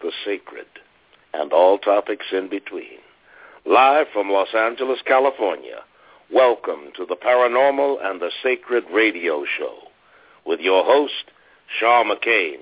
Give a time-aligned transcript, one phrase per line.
[0.00, 0.66] The sacred,
[1.34, 2.98] and all topics in between.
[3.64, 5.80] Live from Los Angeles, California,
[6.32, 9.78] welcome to the Paranormal and the Sacred Radio Show
[10.44, 11.32] with your host,
[11.80, 12.58] Shaw McCain.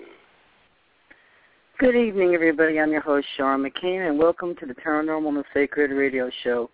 [1.79, 2.79] Good evening, everybody.
[2.81, 6.71] I'm your host, Sharon McCain, and welcome to the Paranormal and the Sacred Radio Show.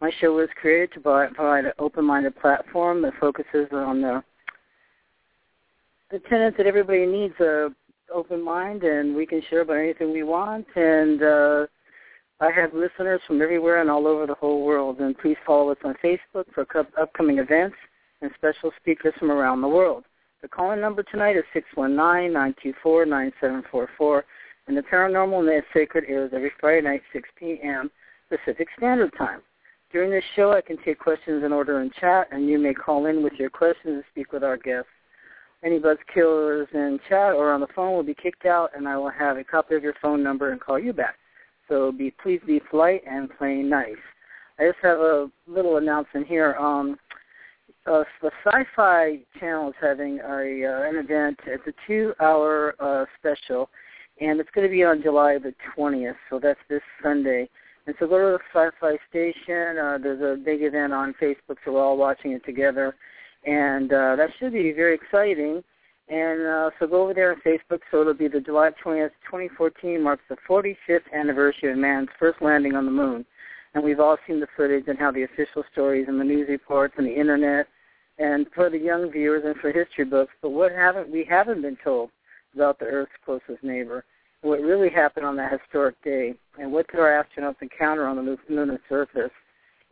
[0.00, 4.22] My show was created to provide an open-minded platform that focuses on the
[6.10, 7.70] the tenets that everybody needs a
[8.12, 10.66] open mind, and we can share about anything we want.
[10.76, 11.66] And uh,
[12.40, 15.00] I have listeners from everywhere and all over the whole world.
[15.00, 16.66] And please follow us on Facebook for
[17.00, 17.76] upcoming events
[18.20, 20.04] and special speakers from around the world.
[20.42, 24.24] The call-in number tonight is six one nine nine two four nine seven four four,
[24.66, 27.90] and the Paranormal Net Sacred airs every Friday night, 6 p.m.
[28.28, 29.40] Pacific Standard Time.
[29.92, 33.06] During this show, I can take questions in order in chat, and you may call
[33.06, 34.88] in with your questions and speak with our guests.
[35.64, 38.96] Any buzz killers in chat or on the phone will be kicked out, and I
[38.96, 41.14] will have a copy of your phone number and call you back.
[41.68, 43.94] So be please be polite and play nice.
[44.58, 46.54] I just have a little announcement here.
[46.58, 46.98] Um,
[47.86, 51.38] uh, the Sci-Fi Channel is having a uh, an event.
[51.46, 53.70] It's a two-hour uh, special,
[54.20, 56.16] and it's going to be on July the 20th.
[56.28, 57.48] So that's this Sunday.
[57.86, 59.78] And so go to the Sci-Fi station.
[59.78, 62.94] Uh, there's a big event on Facebook, so we're all watching it together
[63.44, 65.62] and uh, that should be very exciting.
[66.08, 67.80] And uh, so go over there on Facebook.
[67.90, 72.74] So it'll be the July 20th, 2014 marks the 45th anniversary of man's first landing
[72.74, 73.24] on the moon.
[73.74, 76.94] And we've all seen the footage and how the official stories and the news reports
[76.98, 77.66] and the internet,
[78.18, 80.32] and for the young viewers and for history books.
[80.42, 82.10] But what haven't we haven't been told
[82.54, 84.04] about the Earth's closest neighbor?
[84.42, 88.36] What really happened on that historic day, and what did our astronauts encounter on the
[88.50, 89.30] lunar surface,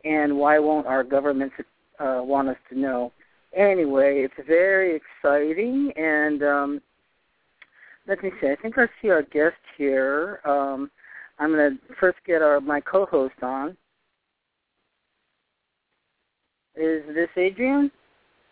[0.03, 1.55] and why won't our governments
[1.99, 3.11] uh, want us to know?
[3.55, 5.91] Anyway, it's very exciting.
[5.95, 6.81] And um,
[8.07, 8.47] let me see.
[8.47, 10.39] I think I see our guest here.
[10.45, 10.89] Um,
[11.39, 13.77] I'm going to first get our my co-host on.
[16.75, 17.91] Is this Adrian?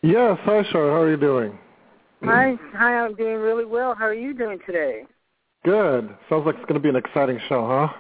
[0.02, 0.38] Yes.
[0.44, 0.90] Hi, Char.
[0.90, 1.58] How are you doing?
[2.24, 2.56] Hi.
[2.74, 2.96] Hi.
[2.96, 3.96] I'm doing really well.
[3.96, 5.04] How are you doing today?
[5.64, 6.16] Good.
[6.30, 7.94] Sounds like it's going to be an exciting show, huh?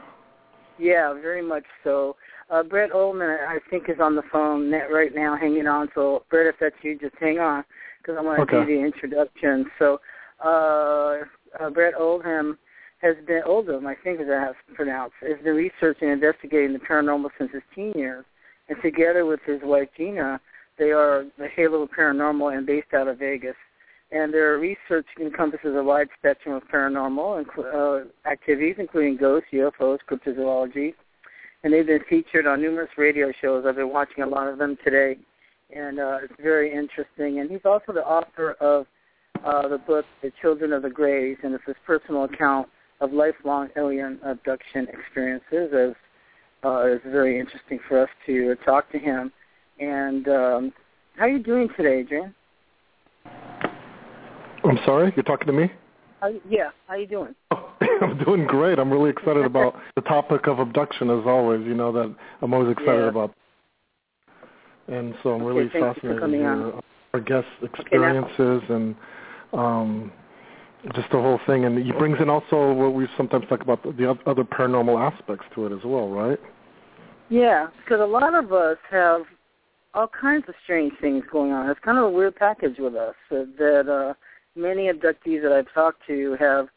[0.78, 2.16] Yeah, very much so.
[2.50, 5.90] Uh, Bret Oldman, I think, is on the phone right now, hanging on.
[5.94, 7.64] So, Bret, if that's you, just hang on
[8.02, 8.66] because I want to okay.
[8.66, 9.66] do the introduction.
[9.78, 10.02] So,
[10.44, 11.18] uh,
[11.60, 12.58] uh, Bret Oldham
[13.02, 16.80] has been Oldham, I think is how it's pronounced, has been researching and investigating the
[16.80, 18.26] paranormal since his teen years.
[18.68, 20.40] And together with his wife Gina,
[20.78, 23.56] they are the Halo Paranormal and based out of Vegas.
[24.12, 30.94] And their research encompasses a wide spectrum of paranormal uh, activities, including ghosts, UFOs, cryptozoology,
[31.64, 33.66] and they've been featured on numerous radio shows.
[33.68, 35.18] I've been watching a lot of them today,
[35.76, 37.40] and uh, it's very interesting.
[37.40, 38.86] And he's also the author of
[39.46, 42.68] uh, the book The Children of the Greys, and it's his personal account
[43.02, 45.72] of lifelong alien abduction experiences.
[45.74, 45.96] As
[46.64, 49.32] uh, it's very interesting for us to talk to him.
[49.80, 50.74] And um,
[51.16, 52.36] how are you doing today, Adrian?
[53.26, 55.72] I'm sorry, you're talking to me?
[56.22, 57.36] Uh, yeah, how you doing?
[57.52, 58.80] I'm doing great.
[58.80, 61.66] I'm really excited about the topic of abduction, as always.
[61.66, 63.10] You know that I'm always excited yeah.
[63.10, 63.34] about,
[64.88, 66.72] and so I'm really fascinated you for coming on.
[66.72, 66.82] hear
[67.14, 68.96] our guests' experiences okay, and
[69.54, 70.12] um,
[70.96, 71.66] just the whole thing.
[71.66, 75.66] And he brings in also what we sometimes talk about the other paranormal aspects to
[75.66, 76.40] it as well, right?
[77.30, 79.22] Yeah, because a lot of us have
[79.94, 81.70] all kinds of strange things going on.
[81.70, 84.14] It's kind of a weird package with us uh, that uh,
[84.60, 86.68] many abductees that I've talked to have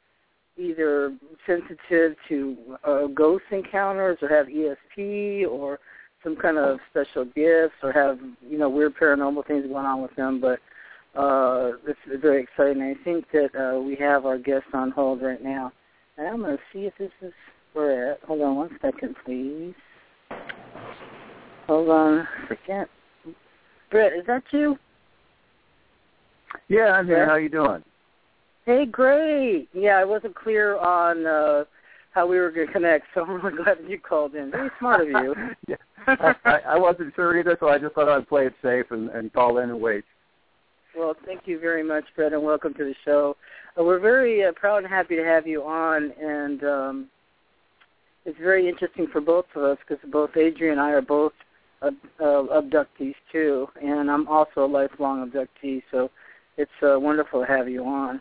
[0.56, 5.79] either sensitive to uh, ghost encounters or have ESP or
[6.23, 8.19] some kind of special gifts or have
[8.49, 10.61] you know weird paranormal things going on with them, but
[11.19, 12.82] uh, this is very exciting.
[12.82, 15.73] I think that uh, we have our guest on hold right now,
[16.17, 17.32] and I'm going to see if this is
[17.73, 18.17] where.
[18.26, 19.75] Hold on one second, please.
[21.67, 22.88] Hold on, forget.
[23.90, 24.78] Bret, is that you?
[26.69, 27.26] Yeah, I'm here.
[27.26, 27.82] How you doing?
[28.64, 29.69] Hey, great.
[29.72, 31.64] Yeah, I wasn't clear on uh,
[32.12, 34.50] how we were going to connect, so I'm really glad that you called in.
[34.50, 35.34] Very smart of you.
[35.69, 35.76] yeah.
[36.44, 39.32] I, I wasn't sure either, so I just thought I'd play it safe and, and
[39.32, 40.04] call in and wait.
[40.96, 43.37] Well, thank you very much, Bret, and welcome to the show.
[43.78, 47.08] Uh, we're very uh, proud and happy to have you on, and um,
[48.26, 51.32] it's very interesting for both of us because both Adrian and I are both
[51.81, 51.90] uh,
[52.20, 55.82] abductees too, and I'm also a lifelong abductee.
[55.90, 56.10] So
[56.56, 58.20] it's uh, wonderful to have you on.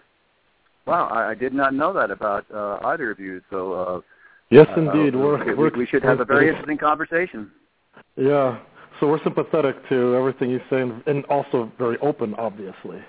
[0.85, 3.41] Wow, I, I did not know that about uh, either of you.
[3.49, 4.01] So uh,
[4.49, 7.51] yes, uh, indeed, we're, we, we're, we should have a very interesting conversation.
[8.15, 8.59] Yeah,
[8.99, 12.99] so we're sympathetic to everything you say, and, and also very open, obviously.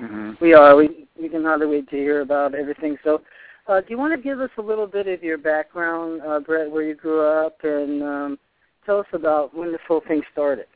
[0.00, 0.32] Mm-hmm.
[0.40, 0.76] We are.
[0.76, 2.96] We we can hardly wait to hear about everything.
[3.02, 3.22] So,
[3.66, 6.70] uh, do you want to give us a little bit of your background, uh, Bret,
[6.70, 8.38] where you grew up, and um,
[8.86, 10.66] tell us about when this whole thing started?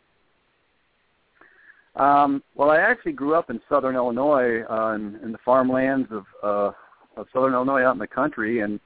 [1.97, 6.25] Um, well, I actually grew up in southern Illinois, uh, in, in the farmlands of
[6.43, 6.73] uh,
[7.17, 8.81] of southern Illinois, out in the country, and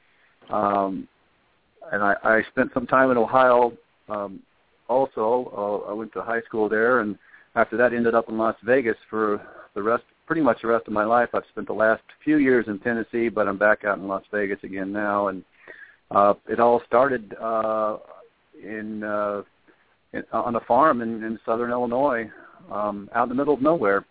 [0.51, 1.07] um,
[1.93, 3.73] and I, I spent some time in Ohio.
[4.09, 4.41] Um,
[4.89, 7.17] also, uh, I went to high school there, and
[7.55, 9.41] after that, ended up in Las Vegas for
[9.75, 11.29] the rest, pretty much the rest of my life.
[11.33, 14.59] I've spent the last few years in Tennessee, but I'm back out in Las Vegas
[14.65, 15.45] again now, and
[16.11, 17.99] uh, it all started uh,
[18.61, 19.43] in, uh,
[20.13, 22.31] in on a farm in, in southern Illinois
[22.71, 24.05] um, out in the middle of nowhere.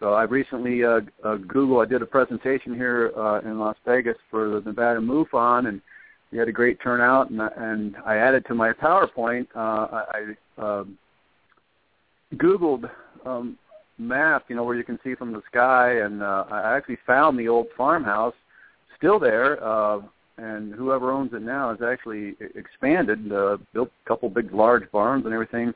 [0.00, 1.80] So I recently uh, uh, Google.
[1.80, 5.80] I did a presentation here uh, in Las Vegas for the Nevada MUFON, and
[6.30, 7.30] we had a great turnout.
[7.30, 9.46] And, and I added to my PowerPoint.
[9.54, 10.84] Uh, I uh,
[12.34, 12.90] Googled
[13.24, 13.56] um,
[13.98, 17.38] map, you know, where you can see from the sky, and uh, I actually found
[17.38, 18.34] the old farmhouse
[18.98, 19.62] still there.
[19.64, 20.00] Uh,
[20.36, 25.24] and whoever owns it now has actually expanded, uh, built a couple big, large barns
[25.24, 25.72] and everything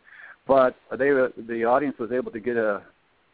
[0.48, 1.10] but they
[1.46, 2.82] the audience was able to get a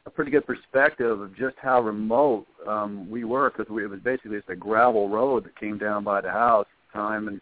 [0.07, 4.37] a pretty good perspective of just how remote um, we were because it was basically
[4.37, 7.41] just a gravel road that came down by the house at the time, and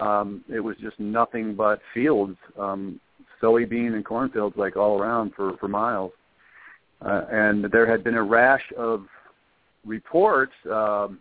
[0.00, 3.00] um, it was just nothing but fields, um,
[3.42, 6.12] soybean and cornfields like all around for for miles.
[7.04, 9.06] Uh, and there had been a rash of
[9.84, 11.18] reports um,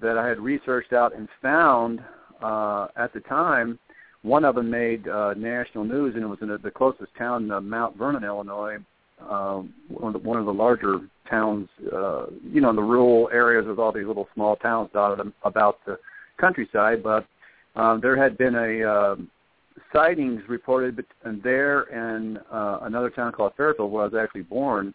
[0.00, 2.00] that I had researched out and found
[2.42, 3.78] uh, at the time
[4.22, 7.60] one of them made uh, national news, and it was in the, closest town, uh,
[7.60, 8.76] Mount Vernon, Illinois,
[9.20, 13.28] uh, one, of the, one of the larger towns, uh, you know, in the rural
[13.32, 15.98] areas with all these little small towns dotted about the
[16.40, 17.02] countryside.
[17.02, 17.26] But
[17.74, 19.16] um, there had been a uh,
[19.92, 21.04] sightings reported
[21.42, 24.94] there and uh, another town called Fairfield, where I was actually born,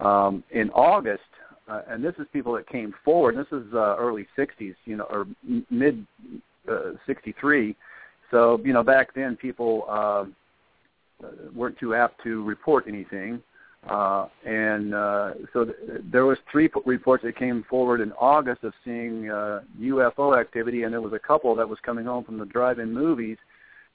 [0.00, 1.22] um, in August.
[1.68, 3.36] Uh, and this is people that came forward.
[3.36, 5.26] This is uh, early '60s, you know, or
[5.70, 6.06] mid
[6.70, 7.74] uh, '63
[8.34, 10.24] so, you know, back then people uh,
[11.54, 13.40] weren't too apt to report anything.
[13.88, 15.76] Uh, and uh, so th-
[16.10, 20.82] there was three p- reports that came forward in August of seeing uh, UFO activity,
[20.82, 23.36] and there was a couple that was coming home from the drive-in movies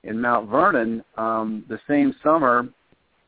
[0.04, 2.70] in Mount Vernon um, the same summer,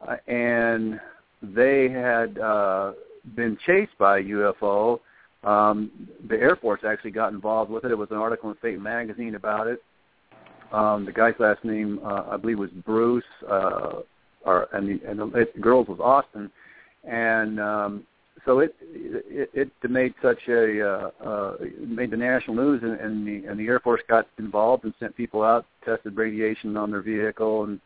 [0.07, 0.97] uh, and
[1.43, 2.93] they had uh,
[3.35, 5.01] been chased by a UFO.
[5.43, 5.91] Um,
[6.29, 7.91] the Air Force actually got involved with it.
[7.91, 9.83] It was an article in Fate magazine about it.
[10.71, 14.01] Um, the guy's last name, uh, I believe, was Bruce, uh,
[14.45, 16.49] or and the, and the, the girl's was Austin,
[17.03, 18.03] and um,
[18.45, 23.27] so it, it it made such a uh, uh, made the national news, and, and
[23.27, 27.01] the and the Air Force got involved and sent people out, tested radiation on their
[27.01, 27.79] vehicle, and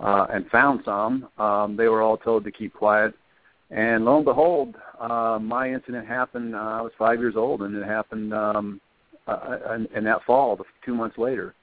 [0.00, 1.28] uh, and found some.
[1.38, 3.14] Um, they were all told to keep quiet,
[3.70, 6.54] and lo and behold, uh, my incident happened.
[6.54, 8.80] Uh, I was five years old, and it happened um,
[9.26, 11.54] uh, in, in that fall, two months later.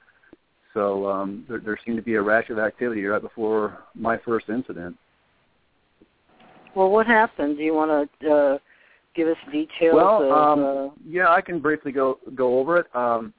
[0.76, 4.50] So um, there, there seemed to be a rash of activity right before my first
[4.50, 4.94] incident.
[6.74, 7.56] Well, what happened?
[7.56, 8.58] Do you want to uh,
[9.14, 9.94] give us details?
[9.94, 10.94] Well, of, um, uh...
[11.08, 12.94] yeah, I can briefly go go over it.
[12.94, 13.32] Um,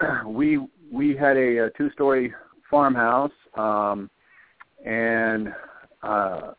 [0.26, 0.60] we
[0.92, 2.32] we had a, a two-story
[2.70, 4.08] farmhouse, um,
[4.86, 5.52] and
[6.04, 6.52] uh,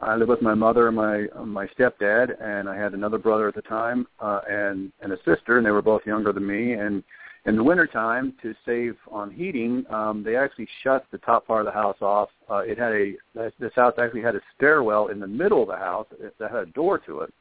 [0.00, 3.56] I lived with my mother and my my stepdad, and I had another brother at
[3.56, 7.02] the time, uh, and and a sister, and they were both younger than me, and
[7.46, 11.66] in the wintertime, to save on heating, um, they actually shut the top part of
[11.66, 12.30] the house off.
[12.50, 13.14] Uh, it had a
[13.58, 16.06] this house actually had a stairwell in the middle of the house
[16.38, 17.34] that had a door to it,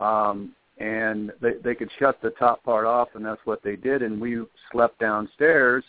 [0.00, 4.02] um, and they they could shut the top part off, and that's what they did.
[4.02, 4.42] And we
[4.72, 5.84] slept downstairs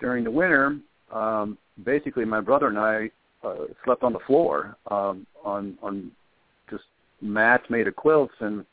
[0.00, 0.78] during the winter,
[1.12, 3.10] um, basically my brother and I
[3.44, 6.10] uh, slept on the floor um, on on
[6.70, 6.84] just
[7.20, 8.64] mats made of quilts, and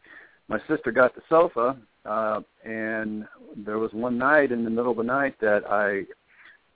[0.48, 1.78] my sister got the sofa.
[2.06, 6.04] Uh, and there was one night in the middle of the night that I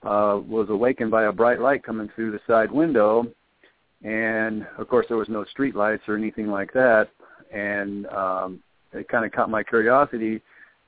[0.06, 3.26] uh, was awakened by a bright light coming through the side window,
[4.02, 7.08] and of course there was no street lights or anything like that,
[7.52, 8.60] and um,
[8.92, 10.40] it kind of caught my curiosity,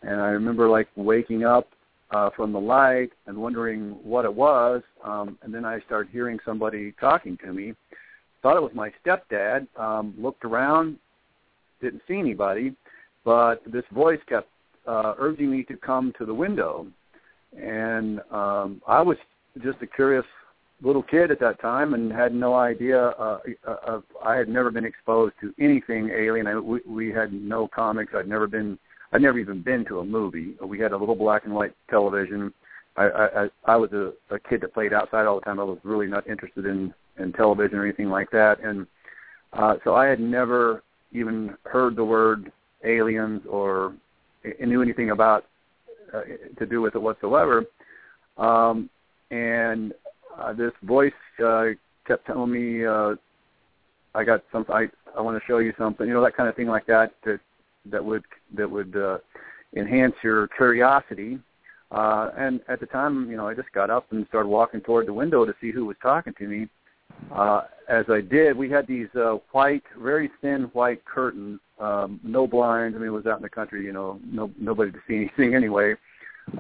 [0.03, 1.69] and I remember like waking up
[2.11, 6.39] uh, from the light and wondering what it was, um, and then I started hearing
[6.45, 7.75] somebody talking to me.
[8.43, 9.69] Thought it was my stepdad.
[9.79, 10.99] Um, looked around,
[11.81, 12.75] didn't see anybody,
[13.25, 14.49] but this voice kept
[14.87, 16.87] uh, urging me to come to the window,
[17.57, 19.17] and um, I was
[19.63, 20.25] just a curious
[20.83, 23.09] little kid at that time and had no idea.
[23.09, 26.47] Uh, uh, I had never been exposed to anything alien.
[26.47, 28.13] I, we, we had no comics.
[28.17, 28.79] I'd never been
[29.13, 30.55] I'd never even been to a movie.
[30.65, 32.53] We had a little black and white television.
[32.97, 35.61] I I, I was a, a kid that played outside all the time.
[35.61, 38.87] I was really not interested in in television or anything like that, and
[39.53, 42.51] uh, so I had never even heard the word
[42.85, 43.95] aliens or
[44.61, 45.47] knew anything about
[46.13, 46.23] uh,
[46.59, 47.65] to do with it whatsoever.
[48.39, 48.91] Um,
[49.31, 49.93] and
[50.39, 51.13] uh, this voice
[51.45, 51.67] uh,
[52.07, 53.15] kept telling me, uh,
[54.15, 54.65] "I got some.
[54.69, 56.07] I I want to show you something.
[56.07, 57.13] You know that kind of thing like that.
[57.25, 57.41] that
[57.87, 58.25] that would
[58.55, 59.19] that would uh,
[59.77, 61.39] enhance your curiosity.
[61.91, 65.07] Uh, and at the time, you know, I just got up and started walking toward
[65.07, 66.69] the window to see who was talking to me.
[67.31, 72.47] Uh, as I did, we had these uh, white, very thin white curtains, um, no
[72.47, 72.97] blinds.
[72.97, 75.55] I mean, it was out in the country, you know, no nobody to see anything
[75.55, 75.95] anyway.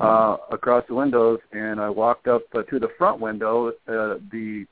[0.00, 4.64] Uh, across the windows, and I walked up uh, to the front window, uh, the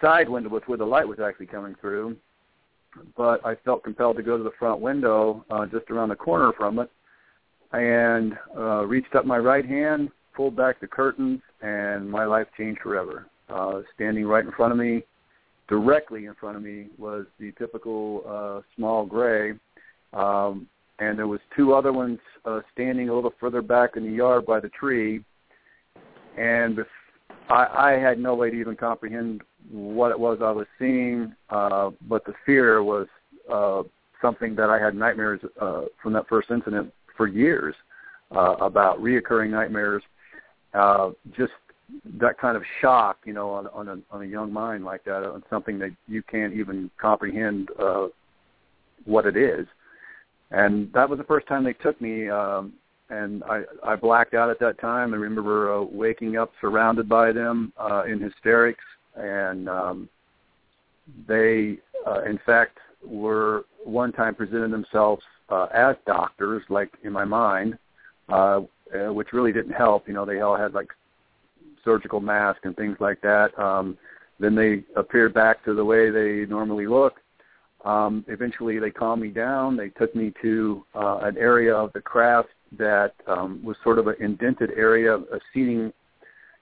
[0.00, 2.16] side window was where the light was actually coming through,
[3.16, 6.52] but I felt compelled to go to the front window uh, just around the corner
[6.56, 6.90] from it
[7.72, 12.80] and uh, reached up my right hand, pulled back the curtains, and my life changed
[12.80, 13.26] forever.
[13.48, 15.02] Uh, standing right in front of me,
[15.70, 19.52] directly in front of me, was the typical uh, small gray,
[20.12, 20.66] um,
[20.98, 24.44] and there was two other ones uh, standing a little further back in the yard
[24.44, 25.24] by the tree.
[26.36, 26.84] And bef-
[27.48, 31.90] I, I had no way to even comprehend what it was I was seeing, uh,
[32.08, 33.06] but the fear was
[33.50, 33.84] uh,
[34.20, 37.76] something that I had nightmares uh, from that first incident for years
[38.34, 40.02] uh, about reoccurring nightmares.
[40.74, 41.52] Uh, just
[42.20, 45.24] that kind of shock, you know, on, on a on a young mind like that,
[45.24, 48.08] on something that you can't even comprehend uh,
[49.04, 49.66] what it is.
[50.50, 52.72] And that was the first time they took me um,
[53.10, 55.12] and I I blacked out at that time.
[55.12, 58.84] I remember uh, waking up surrounded by them uh, in hysterics,
[59.16, 60.08] and um,
[61.26, 67.24] they uh, in fact were one time presented themselves uh, as doctors, like in my
[67.24, 67.76] mind,
[68.28, 68.60] uh,
[68.94, 70.06] uh, which really didn't help.
[70.06, 70.88] You know, they all had like
[71.84, 73.58] surgical masks and things like that.
[73.58, 73.96] Um,
[74.38, 77.14] then they appeared back to the way they normally look.
[77.84, 79.76] Um, eventually, they calmed me down.
[79.76, 84.06] They took me to uh, an area of the craft that um, was sort of
[84.06, 85.92] an indented area, a seating,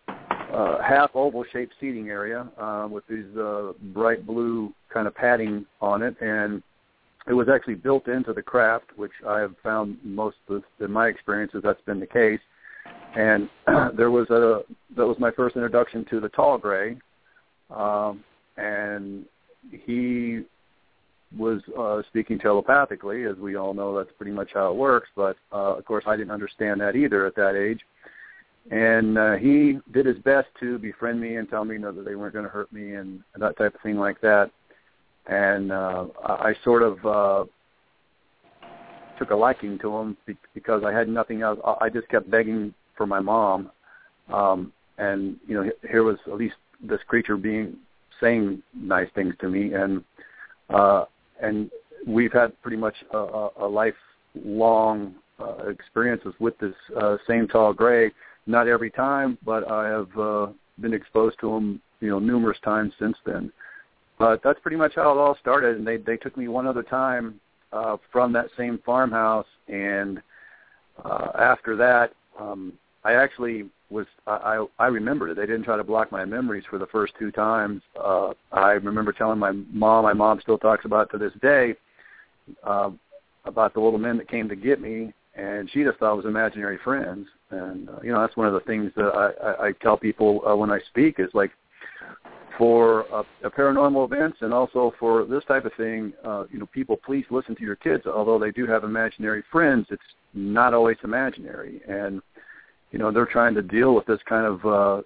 [0.09, 5.67] uh, half oval shaped seating area uh, with these uh, bright blue kind of padding
[5.81, 6.63] on it, and
[7.27, 11.09] it was actually built into the craft, which I have found most of in my
[11.09, 12.41] experiences that's been the case.
[13.19, 13.51] And
[13.97, 14.63] there was a
[14.97, 16.97] that was my first introduction to the tall gray,
[17.69, 18.23] um,
[18.57, 19.27] and
[19.71, 20.43] he
[21.37, 25.09] was uh, speaking telepathically, as we all know that's pretty much how it works.
[25.17, 27.81] But uh, of course, I didn't understand that either at that age.
[28.71, 32.05] And uh, he did his best to befriend me and tell me you know, that
[32.05, 34.51] they weren't going to hurt me and that type of thing like that.
[35.27, 37.45] And uh, I sort of uh,
[39.19, 40.17] took a liking to him
[40.55, 41.59] because I had nothing else.
[41.81, 43.71] I just kept begging for my mom,
[44.31, 47.77] um, and you know, here was at least this creature being
[48.21, 50.05] saying nice things to me, and
[50.69, 51.05] uh,
[51.41, 51.71] and
[52.07, 58.11] we've had pretty much a, a lifelong uh, experiences with this uh, same tall gray.
[58.47, 60.47] Not every time, but I have uh,
[60.81, 63.53] been exposed to him, you know, numerous times since then.
[64.19, 65.77] But that's pretty much how it all started.
[65.77, 67.41] And they they took me one other time
[67.73, 70.21] uh, from that same farmhouse, and
[71.05, 72.73] uh, after that, um,
[73.09, 75.37] I actually was I I remembered it.
[75.37, 77.81] They didn't try to block my memories for the first two times.
[77.99, 80.05] Uh, I remember telling my mom.
[80.05, 81.75] My mom still talks about to this day
[82.65, 82.91] uh,
[83.47, 86.27] about the little men that came to get me, and she just thought it was
[86.27, 87.27] imaginary friends.
[87.51, 90.43] And uh, you know that's one of the things that I, I, I tell people
[90.47, 91.53] uh, when I speak is like
[92.59, 96.99] for uh, paranormal events and also for this type of thing, uh, you know, people
[97.07, 98.05] please listen to your kids.
[98.05, 100.03] Although they do have imaginary friends, it's
[100.35, 101.81] not always imaginary.
[101.89, 102.21] And
[102.91, 105.03] you know they're trying to deal with this kind of uh,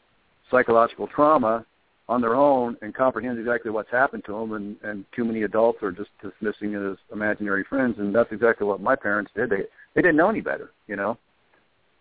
[0.50, 1.64] psychological trauma
[2.08, 5.82] on their own and comprehend exactly what's happened to them, and, and too many adults
[5.82, 9.50] are just dismissing it as imaginary friends, and that's exactly what my parents did.
[9.50, 9.62] They
[9.94, 11.18] they didn't know any better, you know.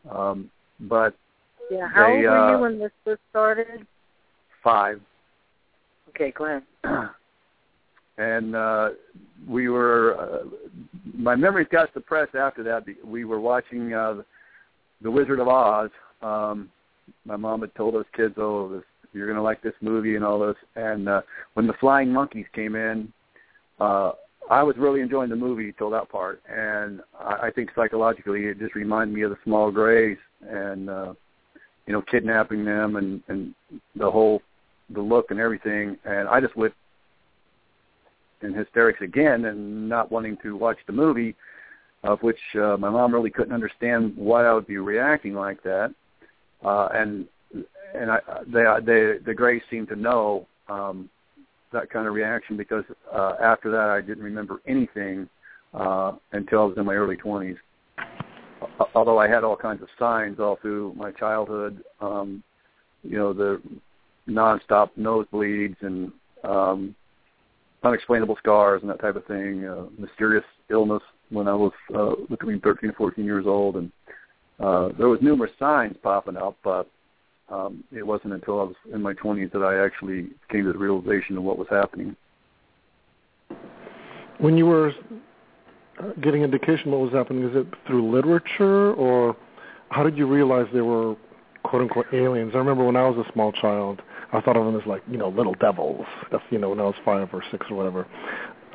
[0.09, 0.50] Um,
[0.81, 1.15] but
[1.69, 3.85] yeah, how they, old were uh, you when this first started?
[4.63, 5.01] five,
[6.09, 6.63] Okay, go ahead.
[8.17, 8.89] and uh,
[9.47, 10.17] we were.
[10.19, 10.50] Uh,
[11.13, 12.83] my memories got suppressed after that.
[13.03, 14.23] We were watching uh,
[15.01, 15.89] The Wizard of Oz.
[16.22, 16.70] Um,
[17.25, 20.39] my mom had told us kids, "Oh, this, you're to like this movie and all
[20.39, 21.22] this." And uh,
[21.53, 23.12] when the flying monkeys came in,
[23.79, 24.13] uh,
[24.50, 28.60] I was really enjoying the movie till that part, and I, I think psychologically it
[28.60, 30.17] just reminded me of the Small Grays
[30.48, 31.13] and uh,
[31.88, 33.55] you know kidnapping them and and
[33.96, 34.41] the whole
[34.89, 35.98] the look and everything.
[36.05, 36.74] And I just went
[38.41, 41.36] in hysterics again and not wanting to watch the movie,
[42.03, 45.93] of which uh, my mom really couldn't understand why I would be reacting like that.
[46.63, 47.27] Uh, and
[47.93, 51.10] and I, they they the Grays seemed to know um,
[51.74, 55.27] that kind of reaction because uh, after that I didn't remember anything
[55.74, 57.58] uh, until I was in my early 20s.
[57.98, 62.43] Uh, Although I had all kinds of signs all through my childhood, um,
[63.03, 63.62] you know the
[64.27, 66.12] nonstop nosebleeds and
[66.43, 66.96] um,
[67.84, 72.59] unexplainable scars and that type of thing, uh, mysterious illness when I was uh, between
[72.59, 73.91] 13 and 14 years old, and
[74.59, 76.88] uh, there was numerous signs popping up, but
[77.50, 80.77] um, it wasn't until I was in my 20s that I actually came to the
[80.77, 82.15] realization of what was happening.
[84.38, 84.93] When you were
[86.00, 89.35] uh, getting indication what was happening, is it through literature or
[89.89, 91.15] how did you realize they were
[91.63, 92.53] quote unquote aliens?
[92.55, 95.17] I remember when I was a small child, I thought of them as like you
[95.17, 96.05] know little devils.
[96.31, 98.07] That's you know when I was five or six or whatever.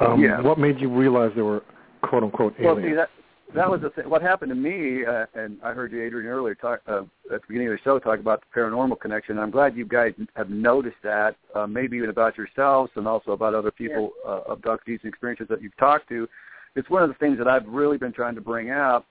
[0.00, 0.42] Um, Yeah.
[0.42, 1.62] What made you realize they were
[2.08, 3.10] quote unquote Well, see that
[3.54, 4.10] that was the thing.
[4.10, 7.46] What happened to me, uh, and I heard you, Adrian, earlier talk uh, at the
[7.48, 9.38] beginning of the show talk about the paranormal connection.
[9.38, 13.54] I'm glad you guys have noticed that, uh, maybe even about yourselves and also about
[13.54, 16.28] other people, uh, abductees and experiences that you've talked to.
[16.75, 19.06] It's one of the things that I've really been trying to bring out.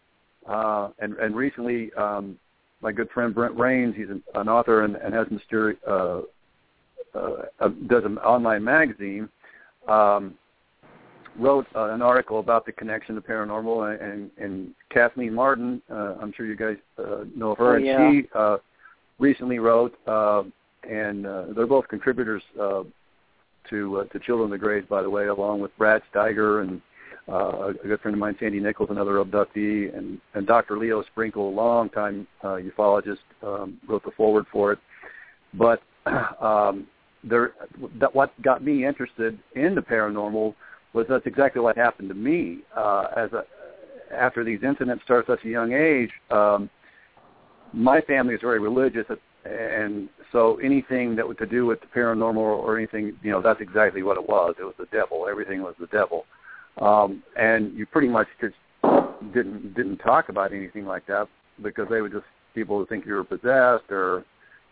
[0.48, 2.38] Uh, and, and recently, um,
[2.82, 6.22] my good friend Brent Raynes, he's an, an author and, and has Mysteri- uh,
[7.18, 9.30] uh, does an online magazine.
[9.88, 10.36] Um,
[11.38, 16.32] wrote uh, an article about the connection to paranormal, and, and, Kathleen Marden, uh, I'm
[16.36, 18.58] sure you guys uh, know of her, Oh, and she uh,
[19.20, 20.44] recently wrote, uh,
[20.90, 22.84] and uh, they're both contributors uh,
[23.70, 26.82] to uh, to Children of the Greys, by the way, along with Brad Steiger and
[27.28, 30.78] uh, a good friend of mine, Sandy Nichols, another abductee, and, and Dr.
[30.78, 34.80] Leo Sprinkle, a longtime uh, ufologist, um, wrote the foreword for it.
[35.56, 35.82] But
[36.42, 36.88] um,
[37.24, 37.54] there,
[38.00, 40.54] that what got me interested in the paranormal
[40.96, 42.60] was that's exactly what happened to me.
[42.76, 43.44] Uh, as a,
[44.14, 46.70] after these incidents started at such a young age, um,
[47.74, 49.06] my family is very religious,
[49.44, 53.60] and so anything that was to do with the paranormal or anything, you know, that's
[53.60, 54.56] exactly what it was.
[54.60, 55.28] It was the devil.
[55.30, 56.26] Everything was the devil,
[56.82, 58.56] um, and you pretty much just
[59.34, 61.28] didn't didn't talk about anything like that
[61.62, 64.24] because they were just people who think you were possessed or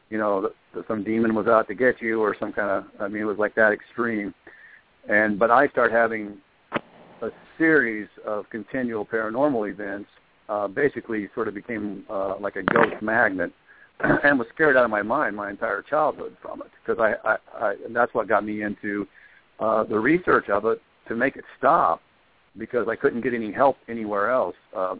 [0.09, 2.85] you know that, that some demon was out to get you or some kind of
[3.01, 4.33] I mean it was like that extreme
[5.09, 6.37] and but I start having
[7.21, 10.09] a series of continual paranormal events.
[10.49, 13.51] Uh, basically, sort of became uh, like a ghost magnet,
[14.23, 16.67] and was scared out of my mind my entire childhood from it.
[16.85, 19.07] Because I, I, I, and that's what got me into
[19.59, 22.01] uh, the research of it to make it stop,
[22.57, 24.55] because I couldn't get any help anywhere else.
[24.75, 24.95] Uh,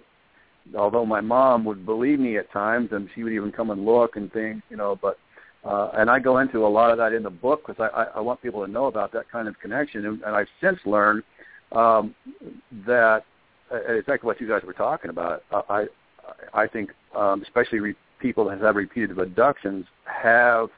[0.78, 4.16] although my mom would believe me at times, and she would even come and look
[4.16, 5.18] and things, you know, but
[5.66, 8.04] uh, and I go into a lot of that in the book because I, I,
[8.16, 10.06] I want people to know about that kind of connection.
[10.06, 11.24] And, and I've since learned
[11.72, 12.14] um,
[12.86, 13.24] that
[13.72, 15.44] uh, exactly what you guys were talking about.
[15.52, 15.86] I
[16.54, 20.70] I think um, especially re- people that have repeated abductions have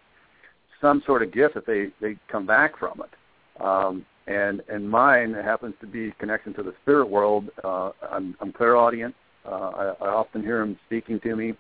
[0.82, 3.62] some sort of gift that they they come back from it.
[3.64, 7.50] Um, and and mine happens to be connection to the spirit world.
[7.64, 9.14] Uh, I'm, I'm clairaudient.
[9.46, 11.54] Uh, I, I often hear him speaking to me,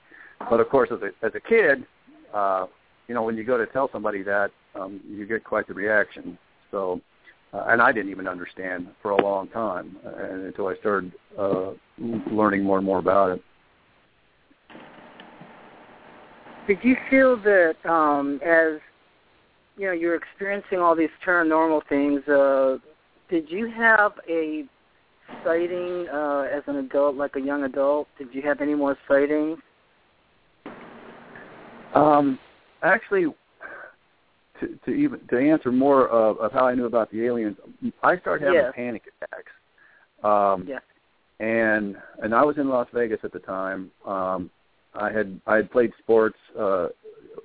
[0.49, 1.85] but of course, as a as a kid,
[2.33, 2.65] uh,
[3.07, 6.37] you know, when you go to tell somebody that, um, you get quite the reaction.
[6.71, 7.01] So,
[7.53, 11.71] uh, and I didn't even understand for a long time uh, until I started uh,
[12.31, 13.43] learning more and more about it.
[16.67, 18.79] Did you feel that um, as
[19.77, 22.27] you know you're experiencing all these paranormal things?
[22.27, 22.77] Uh,
[23.29, 24.65] did you have a
[25.43, 28.07] sighting uh, as an adult, like a young adult?
[28.17, 29.59] Did you have any more sightings?
[31.93, 32.39] Um,
[32.85, 33.25] actually,
[34.59, 37.57] to, to even to answer more of, of how I knew about the aliens,
[38.03, 38.73] I started having Yes.
[38.75, 39.51] panic attacks.
[40.23, 40.79] Um, Yeah.
[41.39, 43.91] and and I was in Las Vegas at the time.
[44.05, 44.49] Um,
[44.93, 46.87] I had I had played sports uh,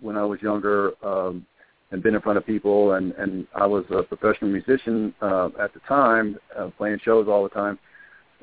[0.01, 1.45] when I was younger um,
[1.91, 5.75] and been in front of people, and and I was a professional musician uh, at
[5.75, 7.79] the time, uh, playing shows all the time,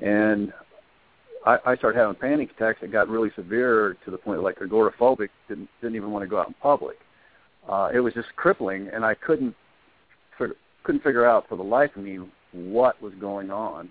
[0.01, 0.51] and
[1.47, 5.29] I, I started having panic attacks that got really severe to the point like agoraphobic,
[5.47, 6.97] didn't didn't even want to go out in public.
[7.69, 9.55] Uh, it was just crippling, and I couldn't
[10.37, 12.19] figure, couldn't figure out for the life of me
[12.51, 13.89] what was going on.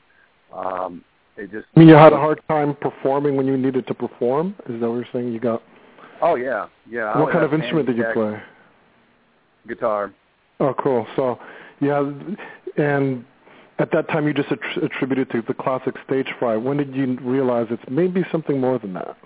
[0.53, 1.03] Um,
[1.39, 1.67] it just.
[1.75, 4.55] I mean, you had a hard time performing when you needed to perform.
[4.69, 5.33] Is that what you're saying?
[5.33, 5.63] You got.
[6.21, 7.19] Oh yeah, yeah.
[7.19, 8.43] What kind of instrument did you play?
[9.67, 10.13] Guitar.
[10.61, 11.07] Oh, cool.
[11.17, 11.39] So,
[11.81, 12.11] yeah,
[12.77, 13.25] and
[13.79, 16.61] at that time you just attributed to the classic stage fright.
[16.63, 19.17] When did you realize it's maybe something more than that?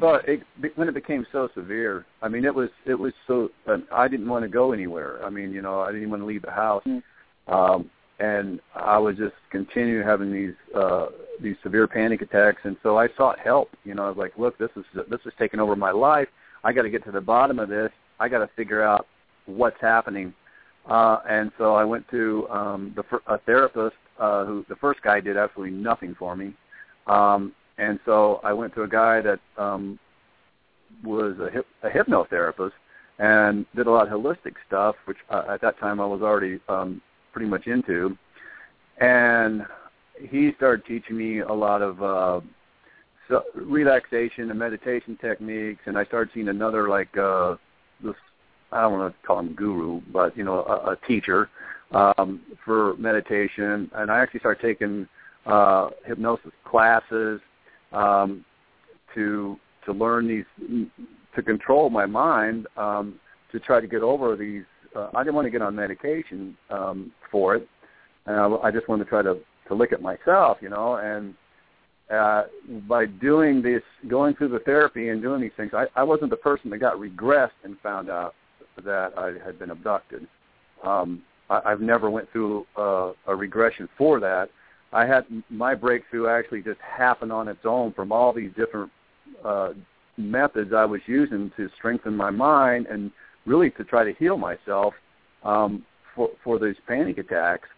[0.00, 0.42] Well, it,
[0.76, 3.50] when it became so severe, I mean, it was it was so.
[3.66, 5.22] Uh, I didn't want to go anywhere.
[5.24, 7.52] I mean, you know, I didn't want to leave the house, mm-hmm.
[7.52, 11.06] um, and I was just continuing having these uh,
[11.42, 12.60] these severe panic attacks.
[12.64, 13.70] And so I sought help.
[13.84, 16.28] You know, I was like, look, this is this is taking over my life.
[16.64, 17.90] I got to get to the bottom of this.
[18.18, 19.06] I got to figure out
[19.44, 20.32] what's happening.
[20.88, 25.20] Uh, and so I went to um, the, a therapist uh, who the first guy
[25.20, 26.54] did absolutely nothing for me.
[27.06, 29.98] Um, and so I went to a guy that um,
[31.04, 32.72] was a, hip, a hypnotherapist
[33.18, 36.60] and did a lot of holistic stuff, which uh, at that time I was already
[36.68, 37.00] um,
[37.32, 38.16] pretty much into.
[38.98, 39.66] And
[40.28, 42.40] he started teaching me a lot of uh,
[43.54, 47.56] relaxation and meditation techniques, and I started seeing another like uh,
[48.02, 48.14] this
[48.72, 51.50] I don't want to call him guru, but you know, a, a teacher
[51.92, 53.90] um, for meditation.
[53.94, 55.08] And I actually started taking
[55.46, 57.40] uh, hypnosis classes
[57.92, 58.44] um,
[59.14, 59.56] to
[59.86, 60.44] to learn these
[61.34, 63.18] to control my mind um,
[63.52, 64.64] to try to get over these.
[64.94, 67.68] Uh, I didn't want to get on medication um, for it,
[68.26, 71.34] and I, I just wanted to try to to look at myself, you know, and
[72.10, 72.42] uh,
[72.88, 76.36] by doing this, going through the therapy and doing these things, I, I wasn't the
[76.36, 78.34] person that got regressed and found out
[78.84, 80.26] that I had been abducted.
[80.84, 84.50] Um, I, I've never went through a, a regression for that.
[84.92, 88.90] I had my breakthrough actually just happened on its own from all these different
[89.44, 89.70] uh,
[90.16, 93.10] methods I was using to strengthen my mind and
[93.46, 94.94] really to try to heal myself
[95.44, 97.68] um, for for these panic attacks,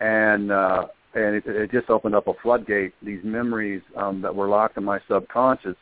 [0.00, 2.94] and uh, and it, it just opened up a floodgate.
[3.02, 5.76] These memories um, that were locked in my subconscious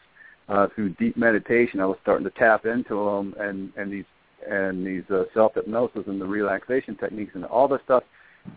[0.48, 4.04] uh, through deep meditation, I was starting to tap into them, and and these
[4.48, 8.02] and these uh, self hypnosis and the relaxation techniques and all this stuff.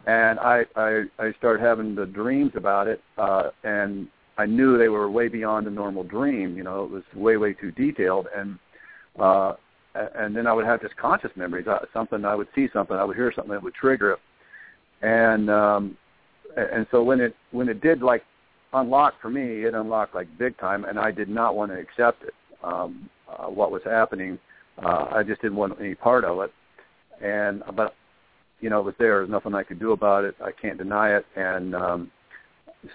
[0.05, 4.89] And I, I I started having the dreams about it, uh, and I knew they
[4.89, 6.57] were way beyond a normal dream.
[6.57, 8.59] You know, it was way way too detailed, and
[9.17, 9.53] uh,
[9.95, 11.67] and then I would have just conscious memories.
[11.67, 14.19] Uh, something I would see something, I would hear something that would trigger it,
[15.01, 15.97] and um,
[16.57, 18.23] and so when it when it did like
[18.73, 22.23] unlock for me, it unlocked like big time, and I did not want to accept
[22.23, 22.33] it.
[22.63, 24.39] Um, uh, what was happening,
[24.83, 26.51] uh, I just didn't want any part of it.
[27.23, 27.95] And but
[28.59, 29.19] you know, it was there.
[29.19, 30.35] There's nothing I could do about it.
[30.43, 31.25] I can't deny it.
[31.35, 32.11] And um,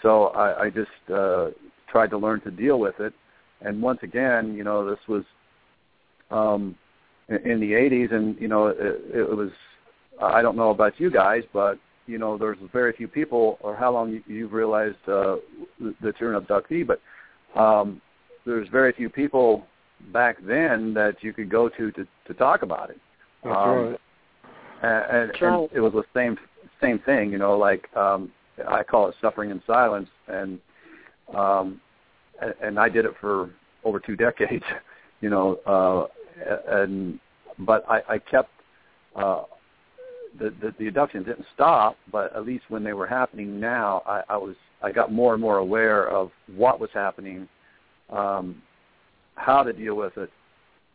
[0.03, 1.51] so I, I just uh,
[1.88, 3.12] tried to learn to deal with it.
[3.61, 5.23] And once again, you know, this was
[6.31, 6.77] um,
[7.29, 8.79] in, the 80s, and you know, it,
[9.14, 9.51] it was.
[10.21, 13.92] I don't know about you guys, but you know, there's very few people, or how
[13.92, 15.37] long you, you've realized uh,
[16.03, 17.01] that you're an abductee, but
[17.59, 18.01] um,
[18.45, 19.64] there's very few people
[20.12, 23.01] back then that you could go to to, to talk about it.
[23.45, 24.01] That's um, right.
[24.83, 26.37] And, and, and it was the same
[26.81, 28.33] same thing, you know, like um,
[28.69, 30.59] I call it suffering in silence, and
[31.35, 31.81] um,
[32.61, 33.51] and I did it for
[33.85, 34.65] over two decades,
[35.21, 36.07] you know, uh,
[36.69, 37.19] and
[37.61, 38.51] but I, I kept
[39.17, 39.43] uh,
[40.38, 44.23] the, the the abductions didn't stop, but at least when they were happening now, I,
[44.29, 47.49] I was I got more and more aware of what was happening
[48.11, 48.62] um,
[49.35, 50.31] how to deal with it,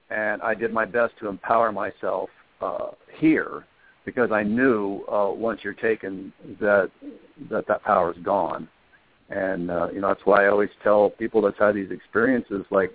[0.10, 2.30] and I did my best to empower myself
[2.62, 3.66] uh, here
[4.06, 6.90] because I knew uh, once you're taken that
[7.50, 8.68] that that power is gone,
[9.30, 12.92] and uh, you know that's why I always tell people that's had these experiences like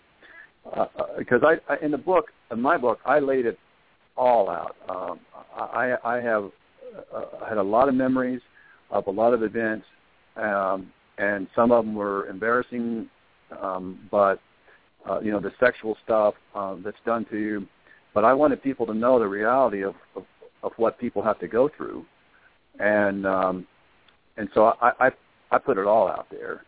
[1.19, 3.59] because uh, uh I, I in the book in my book I laid it
[4.17, 4.77] all out.
[4.89, 5.21] Um,
[5.55, 6.51] I I have
[7.15, 8.41] uh, had a lot of memories
[8.91, 9.87] of a lot of events,
[10.37, 13.09] um, and some of them were embarrassing,
[13.61, 14.41] um, but
[15.09, 17.67] uh, you know, the sexual stuff uh, that's done to you.
[18.15, 20.25] But I wanted people to know the reality of, of,
[20.63, 22.05] of what people have to go through,
[22.79, 23.67] and um,
[24.37, 25.11] and so I, I
[25.51, 26.65] I put it all out there.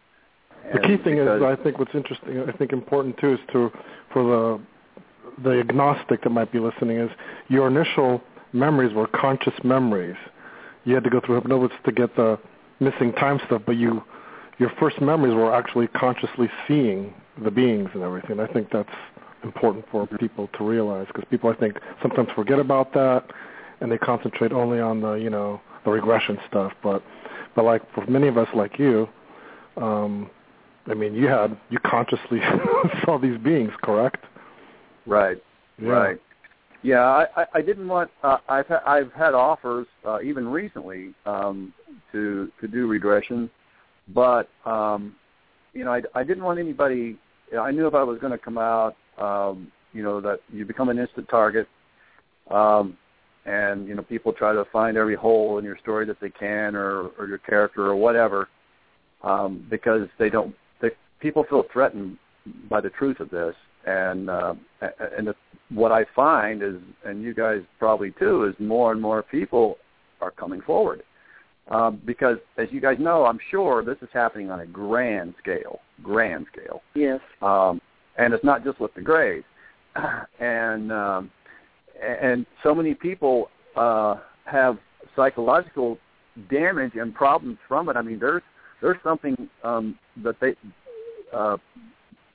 [0.64, 3.70] And the key thing is, I think what's interesting, I think important too, is to
[4.12, 7.10] for the the agnostic that might be listening is
[7.48, 10.16] your initial memories were conscious memories.
[10.84, 12.38] You had to go through hypnosis to get the
[12.80, 14.02] missing time stuff, but you
[14.58, 18.40] your first memories were actually consciously seeing the beings and everything.
[18.40, 18.88] I think that's
[19.42, 23.24] important for people to realize because people I think sometimes forget about that
[23.80, 26.72] and they concentrate only on the you know the regression stuff.
[26.82, 27.02] But
[27.54, 29.08] but like for many of us like you,
[29.76, 30.30] um,
[30.86, 32.40] I mean you had you consciously
[33.04, 34.24] saw these beings, correct?
[35.06, 35.42] Right.
[35.78, 35.88] Yeah.
[35.88, 36.20] Right.
[36.82, 38.10] Yeah, I, I, I didn't want.
[38.22, 41.72] Uh, I've ha- I've had offers uh, even recently um,
[42.12, 43.48] to to do regression,
[44.14, 45.16] but um,
[45.74, 47.18] you know I, I didn't want anybody.
[47.58, 50.88] I knew if I was going to come out, um, you know that you become
[50.88, 51.68] an instant target,
[52.50, 52.96] um,
[53.44, 56.74] and you know people try to find every hole in your story that they can,
[56.74, 58.48] or or your character, or whatever,
[59.22, 60.54] um, because they don't.
[60.80, 62.16] They, people feel threatened
[62.68, 63.54] by the truth of this,
[63.86, 64.54] and uh,
[65.16, 65.34] and the,
[65.70, 69.76] what I find is, and you guys probably too, is more and more people
[70.20, 71.02] are coming forward.
[71.68, 75.80] Um, because as you guys know, I'm sure this is happening on a grand scale,
[76.02, 76.82] grand scale.
[76.94, 77.20] Yes.
[77.40, 77.80] Um,
[78.18, 79.44] and it's not just with the Greys.
[80.40, 81.30] And um,
[82.02, 84.78] and so many people uh, have
[85.14, 85.98] psychological
[86.50, 87.96] damage and problems from it.
[87.96, 88.42] I mean, there's
[88.82, 90.54] there's something um, that they
[91.32, 91.56] uh,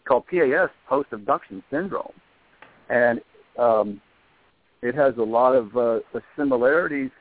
[0.07, 2.13] called PAS, post abduction syndrome,
[2.89, 3.19] and
[3.57, 4.01] um,
[4.81, 5.99] it has a lot of uh,
[6.37, 7.11] similarities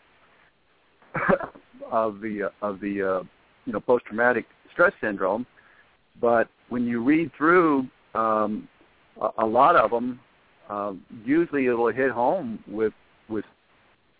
[1.90, 3.22] of the uh, of the uh,
[3.66, 5.46] you know post traumatic stress syndrome.
[6.20, 8.68] But when you read through um,
[9.20, 10.20] a, a lot of them,
[10.68, 12.92] um, usually it'll hit home with
[13.28, 13.44] with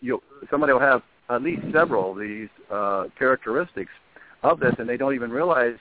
[0.01, 3.91] you somebody will have at least several of these uh, characteristics
[4.43, 5.77] of this, and they don't even realize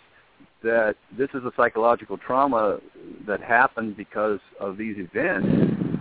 [0.62, 2.78] that this is a psychological trauma
[3.26, 5.46] that happened because of these events,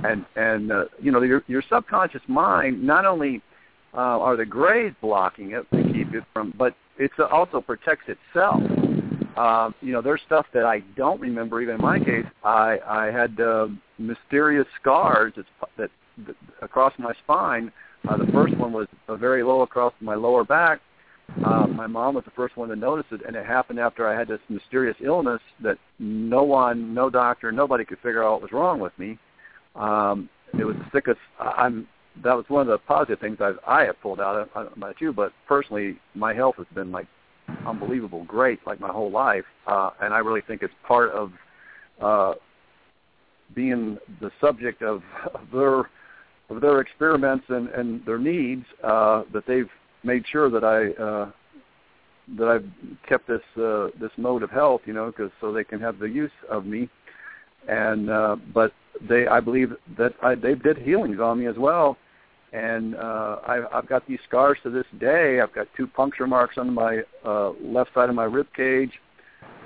[0.03, 3.41] and and uh, you know your your subconscious mind not only
[3.97, 8.61] uh, are the grays blocking it to keep it from, but it also protects itself.
[9.37, 11.61] Um, you know, there's stuff that I don't remember.
[11.61, 15.45] Even in my case, I I had uh, mysterious scars that,
[15.77, 15.89] that,
[16.25, 17.71] that across my spine.
[18.07, 20.79] Uh, the first one was uh, very low across my lower back,
[21.45, 24.17] uh, my mom was the first one to notice it, and it happened after I
[24.17, 28.51] had this mysterious illness that no one, no doctor, nobody could figure out what was
[28.51, 29.19] wrong with me.
[29.75, 31.19] Um, it was the sickest.
[31.39, 31.87] I'm.
[32.23, 34.49] That was one of the positive things I've, I have pulled out.
[34.55, 37.07] I don't know about you, but personally, my health has been like
[37.65, 41.31] unbelievable, great, like my whole life, uh, and I really think it's part of
[42.01, 42.33] uh,
[43.55, 45.01] being the subject of,
[45.33, 45.89] of their
[46.49, 49.69] of their experiments and, and their needs uh, that they've
[50.03, 51.31] made sure that I uh,
[52.37, 52.65] that I've
[53.07, 56.09] kept this uh, this mode of health, you know, because so they can have the
[56.09, 56.89] use of me.
[57.67, 58.73] And uh, but
[59.09, 61.97] they, I believe that I, they did healings on me as well.
[62.57, 65.41] And uh, I, I've got these scars to this day.
[65.41, 68.93] I've got two puncture marks on my uh, left side of my rib cage,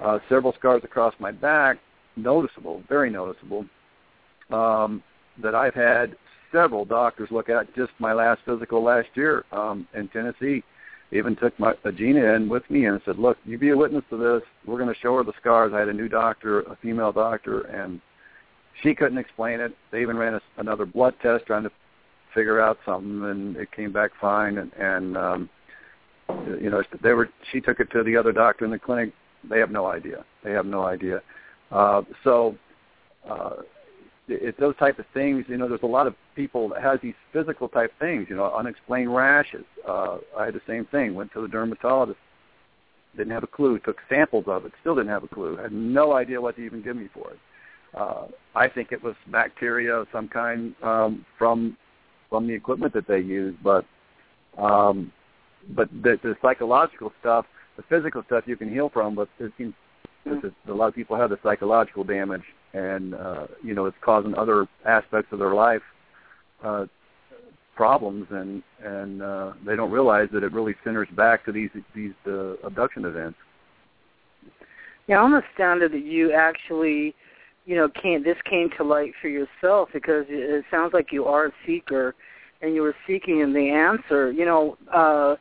[0.04, 1.78] uh, several scars across my back,
[2.18, 3.66] noticeable, very noticeable.
[4.50, 5.02] Um,
[5.42, 6.18] that I've had
[6.52, 10.62] several doctors look at just my last physical last year um, in Tennessee.
[11.14, 14.04] Even took my uh, Gina in with me and said, "Look, you be a witness
[14.10, 14.42] to this.
[14.66, 17.62] We're going to show her the scars." I had a new doctor, a female doctor,
[17.62, 18.02] and
[18.82, 19.74] she couldn't explain it.
[19.92, 21.72] They even ran a, another blood test trying to
[22.34, 24.58] figure out something, and it came back fine.
[24.58, 25.50] And, and um,
[26.60, 27.30] you know, they were.
[27.52, 29.14] She took it to the other doctor in the clinic.
[29.50, 30.24] They have no idea.
[30.44, 31.22] They have no idea.
[31.72, 32.56] Uh, so
[33.30, 33.58] uh,
[34.28, 35.46] it's those type of things.
[35.48, 38.28] You know, there's a lot of people that has these physical type things.
[38.30, 39.66] You know, unexplained rashes.
[39.88, 41.16] Uh, I had the same thing.
[41.16, 42.20] Went to the dermatologist.
[43.18, 43.80] Didn't have a clue.
[43.80, 44.72] Took samples of it.
[44.82, 45.58] Still didn't have a clue.
[45.58, 47.40] Had no idea what to even give me for it.
[47.94, 51.76] Uh, I think it was bacteria of some kind um, from
[52.32, 53.86] from the equipment that they use, but
[54.58, 55.12] um,
[55.76, 57.46] but the, the psychological stuff,
[57.78, 59.14] the physical stuff, you can heal from.
[59.14, 59.76] But it seems
[60.26, 64.68] a lot of people have the psychological damage and uh, you know it's causing other
[64.86, 65.82] aspects of their life
[66.64, 66.86] uh,
[67.76, 72.14] problems, and and uh, they don't realize that it really centers back to these these
[72.28, 73.38] uh, abduction events.
[75.08, 77.14] Yeah, I'm astounded that you actually,
[77.72, 78.22] you know, came.
[78.22, 82.14] This came to light for yourself because it, it sounds like you are a seeker,
[82.62, 84.30] and you were seeking the answer.
[84.30, 85.38] You know, uh,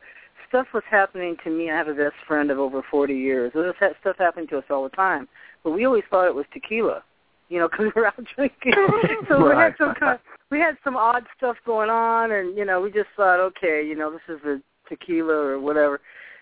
[0.47, 1.69] stuff was happening to me.
[1.69, 3.51] I have a best friend of over 40 years.
[3.53, 5.27] This stuff happened to us all the time,
[5.61, 7.03] but we always thought it was tequila
[7.49, 8.71] you know, because we were out drinking.
[9.27, 9.57] so right.
[9.57, 10.19] we had some kind of,
[10.51, 13.93] we had some odd stuff going on, and you know, we just thought, okay, you
[13.93, 15.99] know, this is a tequila or whatever.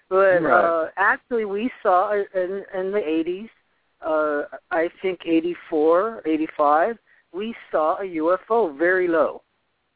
[0.08, 0.84] But right.
[0.84, 3.50] uh actually, we saw in in the 80s,
[4.06, 6.98] uh I think 84, 85,
[7.34, 9.42] we saw a UFO very low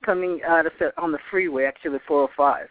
[0.05, 2.67] coming out of on the freeway, actually 405.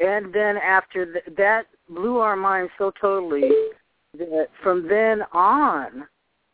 [0.00, 3.50] And then after th- that blew our minds so totally
[4.18, 6.06] that from then on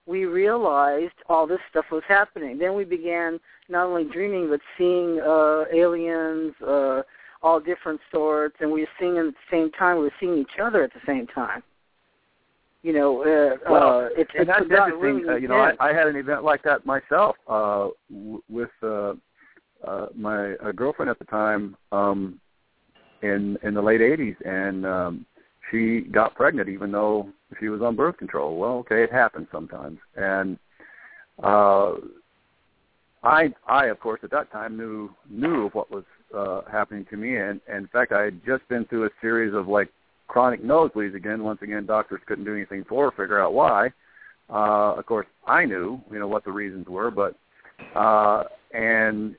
[0.07, 2.59] we realized all this stuff was happening.
[2.59, 7.03] Then we began not only dreaming but seeing uh, aliens, uh,
[7.43, 9.99] all different sorts, and we were seeing them at the same time.
[9.99, 11.63] We were seeing each other at the same time.
[12.83, 15.01] You know, uh, well, uh, it's, and it's that's interesting.
[15.01, 15.73] Really uh, you know, I.
[15.81, 19.15] I had an event like that myself uh, w- with uh,
[19.87, 22.41] uh, my uh, girlfriend at the time um,
[23.23, 25.27] in in the late '80s, and um,
[25.71, 28.57] she got pregnant even though she was on birth control.
[28.57, 30.59] Well, okay, it happens sometimes, and
[31.43, 31.93] uh,
[33.23, 37.19] I I of course at that time knew knew of what was uh, happening to
[37.19, 39.91] me, and, and in fact I had just been through a series of like
[40.31, 41.43] chronic nosebleeds again.
[41.43, 43.89] Once again, doctors couldn't do anything for her, figure out why.
[44.49, 47.35] Uh, of course, I knew, you know, what the reasons were, but
[47.97, 49.35] uh, and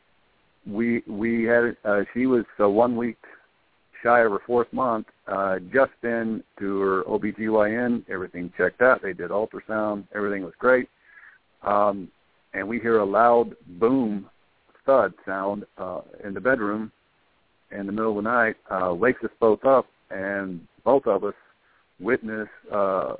[0.67, 3.17] we we had uh, she was uh, one week
[4.03, 5.07] shy of her fourth month.
[5.27, 9.01] Uh, just been to her OBGYN, everything checked out.
[9.01, 10.89] They did ultrasound, everything was great.
[11.63, 12.09] Um,
[12.53, 14.29] and we hear a loud boom,
[14.85, 16.91] thud sound uh, in the bedroom
[17.71, 18.57] in the middle of the night.
[18.69, 21.33] Uh, wakes us both up, and both of us
[21.99, 23.13] witness uh,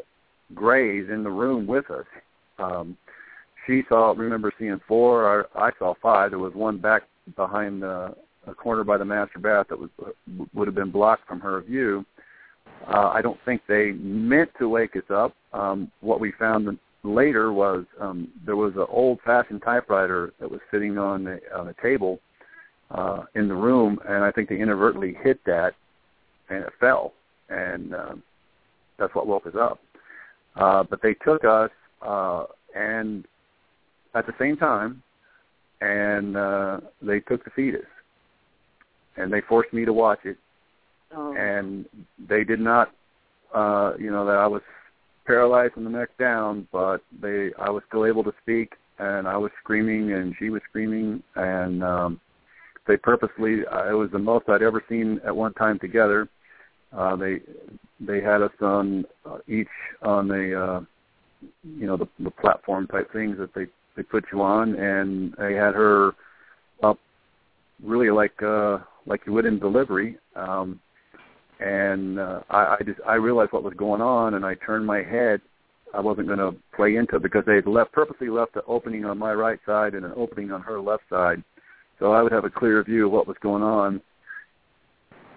[0.53, 2.05] grays in the room with us.
[2.59, 2.97] Um,
[3.67, 5.47] she saw, remember seeing four.
[5.55, 6.31] I, I saw five.
[6.31, 7.03] There was one back
[7.35, 8.15] behind the
[8.47, 9.89] a corner by the master bath that was
[10.53, 12.05] would have been blocked from her view.
[12.87, 15.35] Uh, I don't think they meant to wake us up.
[15.53, 20.97] Um, what we found later was um, there was an old-fashioned typewriter that was sitting
[20.97, 22.19] on the on a table
[22.89, 25.73] uh, in the room, and I think they inadvertently hit that,
[26.49, 27.13] and it fell,
[27.51, 28.23] and um,
[28.97, 29.79] that's what woke us up.
[30.55, 33.25] Uh, but they took us, uh, and
[34.15, 35.01] at the same time,
[35.81, 37.85] and uh, they took the fetus,
[39.17, 40.37] and they forced me to watch it,
[41.13, 41.35] Oh.
[41.35, 41.85] and
[42.29, 42.91] they did not,
[43.53, 44.61] uh, you know, that I was
[45.25, 49.35] paralyzed from the neck down, but they, I was still able to speak, and I
[49.35, 52.21] was screaming, and she was screaming, and um,
[52.87, 56.29] they purposely, uh, it was the most I'd ever seen at one time together.
[56.95, 57.39] Uh, they
[57.99, 59.67] they had us on uh, each
[60.01, 60.81] on the uh,
[61.63, 65.53] you know the, the platform type things that they they put you on, and they
[65.53, 66.13] had her
[66.83, 66.97] up
[67.83, 70.17] really like uh, like you would in delivery.
[70.35, 70.79] Um,
[71.59, 75.03] and uh, I, I just I realized what was going on, and I turned my
[75.03, 75.41] head.
[75.93, 79.05] I wasn't going to play into it because they had left purposely left an opening
[79.05, 81.43] on my right side and an opening on her left side,
[81.99, 84.01] so I would have a clear view of what was going on.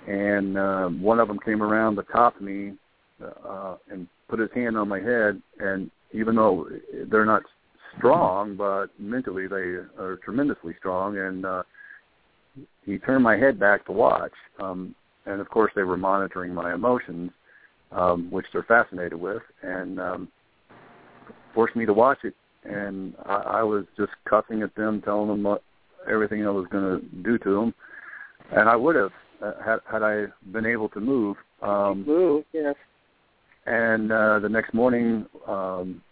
[0.06, 2.74] And um, one of them came around the top of me
[3.22, 6.68] uh, and put his hand on my head, and even though
[7.10, 7.42] they're not
[7.96, 11.62] strong, but mentally they are tremendously strong, and uh,
[12.84, 14.32] he turned my head back to watch.
[14.60, 14.94] Um,
[15.26, 17.30] and of course, they were monitoring my emotions,
[17.92, 20.28] um, which they're fascinated with, and um,
[21.54, 22.34] forced me to watch it.
[22.64, 25.62] And I, I was just cussing at them, telling them what
[26.10, 27.74] everything I was going to do to them,
[28.52, 29.10] and I would have uh,
[29.64, 31.36] had had I been able to move.
[31.62, 32.74] Um, Move, yes.
[33.66, 36.02] and uh, the next morning, um,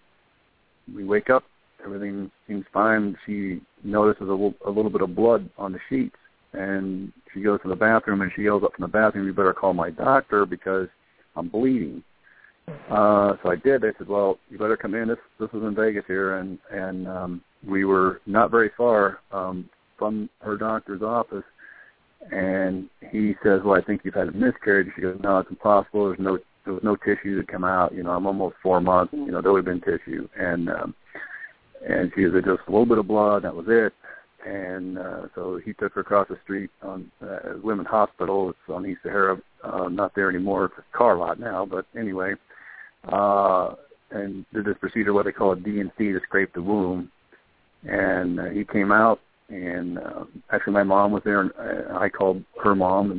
[0.95, 1.45] we wake up.
[1.85, 3.17] Everything seems fine.
[3.27, 6.17] She notices a little, a little bit of blood on the sheets,
[6.53, 9.53] and she goes to the bathroom and she yells up from the bathroom, "You better
[9.55, 10.89] call my doctor because
[11.37, 12.03] I'm bleeding."
[12.91, 13.83] Uh, so I did.
[13.83, 15.09] They said, "Well, you better come in.
[15.09, 19.69] This this is in Vegas here," and and um, we were not very far um,
[19.99, 21.45] from her doctor's office.
[22.31, 26.07] And he says, "Well, I think you've had a miscarriage." She goes, "No, it's impossible.
[26.07, 27.93] There's no there was no tissue to come out.
[27.93, 29.13] You know, I'm almost four months.
[29.13, 30.95] You know, there would have been tissue." And um,
[31.87, 33.43] and she said, "Just a little bit of blood.
[33.43, 33.93] That was it."
[34.45, 38.51] And uh, so he took her across the street on uh, Women's Hospital.
[38.51, 39.41] It's on East Sahara.
[39.63, 40.67] Uh, not there anymore.
[40.67, 41.65] It's a car lot now.
[41.65, 42.35] But anyway,
[43.11, 43.75] uh,
[44.11, 47.11] and did this procedure, what they call a DNC, to scrape the womb.
[47.85, 49.21] And uh, he came out,
[49.53, 51.53] and uh, actually my mom was there, and
[51.97, 53.11] I called her mom,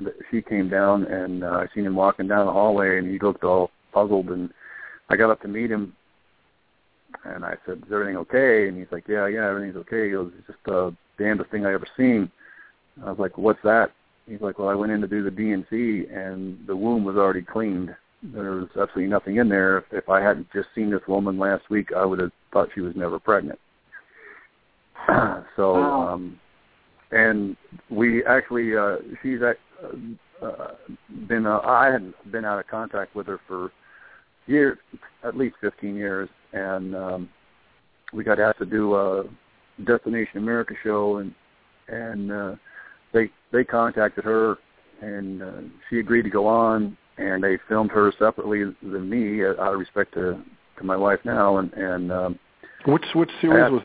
[0.00, 3.18] and she came down, and uh, I seen him walking down the hallway, and he
[3.18, 4.50] looked all puzzled, and
[5.10, 5.94] I got up to meet him,
[7.24, 10.32] and I said, "Is everything okay?" And he's like, "Yeah, yeah, everything's okay." He goes,
[10.38, 12.30] "It's just the damnedest thing I ever seen."
[13.04, 13.92] I was like, "What's that?"
[14.26, 17.42] He's like, "Well, I went in to do the DNC, and the womb was already
[17.42, 17.94] cleaned.
[18.22, 19.78] There was absolutely nothing in there.
[19.78, 22.80] If, if I hadn't just seen this woman last week, I would have thought she
[22.80, 23.58] was never pregnant."
[25.56, 26.08] so, Wow.
[26.14, 26.38] um,
[27.10, 27.56] and
[27.90, 29.56] we actually, uh, she's at,
[30.42, 30.72] uh,
[31.28, 33.70] been, uh, I hadn't been out of contact with her for
[34.46, 34.78] years,
[35.22, 37.28] at least 15 years, and um,
[38.12, 39.24] we got asked to do a
[39.84, 41.34] Destination America show, and
[41.88, 42.54] and uh,
[43.12, 44.56] they they contacted her,
[45.00, 49.60] and uh, she agreed to go on, and they filmed her separately than me uh,
[49.60, 50.40] out of respect to
[50.78, 52.38] to my wife now, and and um,
[52.86, 53.82] which which series was?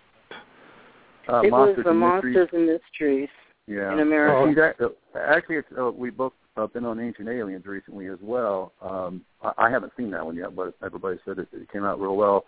[1.30, 3.30] Uh, it Monsters was the and Monsters and Mysteries
[3.68, 3.94] Yeah.
[3.94, 4.90] in America.
[5.16, 8.74] Uh, actually, it's, uh, we both uh, been on Ancient Aliens recently as well.
[8.82, 12.00] Um, I, I haven't seen that one yet, but everybody said it, it came out
[12.00, 12.46] real well.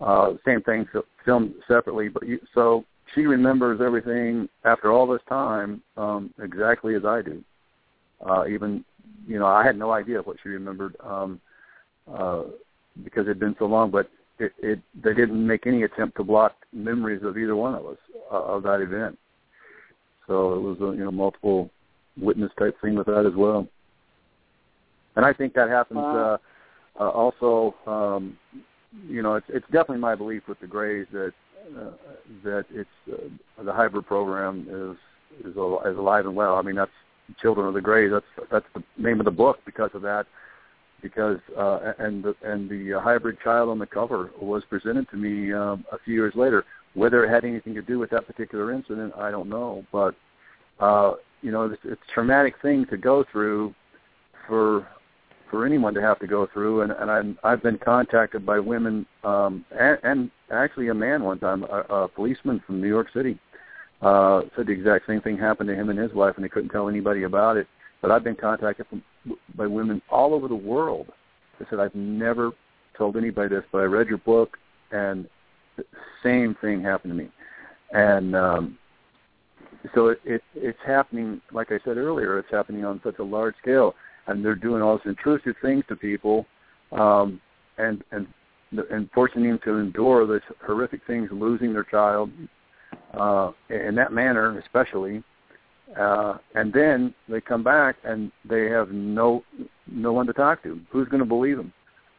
[0.00, 5.22] Uh, same thing, fil- filmed separately, but you, so she remembers everything after all this
[5.28, 7.44] time um, exactly as I do.
[8.28, 8.84] Uh, even,
[9.28, 11.40] you know, I had no idea what she remembered um,
[12.12, 12.44] uh,
[13.04, 16.24] because it had been so long, but it, it they didn't make any attempt to
[16.24, 17.98] block memories of either one of us
[18.32, 19.18] uh, of that event.
[20.26, 21.70] So it was a you know multiple
[22.20, 23.68] witness type thing with that as well.
[25.16, 26.38] And I think that happens Wow.
[26.98, 27.74] uh, uh, also.
[27.86, 28.36] Um,
[29.08, 31.32] you know, it's it's definitely my belief with the Greys that
[31.76, 31.90] uh,
[32.44, 36.56] that it's uh, the hybrid program is is, al- is alive and well.
[36.56, 36.90] I mean, that's
[37.40, 38.12] Children of the Greys.
[38.12, 40.26] That's that's the name of the book because of that.
[41.04, 45.16] Because uh, and the and the uh, hybrid child on the cover was presented to
[45.16, 46.64] me um, a few years later.
[46.94, 49.84] Whether it had anything to do with that particular incident, I don't know.
[49.92, 50.14] But
[50.80, 53.74] uh, you know, it's, it's a traumatic thing to go through
[54.48, 54.88] for
[55.50, 56.80] for anyone to have to go through.
[56.82, 61.38] And, and I'm, I've been contacted by women um, and, and actually a man one
[61.38, 63.38] time, a, a policeman from New York City,
[64.02, 66.70] uh, said the exact same thing happened to him and his wife, and they couldn't
[66.70, 67.68] tell anybody about it.
[68.04, 69.02] But I've been contacted from,
[69.56, 71.06] by women all over the world
[71.58, 72.50] that said I've never
[72.98, 74.58] told anybody this, but I read your book,
[74.92, 75.26] and
[75.78, 75.84] the
[76.22, 77.30] same thing happened to me.
[77.92, 78.78] And um,
[79.94, 83.54] so it, it it's happening, like I said earlier, it's happening on such a large
[83.62, 83.94] scale,
[84.26, 86.44] and they're doing all these intrusive things to people,
[86.92, 87.40] um,
[87.78, 88.26] and and
[88.90, 92.30] and forcing them to endure this horrific things, losing their child,
[93.14, 95.24] uh, in that manner, especially.
[95.98, 99.44] Uh, and then they come back and they have no
[99.86, 100.80] no one to talk to.
[100.90, 101.72] Who's going to believe them?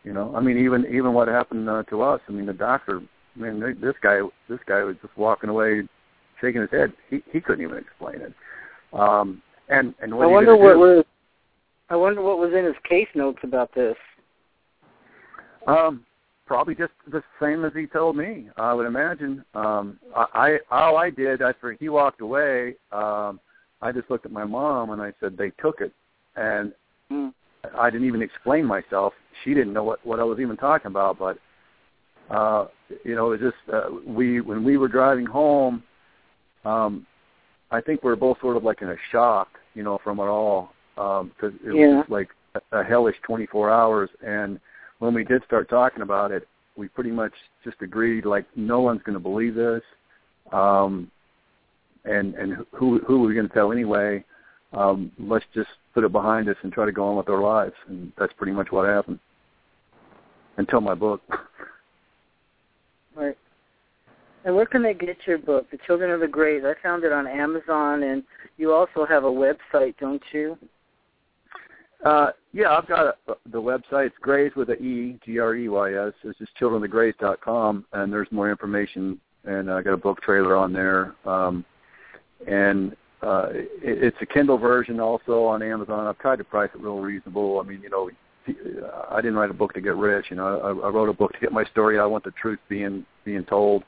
[0.03, 2.21] You know, I mean, even even what happened uh, to us.
[2.29, 3.01] I mean, the doctor.
[3.35, 5.81] I mean, they, this guy this guy was just walking away,
[6.39, 6.93] shaking his head.
[7.09, 8.33] He he couldn't even explain it.
[8.93, 10.79] Um, and and what I wonder what do?
[10.79, 11.05] was.
[11.89, 13.95] I wonder what was in his case notes about this.
[15.67, 16.05] Um,
[16.45, 18.49] probably just the same as he told me.
[18.57, 19.43] I would imagine.
[19.53, 23.39] Um, I, I all I did after he walked away, um,
[23.81, 25.93] I just looked at my mom and I said they took it,
[26.35, 26.73] and
[27.09, 27.29] Hmm.
[27.77, 29.13] I didn't even explain myself.
[29.43, 31.37] She didn't know what what I was even talking about, but
[32.29, 32.67] uh,
[33.03, 35.83] you know, it was just uh, we when we were driving home.
[36.63, 37.05] Um,
[37.71, 40.23] I think we were both sort of like in a shock, you know, from it
[40.23, 41.99] all because it was Yeah.
[41.99, 44.09] just like a, a hellish 24 hours.
[44.25, 44.59] And
[44.99, 46.47] when we did start talking about it,
[46.77, 49.81] we pretty much just agreed like no one's going to believe this,
[50.51, 51.09] um,
[52.05, 54.23] and and who who are we going to tell anyway?
[54.73, 57.73] Um, let's just put it behind us and try to go on with our lives.
[57.87, 59.19] And that's pretty much what happened
[60.57, 61.21] until my book.
[63.15, 63.37] Right.
[64.43, 66.63] And where can they get your book, The Children of the Greys?
[66.65, 68.23] I found it on Amazon, and
[68.57, 70.57] you also have a website, don't you?
[72.05, 74.07] Uh, yeah, I've got a, the website.
[74.07, 76.13] It's Greys with a E, G R E Y S.
[76.23, 79.19] It's just childrenofthegreys.com, and there's more information.
[79.45, 81.15] And I got a book trailer on there.
[81.25, 81.65] Um,
[82.47, 86.07] and uh, it, it's a Kindle version also on Amazon.
[86.07, 87.59] I've tried to price it real reasonable.
[87.59, 88.09] I mean, you know,
[89.09, 90.27] I didn't write a book to get rich.
[90.29, 91.99] You know, I, I wrote a book to get my story.
[91.99, 93.83] I want the truth being being told.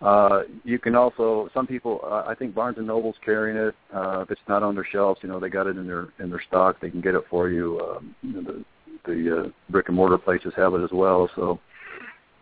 [0.00, 2.00] Uh, you can also some people.
[2.26, 3.74] I think Barnes and Noble's carrying it.
[3.94, 6.30] Uh, if it's not on their shelves, you know they got it in their in
[6.30, 6.80] their stock.
[6.80, 7.80] They can get it for you.
[7.80, 8.64] Um, you know, the
[9.04, 11.28] the uh, brick and mortar places have it as well.
[11.36, 11.60] So,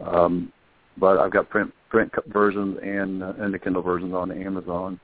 [0.06, 0.52] um,
[0.96, 4.98] but I've got print print versions and uh, and the Kindle versions on Amazon.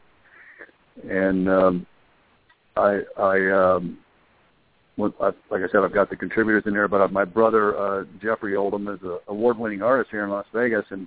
[1.09, 1.86] And um,
[2.76, 3.99] I I um,
[4.97, 8.05] well, I, like I said, I've got the contributors in there, but my brother uh,
[8.22, 11.07] Jeffrey Oldham is an award-winning artist here in Las Vegas, and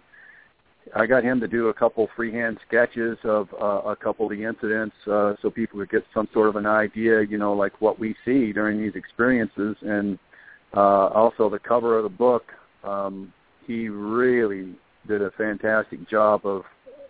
[0.96, 4.44] I got him to do a couple freehand sketches of uh, a couple of the
[4.44, 8.00] incidents, uh, so people could get some sort of an idea, you know, like what
[8.00, 10.18] we see during these experiences, and
[10.76, 12.46] uh, also the cover of the book.
[12.84, 13.34] Um,
[13.66, 14.74] he really
[15.08, 16.64] did a fantastic job of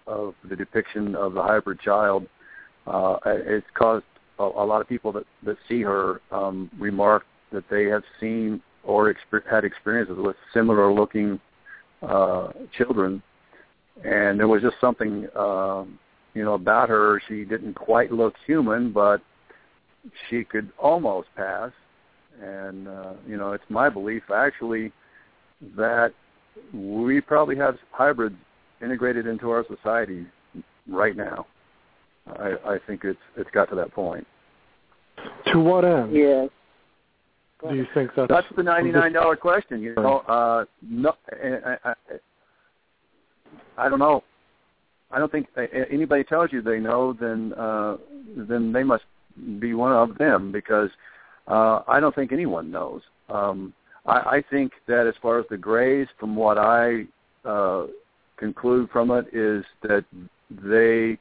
[0.08, 2.26] of the depiction of the hybrid child.
[2.88, 4.06] Uh, it's caused
[4.40, 8.62] a, a lot of people that that see her um, remark that they have seen
[8.84, 11.40] or exper- had experiences with similar looking
[12.02, 13.22] uh, children.
[14.04, 16.00] And there was just something um
[16.34, 17.22] you know about her.
[17.28, 19.22] She didn't quite look human but
[20.30, 21.72] she could almost pass.
[22.42, 24.94] And uh you know it's my belief actually
[25.76, 26.14] that
[26.74, 28.36] we probably have hybrids
[28.82, 30.26] integrated into our society
[30.88, 31.46] right now
[32.38, 34.26] i i think it's it's got to that point
[35.52, 36.16] To what end?
[36.16, 36.50] Yes.
[37.68, 39.82] Do you think that's that's the ninety nine dollar question?
[39.82, 41.94] You know, uh, no, I, I,
[43.78, 44.24] I don't know.
[45.12, 45.48] I don't think
[45.92, 47.98] anybody tells you they know, then uh,
[48.38, 49.04] then they must
[49.60, 50.90] be one of them because
[51.48, 53.02] uh, I don't think anyone knows.
[53.28, 53.74] Um,
[54.06, 57.06] I, I think that as far as the Greys, from what I
[57.44, 57.88] uh,
[58.38, 60.06] conclude from it, is that
[60.50, 61.18] they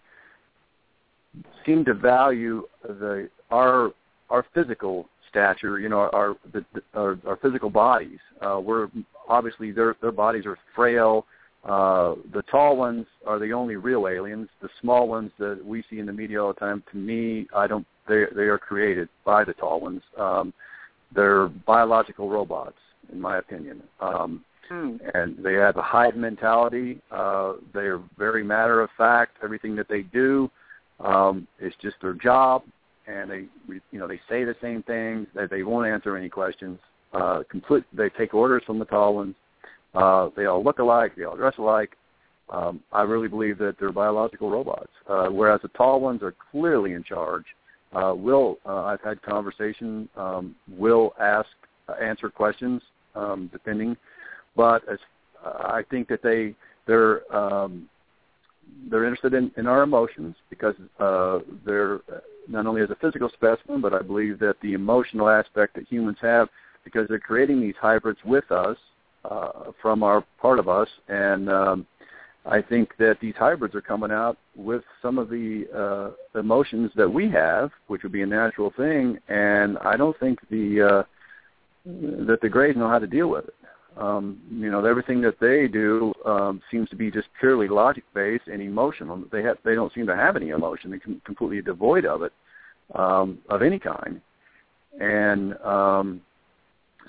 [1.65, 3.93] seem to value the our
[4.31, 6.65] our physical stature, you know, our the,
[6.95, 8.19] our, our physical bodies.
[8.41, 8.89] Uh, we're
[9.29, 11.27] obviously their their bodies are frail.
[11.65, 14.49] Uh, the tall ones are the only real aliens.
[14.63, 17.67] The small ones that we see in the media all the time, to me, I
[17.67, 17.87] don't.
[18.09, 20.03] They they are created by the tall ones.
[20.17, 20.53] Um,
[21.15, 22.79] they're biological robots,
[23.13, 23.83] in my opinion.
[24.01, 24.97] Um, hmm.
[25.15, 27.01] And they have a hive mentality.
[27.11, 29.39] Uh, they are very matter of fact.
[29.43, 30.51] Everything that they do
[31.01, 32.63] um, is just their job
[33.09, 35.27] and they you know they say the same things.
[35.35, 36.79] That they won't answer any questions.
[37.13, 37.85] Uh, complete.
[37.93, 39.35] They take orders from the tall ones.
[39.95, 41.13] Uh, they all look alike.
[41.17, 41.97] They all dress alike.
[42.51, 46.93] Um, I really believe that they're biological robots, uh, whereas the tall ones are clearly
[46.93, 47.45] in charge.
[47.93, 50.09] Uh, will uh, I've had conversation.
[50.17, 51.49] Um, will ask
[51.89, 52.83] uh, answer questions
[53.15, 53.97] um, depending,
[54.55, 54.99] but as
[55.45, 56.55] uh, I think that they
[56.87, 57.89] they're um,
[58.91, 62.01] they're interested in, in our emotions because uh, they're
[62.49, 66.19] not only as a physical specimen, but I believe that the emotional aspect that humans
[66.23, 66.49] have,
[66.85, 68.77] because they're creating these hybrids with us
[69.25, 71.87] uh, from our part of us, and um,
[72.47, 75.67] I think that these hybrids are coming out with some of the
[76.35, 80.39] uh, emotions that we have, which would be a natural thing, and I don't think
[80.49, 81.03] the uh,
[81.85, 83.55] that the Greys know how to deal with it.
[83.99, 88.47] Um, you know, everything that they do um, seems to be just purely logic based
[88.47, 89.25] and emotional.
[89.33, 90.91] They have they don't seem to have any emotion.
[90.91, 92.33] They're completely devoid of it,
[92.95, 94.21] um, of any kind.
[95.01, 96.21] And um,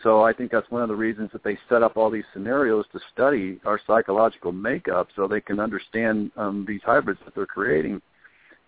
[0.03, 2.85] so I think that's one of the reasons that they set up all these scenarios
[2.93, 8.01] to study our psychological makeup, so they can understand um, these hybrids that they're creating.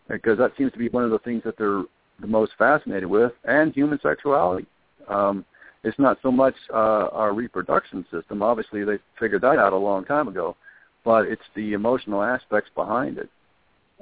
[0.10, 1.84] Because that seems to be one of the things that they're
[2.20, 4.68] the most fascinated with, and human sexuality.
[5.08, 5.44] Um,
[5.84, 8.44] it's not so much uh, our reproduction system.
[8.44, 10.56] Obviously, they figured that out a long time ago,
[11.04, 13.30] but it's the emotional aspects behind it.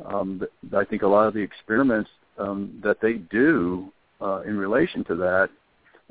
[0.06, 0.42] Um,
[0.76, 5.16] I think a lot of the experiments um, that they do uh, in relation to
[5.16, 5.50] that,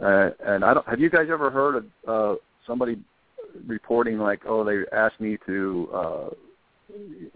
[0.03, 0.87] uh, and I don't.
[0.87, 2.99] Have you guys ever heard of uh, somebody
[3.67, 6.29] reporting like, oh, they asked me to uh,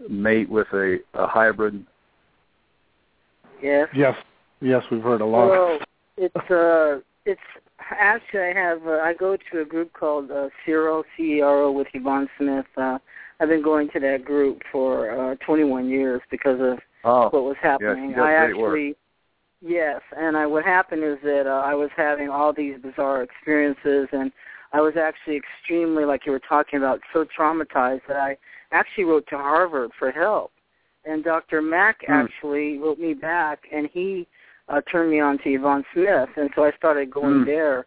[0.09, 1.85] mate with a, a hybrid?
[3.61, 3.87] Yes.
[3.95, 4.15] Yes.
[4.61, 5.49] Yes, we've heard a lot.
[5.49, 5.79] Well,
[6.17, 7.41] it's uh, it's
[7.79, 8.85] actually, I have.
[8.85, 12.65] Uh, I go to a group called uh, CERO, C-E-R-O, with Yvonne Smith.
[12.77, 12.97] Uh,
[13.39, 17.57] I've been going to that group for uh, 21 years because of oh, what was
[17.61, 18.11] happening.
[18.11, 18.97] Yes, I actually, work.
[19.61, 24.07] yes, and I, what happened is that uh, I was having all these bizarre experiences,
[24.11, 24.31] and
[24.71, 28.37] I was actually extremely, like you were talking about, so traumatized that I
[28.71, 30.51] actually wrote to Harvard for help.
[31.05, 31.61] And Dr.
[31.61, 32.13] Mack hmm.
[32.13, 34.27] actually wrote me back, and he
[34.69, 37.45] uh, turned me on to Yvonne Smith, and so I started going mm.
[37.45, 37.85] there.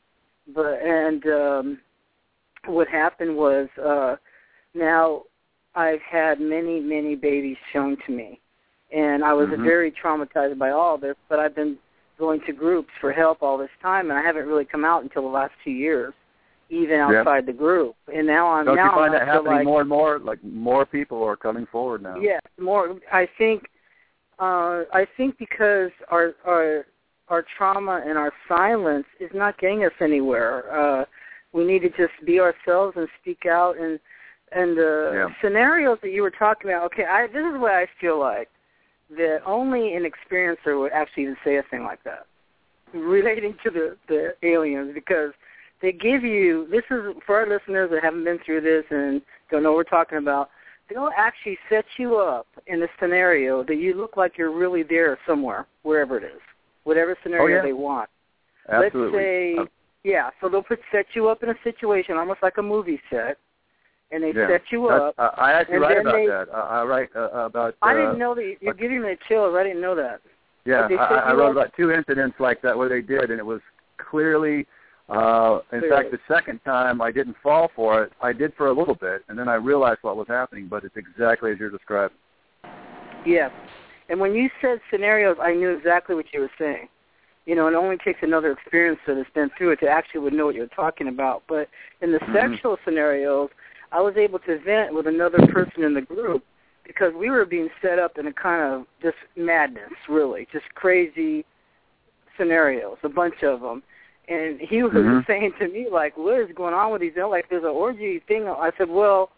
[0.54, 1.78] But and um,
[2.66, 4.16] what happened was uh,
[4.74, 5.22] now
[5.74, 8.40] I've had many many babies shown to me,
[8.92, 9.62] and I was mm-hmm.
[9.62, 11.16] very traumatized by all this.
[11.28, 11.78] But I've been
[12.18, 15.22] going to groups for help all this time, and I haven't really come out until
[15.22, 16.14] the last two years,
[16.70, 17.46] even outside yep.
[17.46, 17.94] the group.
[18.12, 20.18] And now I'm Don't now you find I'm that happening like, more and more?
[20.18, 22.18] Like more people are coming forward now.
[22.18, 22.98] Yes, more.
[23.12, 23.64] I think
[24.38, 26.86] uh, I think because our our
[27.28, 30.64] our trauma and our silence is not getting us anywhere.
[30.72, 31.04] Uh,
[31.52, 33.76] we need to just be ourselves and speak out.
[33.78, 33.98] And
[34.52, 35.34] and the yeah.
[35.42, 36.84] scenarios that you were talking about.
[36.86, 38.48] Okay, I, this is what I feel like
[39.10, 42.26] that only an experiencer would actually even say a thing like that
[42.92, 45.32] relating to the the aliens because
[45.82, 49.62] they give you this is for our listeners that haven't been through this and don't
[49.62, 50.50] know what we're talking about
[50.88, 55.18] they'll actually set you up in a scenario that you look like you're really there
[55.26, 56.40] somewhere, wherever it is,
[56.84, 57.62] whatever scenario oh, yeah.
[57.62, 58.08] they want.
[58.68, 59.02] Absolutely.
[59.02, 59.64] Let's say, uh,
[60.04, 63.38] yeah, so they'll put set you up in a situation almost like a movie set,
[64.10, 64.48] and they yeah.
[64.48, 65.14] set you up.
[65.18, 66.48] Uh, I actually write about they, that.
[66.52, 67.74] Uh, I write uh, about.
[67.82, 69.54] I uh, didn't know that you're giving me the chills.
[69.56, 70.20] I didn't know that.
[70.64, 73.46] Yeah, I, I wrote up- about two incidents like that where they did, and it
[73.46, 73.60] was
[73.98, 74.66] clearly.
[75.08, 75.88] Uh, in Clearly.
[75.88, 78.12] fact, the second time I didn't fall for it.
[78.20, 80.66] I did for a little bit, and then I realized what was happening.
[80.68, 82.16] But it's exactly as you're describing.
[83.24, 83.50] Yeah.
[84.08, 86.88] And when you said scenarios, I knew exactly what you were saying.
[87.44, 90.32] You know, it only takes another experience that has been through it to actually would
[90.32, 91.44] know what you're talking about.
[91.48, 91.68] But
[92.00, 92.32] in the Mhm.
[92.32, 93.50] sexual scenarios,
[93.92, 96.44] I was able to vent with another person in the group
[96.84, 101.44] because we were being set up in a kind of just madness, really, just crazy
[102.36, 103.82] scenarios, a bunch of them.
[104.28, 105.26] And he was Mhm.
[105.26, 107.14] saying to me, like, what is going on with these?
[107.14, 108.48] They're like, there's an orgy thing.
[108.48, 109.30] I said, well,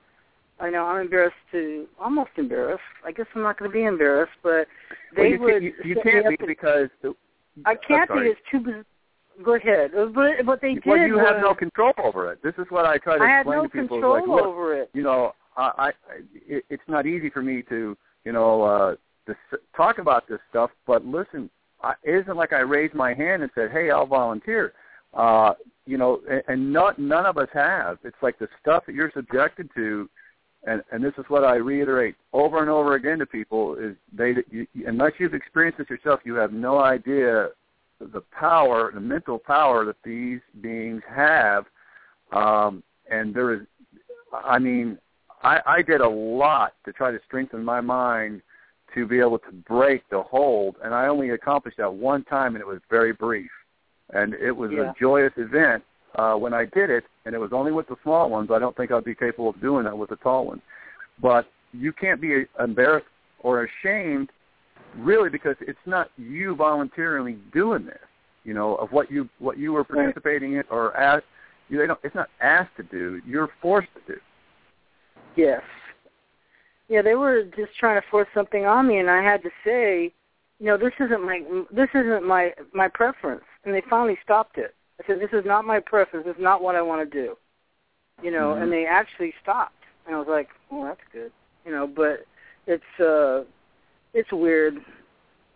[0.61, 2.82] I know I'm embarrassed to, almost embarrassed.
[3.05, 4.66] I guess I'm not going to be embarrassed, but Well,
[5.16, 5.51] they you would.
[5.51, 7.14] can't, you, you can't be to- because the,
[7.66, 8.20] I can't be.
[8.20, 8.84] It's too.
[9.43, 9.95] Go ahead.
[9.95, 12.43] Uh, But what they did well, you have no control over it.
[12.43, 13.99] This is what I try to I explain no to people.
[13.99, 14.91] I control like, over it.
[14.95, 15.93] you know, I, I
[16.47, 19.36] it, it's not easy for me to, you know, uh, to
[19.76, 20.70] talk about this stuff.
[20.89, 21.51] But listen,
[22.03, 24.72] It isn't like I raised my hand and said, "Hey, I'll volunteer."
[25.14, 25.55] Uh,
[25.87, 27.99] you know, and, and not none of us have.
[28.05, 30.09] It's like the stuff that you're subjected to,
[30.66, 34.35] and and this is what I reiterate over and over again to people: is they
[34.51, 37.51] you, unless you've experienced this yourself, you have no idea
[38.01, 41.64] the power, the mental power that these beings have.
[42.33, 43.61] Um, and there is,
[44.33, 44.99] I mean,
[45.43, 48.43] I, I did a lot to try to strengthen my mind
[48.99, 52.61] to be able to break the hold, and I only accomplished that one time, and
[52.61, 53.51] it was very brief.
[54.13, 54.91] And it was Yeah.
[54.91, 55.85] a joyous event
[56.17, 58.51] uh, when I did it, and it was only with the small ones.
[58.51, 60.63] I don't think I'd be capable of doing that with the tall ones.
[61.21, 63.07] But you can't be embarrassed
[63.41, 64.31] or ashamed
[64.97, 67.99] really because it's not you voluntarily doing this
[68.43, 71.27] you know of what you what you were participating in or asked
[71.69, 74.19] you they don't it's not asked to do you're forced to do
[75.37, 75.63] Yes.
[76.89, 80.12] Yeah, they were just trying to force something on me, and I had to say,
[80.59, 83.45] you know, this isn't my this isn't my my preference.
[83.64, 84.74] And they finally stopped it.
[85.01, 86.26] I said, this is not my preference.
[86.26, 87.36] This is not what I want to do.
[88.22, 88.62] You know, Mhm.
[88.62, 89.84] and they actually stopped.
[90.07, 91.30] And I was like, oh, that's good.
[91.64, 92.24] You know, but
[92.66, 93.45] it's uh,
[94.14, 94.78] it's weird.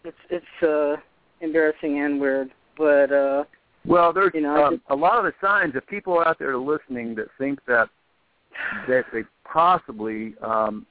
[0.05, 0.97] It's it's uh,
[1.41, 2.51] embarrassing and weird.
[2.77, 3.45] But uh,
[3.85, 7.15] well there's You know, um, a lot of the signs if people out there listening
[7.17, 7.89] that think that
[8.87, 10.87] that they possibly um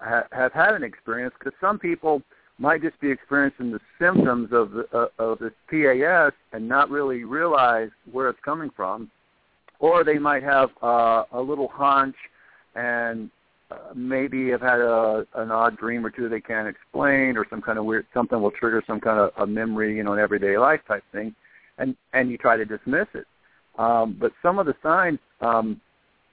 [0.00, 2.22] ha- have had an experience because some people
[2.58, 7.24] might just be experiencing the symptoms of the uh, of the PAS and not really
[7.24, 9.10] realize where it's coming from,
[9.78, 12.16] or they might have uh, a little hunch
[12.74, 13.30] and
[13.70, 17.62] uh, maybe have had a an odd dream or two they can't explain, or some
[17.62, 20.58] kind of weird something will trigger some kind of a memory, you know, an everyday
[20.58, 21.34] life type thing,
[21.78, 23.26] and and you try to dismiss it.
[23.78, 25.80] Um, but some of the signs, um,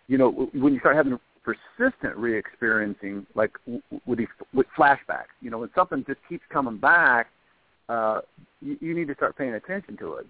[0.07, 3.51] you know, when you start having persistent re-experiencing, like
[4.05, 7.27] with these with flashbacks, you know, when something just keeps coming back,
[7.87, 8.21] uh,
[8.61, 10.27] you, you need to start paying attention to it,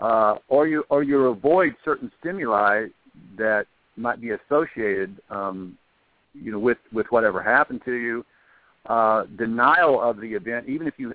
[0.00, 2.86] uh, or you or you avoid certain stimuli
[3.36, 5.76] that might be associated, um,
[6.34, 8.24] you know, with with whatever happened to you.
[8.86, 11.12] Uh, denial of the event, even if you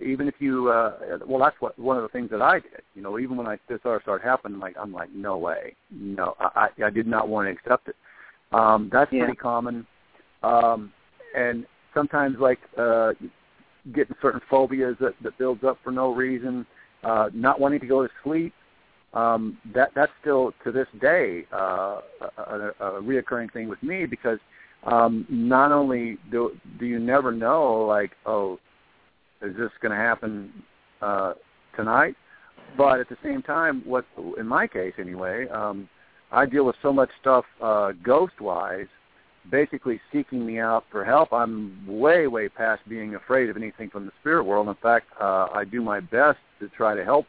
[0.00, 2.82] even if you uh well that's what one of the things that I did.
[2.94, 5.74] You know, even when I this started happening, like I'm like, no way.
[5.90, 7.96] No, I I did not want to accept it.
[8.58, 9.24] Um that's Yeah.
[9.24, 9.76] pretty common.
[10.42, 10.92] Um
[11.34, 13.12] and sometimes like uh
[13.96, 16.54] getting certain phobias that, that builds up for no reason,
[17.02, 18.52] uh not wanting to go to sleep.
[19.12, 22.42] Um that that's still to this day uh a,
[22.80, 24.40] a, a reoccurring thing with me because
[24.84, 26.38] um not only do
[26.78, 28.58] do you never know like, oh,
[29.42, 30.52] is this going to happen
[31.02, 31.34] uh,
[31.76, 32.14] tonight?
[32.76, 34.04] But at the same time, what
[34.38, 35.88] in my case anyway, um,
[36.34, 38.88] I deal with so much stuff uh, ghost-wise,
[39.50, 41.32] basically seeking me out for help.
[41.32, 44.68] I'm way, way past being afraid of anything from the spirit world.
[44.68, 47.26] In fact, uh, I do my best to try to help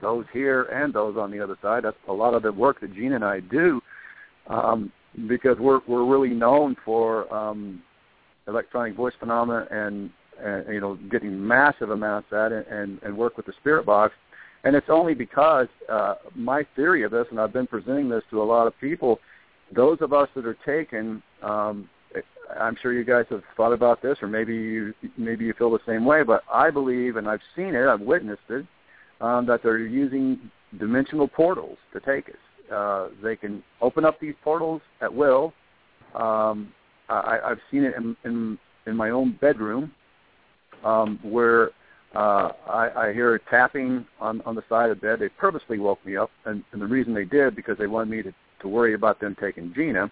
[0.00, 1.84] those here and those on the other side.
[1.84, 3.80] That's a lot of the work that Gina and I do,
[4.46, 4.90] um,
[5.28, 7.82] because we're we're really known for um,
[8.48, 10.10] electronic voice phenomena and
[10.40, 13.84] and you know getting massive amounts of that and, and, and work with the spirit
[13.84, 14.14] box
[14.64, 18.42] and it's only because uh, my theory of this and i've been presenting this to
[18.42, 19.18] a lot of people
[19.74, 21.88] those of us that are taken um,
[22.60, 25.78] i'm sure you guys have thought about this or maybe you maybe you feel the
[25.86, 28.66] same way but i believe and i've seen it i've witnessed it
[29.22, 32.72] um, that they're using dimensional portals to take us.
[32.72, 35.52] Uh, they can open up these portals at will.
[36.14, 36.72] Um,
[37.08, 39.92] I, I've seen it in, in in my own bedroom
[40.84, 41.70] um, where
[42.14, 45.18] uh, I, I hear tapping on, on the side of the bed.
[45.20, 48.22] They purposely woke me up, and, and the reason they did because they wanted me
[48.22, 50.10] to, to worry about them taking Gina.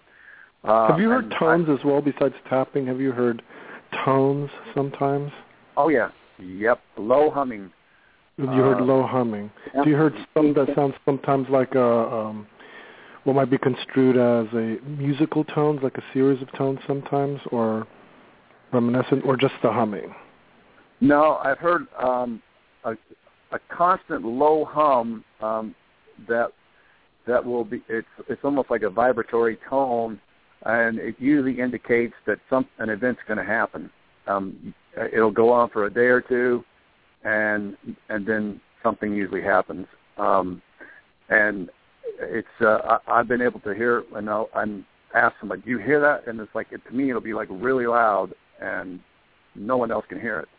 [0.63, 2.87] Uh, Have you heard tones as well besides tapping?
[2.87, 3.41] Have you heard
[4.05, 5.31] tones sometimes?
[5.77, 7.71] Oh yeah, yep, low humming.
[8.37, 9.51] You heard Uh, low humming.
[9.83, 12.47] Do you heard some that sounds sometimes like a um,
[13.23, 17.85] what might be construed as a musical tones, like a series of tones sometimes, or
[18.71, 20.13] reminiscent, or just the humming?
[21.01, 22.41] No, I've heard um,
[22.85, 22.91] a,
[23.51, 25.75] a constant low hum um,
[26.29, 26.49] that
[27.27, 27.83] that will be.
[27.89, 30.19] It's it's almost like a vibratory tone,
[30.65, 33.89] and it usually indicates that some an event's going to happen.
[34.27, 34.73] Um,
[35.13, 36.63] it'll go on for a day or two,
[37.23, 37.77] and
[38.09, 39.87] and then something usually happens.
[40.17, 40.61] um,
[41.29, 41.69] and
[42.19, 44.85] it's uh, I, I've been able to hear and I'll, I'm
[45.15, 47.47] asked like, "Do you hear that?" And it's like it, to me, it'll be like
[47.51, 48.99] really loud, and
[49.55, 50.49] no one else can hear it.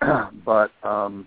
[0.44, 1.26] but um,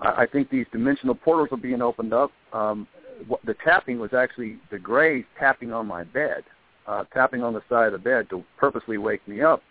[0.00, 2.30] I, I think these dimensional portals are being opened up.
[2.52, 2.86] Um,
[3.26, 6.42] what, the tapping was actually the Greys tapping on my bed,
[6.86, 9.62] uh, tapping on the side of the bed to purposely wake me up.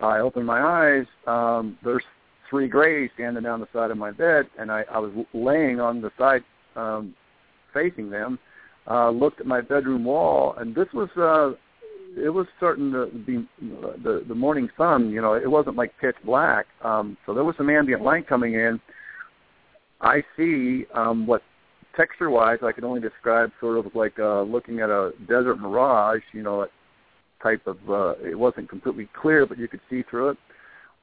[0.00, 1.06] I opened my eyes.
[1.26, 2.04] Um, there's
[2.48, 6.00] three Greys standing down the side of my bed, and I, I was laying on
[6.00, 6.42] the side
[6.76, 7.14] um,
[7.74, 8.38] facing them.
[8.90, 11.52] Uh, looked at my bedroom wall, and this was uh,
[12.24, 15.10] it was starting to be the the morning sun.
[15.10, 18.54] You know, it wasn't like pitch black, um, so there was some ambient light coming
[18.54, 18.80] in.
[20.00, 21.42] I see um, what
[21.96, 26.22] texture-wise I could only describe sort of like uh, looking at a desert mirage.
[26.32, 26.66] You know,
[27.42, 30.38] type of uh, it wasn't completely clear, but you could see through it.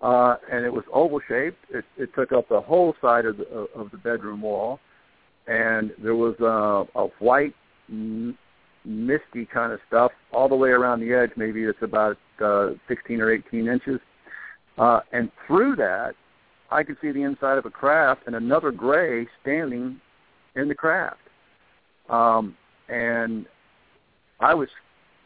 [0.02, 1.58] Uh, and it was oval shaped.
[1.70, 4.80] It, it took up the whole side of the, of the bedroom wall,
[5.48, 7.56] and there was uh, a white
[8.86, 11.32] misty kind of stuff all the way around the edge.
[11.36, 14.00] Maybe it's about uh, 16 or 18 inches.
[14.78, 16.14] Uh, and through that,
[16.72, 20.00] I could see the inside of a craft and another gray standing
[20.56, 21.20] in the craft.
[22.10, 22.56] Um,
[22.90, 23.46] and
[24.40, 24.70] I was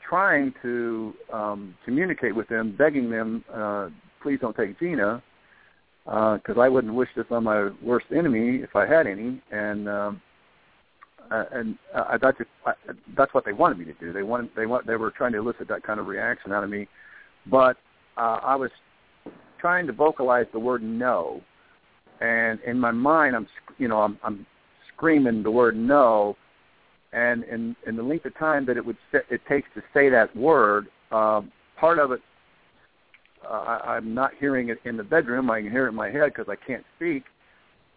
[0.07, 3.89] trying to um, communicate with them, begging them, uh,
[4.21, 5.21] please don't take Gina,
[6.05, 9.41] because uh, I wouldn't wish this on my worst enemy if I had any.
[9.51, 10.21] And um,
[11.31, 12.73] uh, and uh, that's just, I,
[13.15, 14.11] that's what they wanted me to do.
[14.11, 16.69] They wanted they want they were trying to elicit that kind of reaction out of
[16.69, 16.87] me,
[17.49, 17.77] but
[18.17, 18.71] uh, I was
[19.59, 21.41] trying to vocalize the word no,
[22.21, 24.45] and in my mind I'm you know I'm, I'm
[24.93, 26.35] screaming the word no,
[27.13, 30.35] and in in the length of time that it would it takes to say that
[30.35, 32.21] word, um, part of it
[33.47, 35.51] uh, I, I'm not hearing it in the bedroom.
[35.51, 37.23] I can hear it in my head because I can't speak,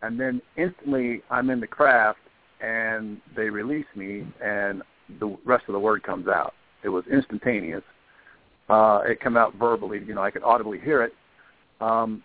[0.03, 2.19] and then instantly I'm in the craft
[2.63, 4.83] and they release me, and
[5.21, 6.55] the rest of the word comes out.
[6.85, 7.83] It was instantaneous.
[8.69, 10.01] Uh, it came out verbally.
[10.07, 11.13] You know, I could audibly hear it,
[11.81, 12.23] um,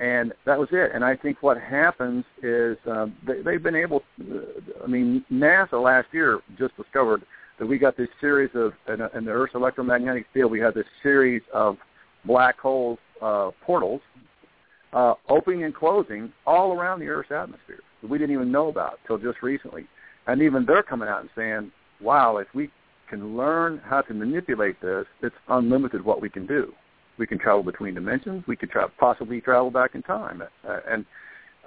[0.00, 0.92] and that was it.
[0.94, 4.02] And I think what happens is um, they, they've been able.
[4.20, 4.38] Uh,
[4.82, 7.22] I mean, NASA last year just discovered
[7.58, 10.50] that we got this series of in, in the Earth's electromagnetic field.
[10.50, 11.76] We had this series of
[12.24, 14.00] black hole uh, portals
[14.92, 18.98] uh, opening and closing all around the Earth's atmosphere that we didn't even know about
[19.06, 19.86] till just recently.
[20.26, 22.70] And even they're coming out and saying, wow, if we
[23.08, 26.72] can learn how to manipulate this, it's unlimited what we can do.
[27.18, 28.44] We can travel between dimensions.
[28.46, 30.42] We could tra- possibly travel back in time.
[30.66, 31.06] Uh, and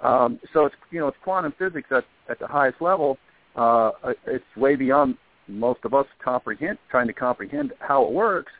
[0.02, 3.18] um, so it's you know it's quantum physics at, at the highest level.
[3.56, 3.90] Uh,
[4.26, 5.16] it's way beyond
[5.48, 8.52] most of us comprehend trying to comprehend how it works.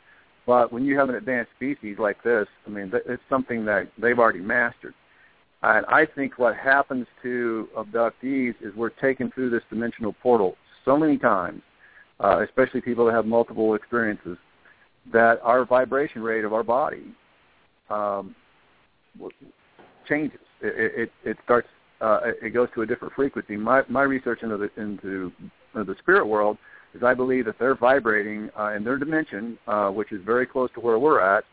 [0.45, 4.17] But when you have an advanced species like this, I mean, it's something that they've
[4.17, 4.93] already mastered.
[5.63, 10.55] And I think what happens to abductees is we're taken through this dimensional portal
[10.85, 11.61] so many times,
[12.19, 14.37] uh, especially people that have multiple experiences,
[15.13, 17.13] that our vibration rate of our body
[17.89, 18.35] um,
[20.07, 20.39] changes.
[20.61, 21.67] It, it, it starts.
[21.99, 23.55] Uh, it goes to a different frequency.
[23.55, 25.31] My my research into the into
[25.75, 26.57] the spirit world
[26.95, 30.69] is I believe that they're vibrating uh, in their dimension, uh, which is very close
[30.73, 31.43] to where we're at.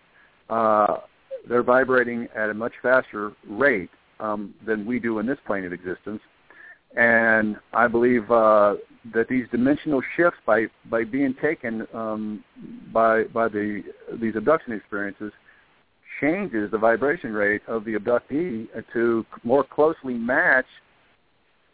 [0.49, 1.01] Uh,
[1.49, 3.91] they're vibrating at a much faster rate
[4.21, 6.21] um, than we do in this plane of existence.
[6.97, 8.75] And I believe uh,
[9.13, 12.45] that these dimensional shifts, by by being taken um,
[12.93, 13.83] by by the
[14.21, 15.33] these abduction experiences,
[16.21, 20.67] changes the vibration rate of the abductee to more closely match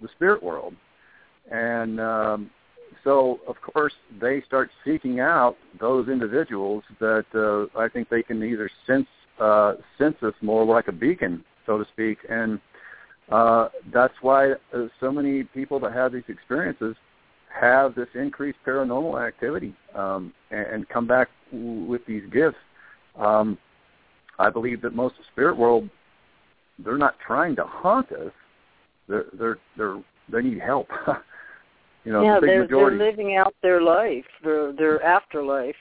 [0.03, 0.75] the spirit world.
[1.51, 2.51] And um,
[3.05, 8.43] so, of course, they start seeking out those individuals that uh, I think they can
[8.43, 9.07] either sense
[9.41, 12.19] uh, sense us more like a beacon so to speak.
[12.29, 12.61] And
[13.31, 16.97] uh, that's why uh, so many people that have these experiences
[17.59, 22.59] have this increased paranormal activity um, and, and come back w- with these gifts.
[23.17, 23.57] Um,
[24.39, 25.89] I believe that most of the spirit world,
[26.79, 28.33] they're not trying to haunt us.
[29.09, 30.89] They're they're they're they need help.
[32.05, 32.99] you know, yeah, the they're, majority.
[32.99, 35.77] they're living out their life, their their afterlife,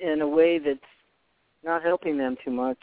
[0.00, 0.78] in a way that's
[1.64, 2.78] not helping them too much.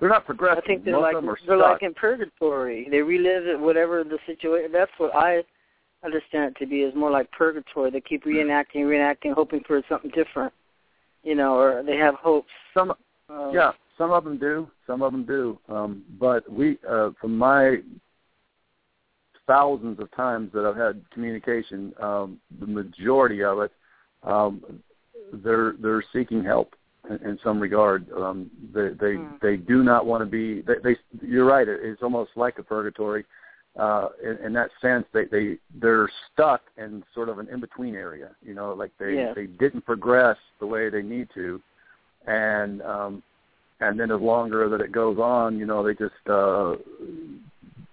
[0.00, 0.62] They're not progressive.
[0.64, 1.72] I think they're Most like of them are they're stuck.
[1.72, 2.88] like in purgatory.
[2.90, 4.72] They relive it, whatever the situation.
[4.72, 5.42] That's what I
[6.02, 6.80] understand it to be.
[6.80, 7.90] Is more like purgatory.
[7.90, 10.54] They keep reenacting, reenacting, hoping for something different.
[11.22, 12.48] You know, or they have hopes.
[12.72, 12.92] Some,
[13.28, 14.68] uh, yeah, some of them do.
[14.86, 15.58] Some of them do.
[15.68, 17.76] Um, but we, uh, from my
[19.46, 23.72] thousands of times that I've had communication, um, the majority of it,
[24.22, 24.64] um,
[25.44, 26.74] they're they're seeking help
[27.08, 28.06] in, in some regard.
[28.12, 29.36] Um, they they Hmm.
[29.40, 30.62] they do not want to be.
[30.62, 30.96] They, they
[31.26, 31.66] you're right.
[31.68, 33.24] It's almost like a purgatory.
[33.78, 37.94] uh, in, in that sense, they they they're stuck in sort of an in between
[37.94, 38.30] area.
[38.42, 39.32] You know, like they Yeah.
[39.34, 41.62] they didn't progress the way they need to,
[42.26, 43.22] and um,
[43.80, 46.74] and then the longer that it goes on, you know, they just uh,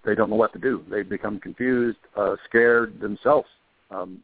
[0.04, 0.84] they don't know what to do.
[0.90, 3.48] They become confused, uh, scared themselves,
[3.92, 4.22] um,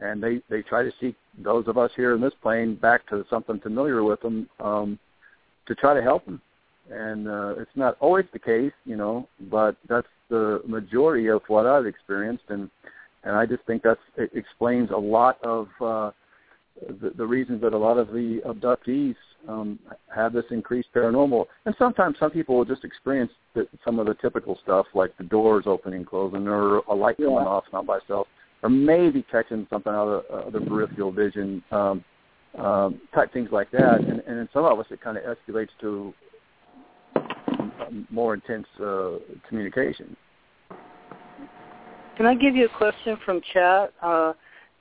[0.00, 3.24] and they they try to seek those of us here in this plane back to
[3.28, 4.98] something familiar with them um,
[5.66, 6.40] to try to help them.
[6.90, 11.66] And uh, it's not always the case, you know, but that's the majority of what
[11.66, 12.70] I've experienced, and
[13.24, 16.10] and I just think that's it explains a lot of uh,
[17.00, 19.16] the, the reasons that a lot of the abductees
[19.48, 19.78] um,
[20.14, 21.46] have this increased paranormal.
[21.64, 25.24] And sometimes some people will just experience the, some of the typical stuff, like the
[25.24, 27.26] doors opening, closing, or a light Yeah.
[27.26, 28.26] off not by itself,
[28.66, 32.04] or maybe catching something out of uh, the peripheral vision, um,
[32.58, 34.00] um, type things like that.
[34.00, 36.12] And, and in some of us, it kind of escalates to
[37.14, 40.16] um, more intense uh, communication.
[42.16, 43.92] Can I give you a question from chat?
[44.02, 44.32] Uh,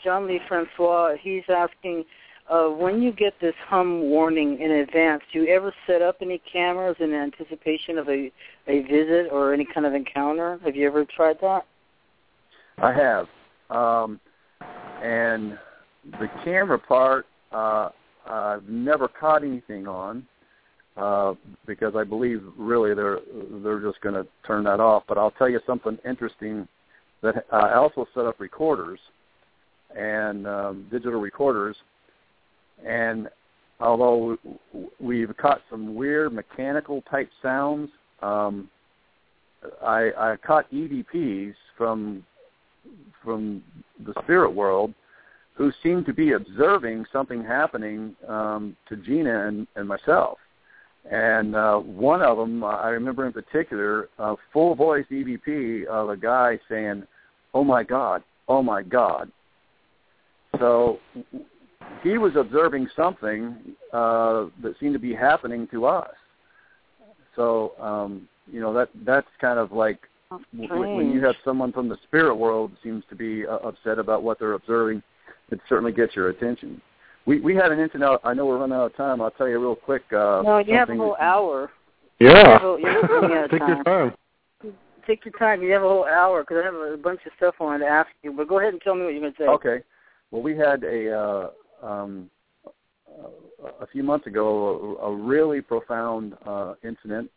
[0.03, 2.05] John Lee Francois, he's asking,
[2.49, 6.41] uh, when you get this hum warning in advance, do you ever set up any
[6.51, 8.31] cameras in anticipation of a,
[8.67, 10.59] a visit or any kind of encounter?
[10.65, 11.67] Have you ever tried that?
[12.79, 13.27] I have.
[13.69, 14.19] Um,
[15.03, 15.57] and
[16.19, 17.89] the camera part, uh,
[18.27, 20.25] I've never caught anything on
[20.97, 21.33] uh,
[21.65, 23.19] because I believe really they're
[23.63, 25.03] they're just going to turn that off.
[25.07, 26.67] But I'll tell you something interesting
[27.21, 28.99] that uh, I also set up recorders
[29.95, 31.75] and um, digital recorders,
[32.85, 33.29] and
[33.79, 34.37] although
[34.99, 37.89] we've caught some weird mechanical type sounds,
[38.21, 38.69] um,
[39.81, 42.23] I, I caught EVPs from
[43.23, 43.63] from
[44.05, 44.93] the spirit world
[45.53, 50.37] who seem to be observing something happening um, to Gina and, and myself.
[51.09, 56.09] And uh, one of them, uh, I remember in particular, a full voice EVP of
[56.09, 57.03] a guy saying,
[57.53, 59.31] "Oh my God, oh my God."
[60.59, 60.99] So
[62.01, 63.55] he was observing something
[63.93, 66.13] uh, that seemed to be happening to us.
[67.35, 69.99] So um, you know that that's kind of like
[70.55, 74.23] w- when you have someone from the spirit world seems to be uh, upset about
[74.23, 75.01] what they're observing,
[75.51, 76.81] it certainly gets your attention.
[77.25, 78.19] We we had an incident.
[78.23, 79.21] I know we're running out of time.
[79.21, 80.03] I'll tell you real quick.
[80.11, 81.71] Uh, no, you have a whole that- hour.
[82.19, 82.61] Yeah.
[82.61, 84.13] You you're running Take your time.
[85.05, 85.61] Take your time.
[85.61, 87.91] You have a whole hour because I have a bunch of stuff I wanted to
[87.91, 88.31] ask you.
[88.31, 89.47] But go ahead and tell me what you're going to say.
[89.47, 89.83] Okay.
[90.31, 91.49] Well, we had a uh,
[91.85, 92.29] um,
[93.81, 97.29] a few months ago a, a really profound uh, incident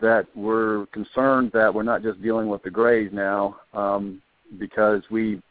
[0.00, 4.22] that we're concerned that we're not just dealing with the Greys now um,
[4.58, 5.42] because we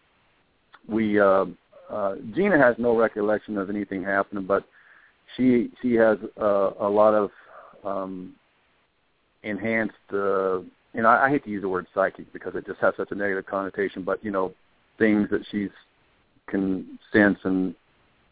[0.88, 1.46] we uh,
[1.90, 4.64] uh, Gina has no recollection of anything happening, but
[5.36, 7.30] she she has uh, a lot of
[7.84, 8.34] um,
[9.44, 9.96] enhanced.
[10.12, 10.60] Uh,
[10.94, 13.12] you know, I, I hate to use the word psychic because it just has such
[13.12, 14.54] a negative connotation, but you know,
[14.98, 15.70] things that she's
[16.48, 17.76] can sense and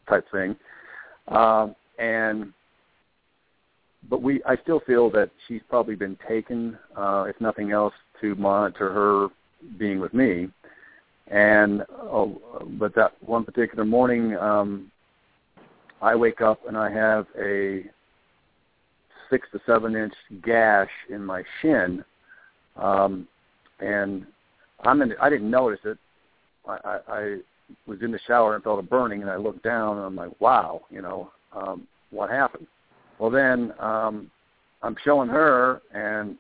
[0.08, 0.56] type thing.
[1.28, 2.54] Um, and
[4.10, 8.36] but we, I still feel that she's probably been taken, uh, if nothing else, to
[8.36, 9.28] monitor her
[9.78, 10.50] being with me.
[11.28, 12.40] And oh,
[12.78, 14.92] but that one particular morning, um,
[16.02, 17.84] I wake up and I have a
[19.30, 22.06] six to seven inch gash in my shin,
[22.76, 23.28] um,
[23.80, 24.28] and
[24.82, 25.14] I'm in.
[25.20, 25.98] I didn't notice it.
[26.68, 27.38] I, I, I
[27.88, 30.40] was in the shower and felt a burning, and I looked down and I'm like,
[30.40, 32.68] wow, you know, um, what happened?
[33.20, 34.30] Well, then um,
[34.82, 36.38] I'm showing her, and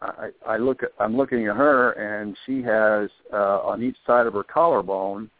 [0.00, 4.26] I, I look at I'm looking at her, and she has uh, on each side
[4.26, 5.30] of her collarbone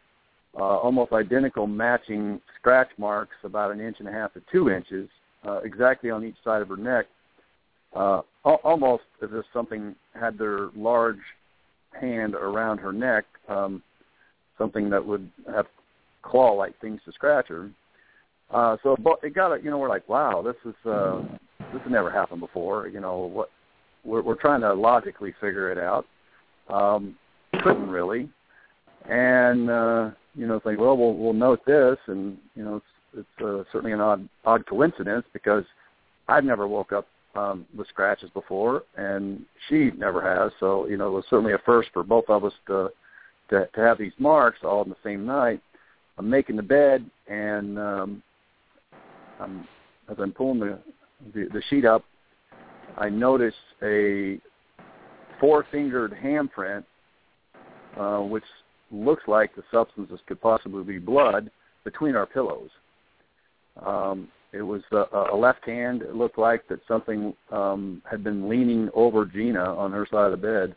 [0.57, 5.09] uh, almost identical matching scratch marks, about an inch and a half to two inches,
[5.47, 7.07] uh, exactly on each side of her neck,
[7.95, 11.21] uh, al- almost as if something had their large
[11.99, 13.83] hand around her neck, um,
[14.59, 15.67] something that would have
[16.23, 17.71] claw-like things to scratch her.
[18.53, 21.23] Uh, so it got you know we're like wow this is uh,
[21.73, 23.51] this has never happened before you know what
[24.05, 26.07] we're, we're trying to logically figure it out.
[26.69, 27.17] Um,
[27.63, 28.29] couldn't really.
[29.09, 32.87] And uh, you know think well we'll we'll note this and you know it's
[33.19, 35.65] it's uh, certainly an odd odd coincidence because
[36.29, 40.53] I've never woke up um, with scratches before and she never has.
[40.61, 42.91] So you know it was certainly a first for both of us to
[43.49, 45.63] to, to have these marks all in the same night
[46.19, 48.23] I'm making the bed and um,
[49.43, 49.67] I'm,
[50.11, 50.79] as I'm pulling the,
[51.35, 52.05] the the sheet up,
[52.97, 54.39] I notice a
[55.41, 56.85] four-fingered handprint,
[57.99, 58.45] uh, which
[58.91, 61.51] looks like the substances could possibly be blood
[61.85, 62.71] between our pillows.
[63.85, 66.03] Um, it was a, a left hand.
[66.03, 70.33] It looked like that something um, had been leaning over Gina on her side of
[70.33, 70.77] the bed,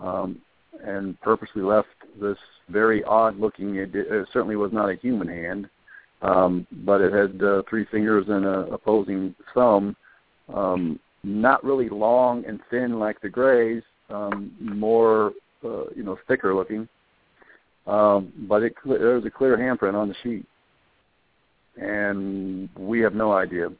[0.00, 0.40] um,
[0.84, 1.88] and purposely left
[2.20, 2.36] this
[2.68, 3.76] very odd-looking.
[3.76, 5.68] It, it certainly was not a human hand,
[6.22, 9.96] um, but it had uh, three fingers and a opposing thumb.
[10.52, 15.32] Um, not really long and thin like the Greys, um, more
[15.64, 16.88] uh, you know thicker looking.
[17.86, 20.46] Um, but it, there was a clear handprint on the sheet,
[21.80, 23.70] and we have no idea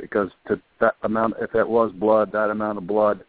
[0.00, 3.24] because to that amount, if that was blood, that amount of blood,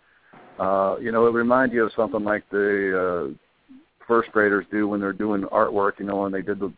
[0.59, 4.99] uh, you know, it reminds you of something like the uh, first graders do when
[4.99, 5.93] they're doing artwork.
[5.99, 6.71] You know, when they did the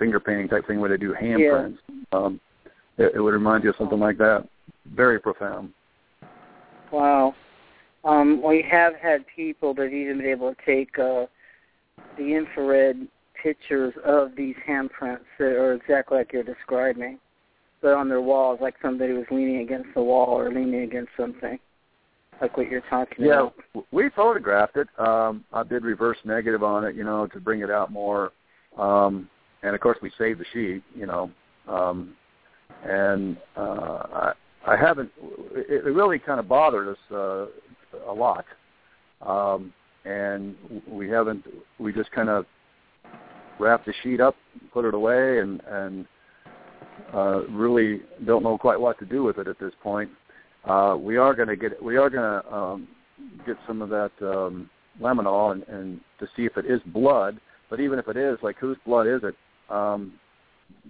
[0.00, 1.78] finger painting type thing where they do handprints.
[1.88, 2.18] Yeah.
[2.18, 2.40] Um,
[2.98, 4.48] it, it would remind you of something like that.
[4.96, 5.72] Very profound.
[6.90, 7.36] Wow.
[8.02, 11.26] Um, we have had people that even been able to take uh,
[12.16, 13.06] the infrared
[13.40, 17.20] pictures of these handprints that are exactly like you're describing
[17.82, 21.58] but on their walls, like somebody was leaning against the wall or leaning against something,
[22.40, 23.54] like what you're talking yeah, about.
[23.74, 24.88] Yeah, we photographed it.
[24.98, 28.32] Um, I did reverse negative on it, you know, to bring it out more.
[28.78, 29.28] Um,
[29.62, 31.30] and of course, we saved the sheet, you know.
[31.68, 32.14] Um,
[32.84, 34.32] and uh, I,
[34.66, 35.10] I haven't.
[35.52, 37.46] It, it really kind of bothered us uh,
[38.08, 38.44] a lot.
[39.22, 39.72] Um,
[40.04, 40.56] and
[40.88, 41.44] we haven't.
[41.78, 42.46] We just kind of
[43.58, 44.36] wrapped the sheet up,
[44.72, 46.06] put it away, and and
[47.12, 50.10] uh, really don't know quite what to do with it at this point.
[50.64, 52.88] Uh, we are going to get we are going to um,
[53.46, 54.68] get some of that um,
[55.00, 57.40] luminol and, and to see if it is blood.
[57.68, 59.34] But even if it is, like whose blood is it?
[59.70, 60.14] Um,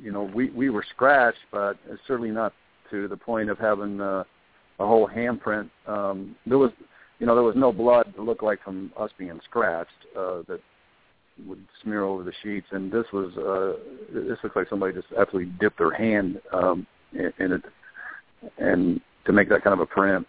[0.00, 1.76] you know, we we were scratched, but
[2.06, 2.52] certainly not
[2.90, 4.24] to the point of having uh,
[4.78, 5.70] a whole handprint.
[5.86, 6.70] Um, there was,
[7.18, 10.60] you know, there was no blood to look like from us being scratched uh, that
[11.46, 13.78] would smear over the sheets, and this was uh,
[14.12, 17.62] this looked like somebody just absolutely dipped their hand um, in, in it,
[18.58, 20.26] and to make that kind of a print.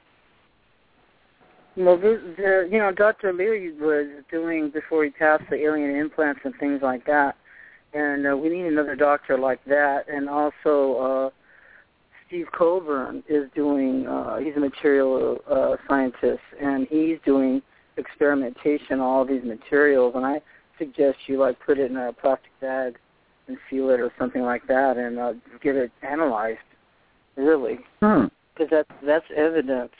[1.77, 3.33] Well, the, the you know Dr.
[3.33, 7.35] Leir was doing before he passed the alien implants and things like that,
[7.93, 10.95] and uh, we need another doctor like that, and also.
[10.95, 11.29] uh
[12.27, 14.07] Steve Colbern is doing.
[14.07, 17.61] Uh, he's a material uh, scientist, and he's doing
[17.97, 20.13] experimentation on all these materials.
[20.15, 20.41] And I
[20.77, 22.97] suggest you like put it in a plastic bag
[23.49, 26.59] and seal it or something like that, and uh, get it analyzed.
[27.35, 28.65] Really, because hmm.
[28.71, 29.91] that's that's evidence.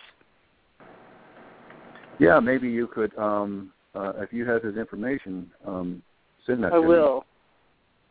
[2.18, 6.02] Yeah, maybe you could, um, uh, if you have his information, um,
[6.46, 6.70] send that.
[6.70, 7.16] To I to will.
[7.18, 7.26] Me.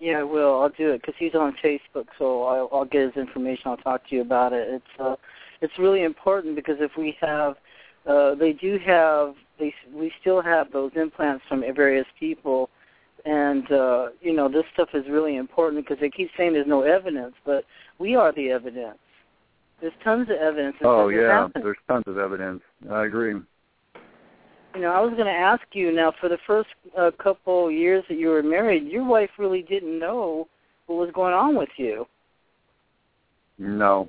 [0.00, 0.60] Yeah, I will.
[0.60, 3.64] I'll do it because he's on Facebook, so I'll, I'll get his information.
[3.66, 4.66] I'll talk to you about it.
[4.68, 5.16] It's uh,
[5.60, 7.56] it's really important because if we have,
[8.06, 12.70] uh, they do have they we still have those implants from various people,
[13.26, 16.80] and uh, you know this stuff is really important because they keep saying there's no
[16.80, 17.64] evidence, but
[17.98, 18.98] we are the evidence.
[19.82, 20.76] There's tons of evidence.
[20.82, 22.62] Oh yeah, there's tons of evidence.
[22.90, 23.34] I agree.
[24.74, 26.12] You know, I was going to ask you now.
[26.20, 30.46] For the first uh, couple years that you were married, your wife really didn't know
[30.86, 32.06] what was going on with you.
[33.58, 34.08] No,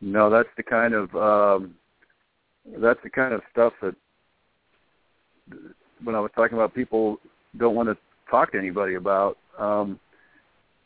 [0.00, 1.74] no, that's the kind of um,
[2.78, 3.94] that's the kind of stuff that
[6.02, 7.18] when I was talking about people
[7.58, 7.96] don't want to
[8.30, 9.98] talk to anybody about, um,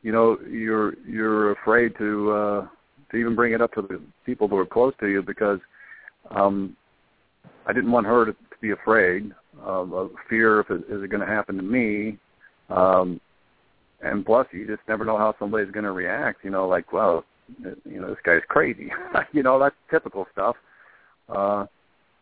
[0.03, 2.68] you know, you're you're afraid to uh,
[3.11, 5.61] to even bring it up to the people who are close to you because
[6.30, 6.76] um,
[7.66, 9.32] I didn't want her to, to be afraid
[9.62, 12.18] of, of fear if it is it going to happen to me.
[12.70, 13.20] Um,
[14.00, 16.44] and plus, you just never know how somebody's going to react.
[16.44, 17.24] You know, like, well,
[17.84, 18.92] you know, this guy's crazy.
[19.32, 20.56] you know, that's typical stuff.
[21.28, 21.66] Uh,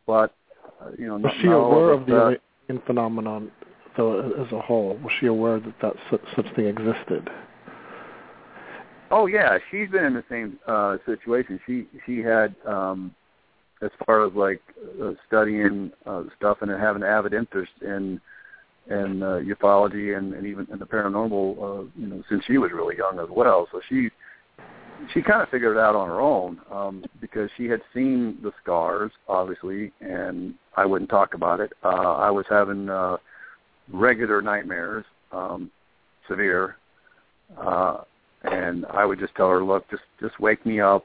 [0.07, 0.35] but
[0.81, 3.51] uh, you know, was she aware of the alien phenomenon,
[3.97, 4.99] though, as a whole?
[5.03, 7.29] Was she aware that that such, such thing existed?
[9.11, 11.61] Oh yeah, she's been in the same uh situation.
[11.67, 13.15] She she had um
[13.83, 14.61] as far as like
[15.03, 18.21] uh, studying uh, stuff and having an avid interest in
[18.89, 22.71] in uh, ufology and, and even in the paranormal, uh, you know, since she was
[22.73, 23.67] really young as well.
[23.73, 24.11] So she
[25.13, 28.53] she kind of figured it out on her own um, because she had seen the
[28.63, 31.73] scars, obviously, and I wouldn't talk about it.
[31.85, 33.19] Uh, I was having uh,
[33.93, 35.71] regular nightmares, um,
[36.29, 36.77] severe,
[37.59, 37.99] uh,
[38.45, 41.05] and I would just tell her, "Look, just just wake me up.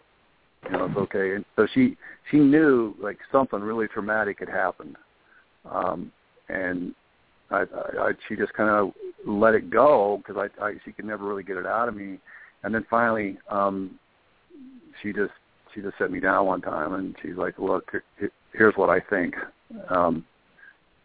[0.66, 1.98] You know, it's okay." And so she
[2.30, 4.96] she knew like something really traumatic had happened,
[5.70, 6.12] um,
[6.50, 6.94] and
[7.52, 7.64] I, I,
[8.00, 8.92] I she just kind of
[9.26, 12.18] let it go because I, I she could never really get it out of me.
[12.64, 14.00] And then finally um
[15.02, 15.32] she just
[15.74, 17.92] she just set me down one time and she's like look
[18.54, 19.36] here's what i think.
[19.90, 20.26] Um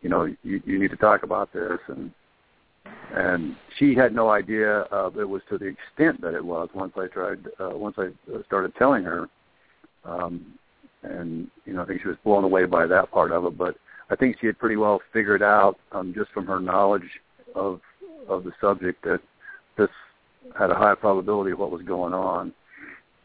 [0.03, 1.79] you know you you need to talk about this.
[1.89, 2.13] And
[3.15, 6.93] and she had no idea uh, it was to the extent that it was once
[6.97, 8.09] i tried uh, once i
[8.47, 9.29] started telling her
[10.07, 10.55] um
[11.03, 13.77] and you know i think she was blown away by that part of it but
[14.09, 17.21] I think she had pretty well figured out um, just from her knowledge
[17.55, 17.81] of
[18.29, 19.21] of the subject that
[19.77, 19.89] this
[20.59, 22.53] had a high probability of what was going on.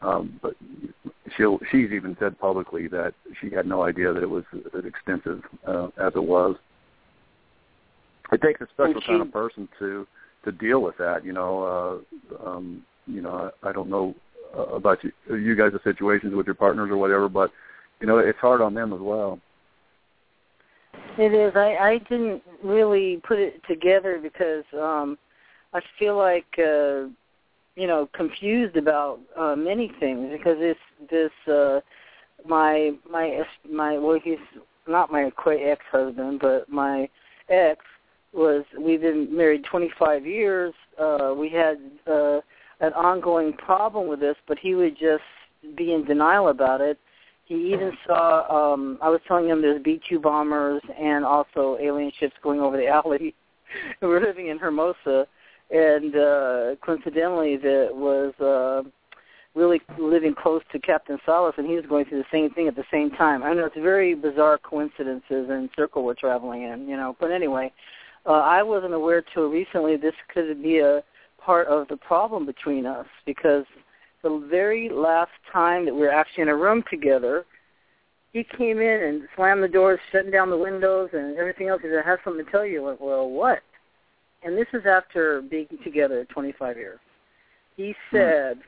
[0.00, 0.54] Um, but
[1.36, 4.44] she she's even said publicly that she had no idea that it was
[4.76, 6.56] as extensive uh, as it was.
[8.32, 10.06] It takes a special she, kind of person to
[10.44, 11.24] to deal with that.
[11.24, 12.02] You know,
[12.42, 14.16] uh, um, you know, I, I don't know
[14.52, 17.50] about you, you guys' situations with your partners or whatever, but
[18.00, 19.38] you know, it's hard on them as well.
[21.18, 21.52] It is.
[21.54, 25.18] I I didn't really put it together because um
[25.72, 27.08] I feel like uh
[27.76, 30.76] you know confused about uh many things because this
[31.10, 31.80] this uh
[32.46, 34.38] my my my well he's
[34.88, 37.08] not my ex husband but my
[37.48, 37.80] ex
[38.32, 41.78] was we've been married 25 years uh we had
[42.10, 42.40] uh
[42.82, 45.24] an ongoing problem with this but he would just
[45.76, 46.98] be in denial about it
[47.44, 52.12] he even saw um I was telling him there's B two bombers and also alien
[52.18, 53.34] ships going over the alley.
[54.02, 55.26] We're living in Hermosa
[55.70, 58.88] and uh coincidentally that was uh
[59.54, 62.76] really living close to Captain Salas and he was going through the same thing at
[62.76, 63.42] the same time.
[63.42, 67.16] I know it's very bizarre coincidences and circle we're traveling in, you know.
[67.20, 67.72] But anyway,
[68.24, 71.02] uh I wasn't aware till recently this could be a
[71.44, 73.64] part of the problem between us because
[74.22, 77.44] the very last time that we were actually in a room together,
[78.32, 81.82] he came in and slammed the doors, shutting down the windows and everything else.
[81.82, 82.82] He said, I have something to tell you.
[82.82, 83.60] I went, well, what?
[84.42, 87.00] And this is after being together 25 years.
[87.76, 88.16] He hmm.
[88.16, 88.58] said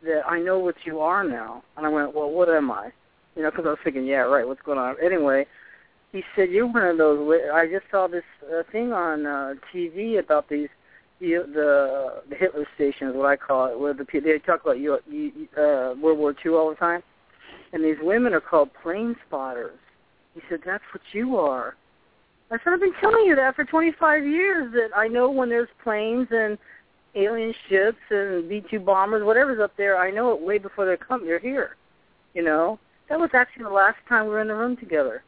[0.00, 0.06] hmm.
[0.06, 1.62] that I know what you are now.
[1.76, 2.90] And I went, well, what am I?
[3.36, 4.94] You know, because I was thinking, yeah, right, what's going on?
[5.04, 5.46] Anyway,
[6.12, 10.20] he said, you're one of those, I just saw this uh, thing on uh, TV
[10.20, 10.68] about these
[11.20, 14.78] the the, the Hitler station is what I call it, where the they talk about
[14.78, 17.02] you, uh, World War II all the time,
[17.72, 19.78] and these women are called plane spotters.
[20.34, 21.76] He said, "That's what you are."
[22.50, 24.72] I said, "I've been telling you that for 25 years.
[24.72, 26.58] That I know when there's planes and
[27.14, 29.96] alien ships and B-2 bombers, whatever's up there.
[29.96, 31.24] I know it way before they come.
[31.24, 31.76] They're here.
[32.34, 35.22] You know, that was actually the last time we were in the room together."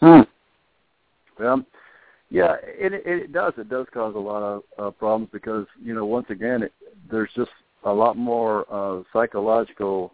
[0.00, 0.22] Hmm.
[1.38, 1.64] Well,
[2.30, 3.52] yeah, it it does.
[3.58, 6.72] It does cause a lot of uh, problems because you know once again it,
[7.10, 7.50] there's just
[7.84, 10.12] a lot more uh, psychological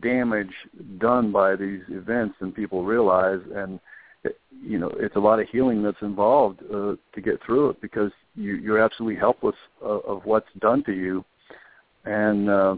[0.00, 0.52] damage
[0.98, 3.78] done by these events than people realize, and
[4.24, 7.80] it, you know it's a lot of healing that's involved uh, to get through it
[7.82, 11.22] because you, you're absolutely helpless uh, of what's done to you,
[12.06, 12.76] and uh,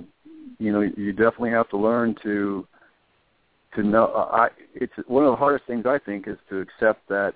[0.58, 2.66] you know you definitely have to learn to
[3.76, 4.06] to know.
[4.32, 7.34] I it's one of the hardest things I think is to accept that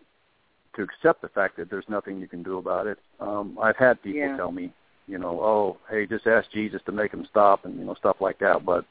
[0.78, 2.98] to accept the fact that there's nothing you can do about it.
[3.18, 4.36] Um, I've had people yeah.
[4.36, 4.72] tell me,
[5.08, 8.16] you know, oh, hey, just ask Jesus to make him stop, and you know, stuff
[8.20, 8.64] like that.
[8.64, 8.84] But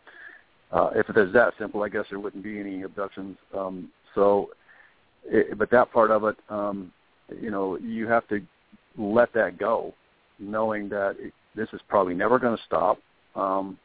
[0.71, 3.37] uh, if it is that simple, I guess there wouldn't be any abductions.
[3.57, 4.49] Um, so,
[5.25, 6.91] it, but that part of it, um,
[7.41, 8.41] you know, you have to
[8.97, 9.93] let that go,
[10.39, 12.99] knowing that it, this is probably never going to stop,
[13.35, 13.77] um,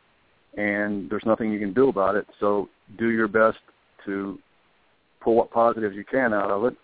[0.58, 2.26] and there's nothing you can do about it.
[2.40, 3.58] So, do your best
[4.06, 4.40] to
[5.20, 6.74] pull what positives you can out of it,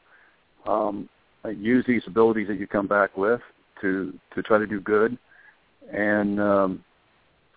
[0.69, 1.09] um,
[1.57, 3.41] use these abilities that you come back with
[3.81, 5.16] to to try to do good,
[5.93, 6.85] and um,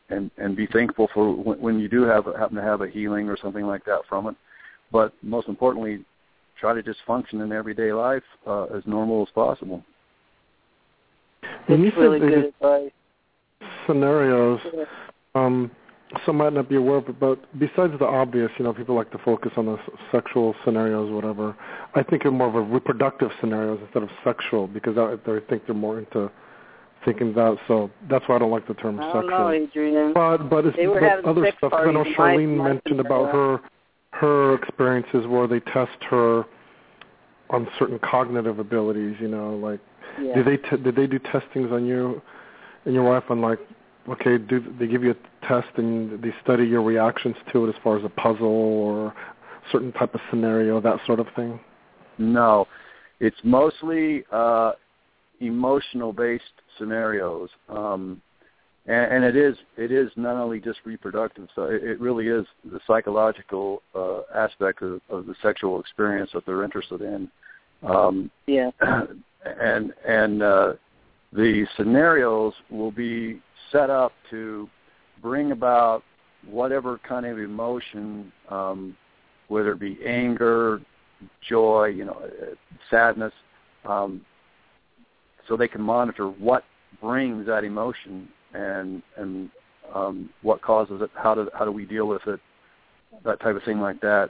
[0.10, 3.30] and and be thankful for when, when you do have happen to have a healing
[3.30, 4.36] or something like that from it.
[4.92, 6.04] But most importantly,
[6.60, 9.84] try to just function in everyday life uh, as normal as possible.
[11.68, 12.92] When you really said good advice.
[13.88, 14.60] scenarios,
[15.36, 15.72] um,
[16.26, 19.12] some might not be aware of it, but besides the obvious, you know, people like
[19.12, 19.78] to focus on the
[20.12, 21.56] sexual scenarios, whatever.
[21.96, 25.66] I think of more of a reproductive scenarios instead of sexual because I, I think
[25.66, 26.32] they're more into
[27.06, 27.58] thinking that.
[27.68, 29.30] So that's why I don't like the term I sexual.
[29.30, 30.14] Know, Adrian.
[30.14, 31.74] But but it's they were but other sex stuff.
[31.74, 33.60] I know Charlene mentioned about her
[34.12, 36.46] her experiences where they test her
[37.50, 39.16] on certain cognitive abilities.
[39.20, 39.80] You know, like
[40.22, 40.36] yeah.
[40.36, 42.22] did they t- did they do testings on you
[42.86, 43.60] and your wife on like
[44.10, 47.76] okay, do they give you a test and they study your reactions to it as
[47.84, 49.14] far as a puzzle or
[49.72, 51.60] certain type of scenario, that sort of thing?
[52.18, 52.68] No,
[53.20, 54.74] it's mostly uh,
[55.40, 56.44] emotional-based
[56.78, 58.22] scenarios, um,
[58.88, 61.48] and, and it is it is not only just reproductive.
[61.56, 66.46] So it, it really is the psychological uh, aspect of, of the sexual experience that
[66.46, 67.30] they're interested in.
[67.84, 68.72] Um, yeah,
[69.46, 70.74] and and uh,
[71.34, 73.42] the scenarios will be
[73.72, 74.70] set up to
[75.22, 76.04] bring about
[76.48, 78.96] whatever kind of emotion, um,
[79.48, 80.82] whether it be anger,
[81.48, 82.20] joy, you know,
[82.90, 83.34] sadness,
[83.86, 84.22] um,
[85.48, 86.64] so they can monitor what
[87.02, 89.50] brings that emotion and and
[89.94, 91.12] um, what causes it.
[91.16, 92.40] How do how do we deal with it?
[93.24, 94.30] That type of thing like that.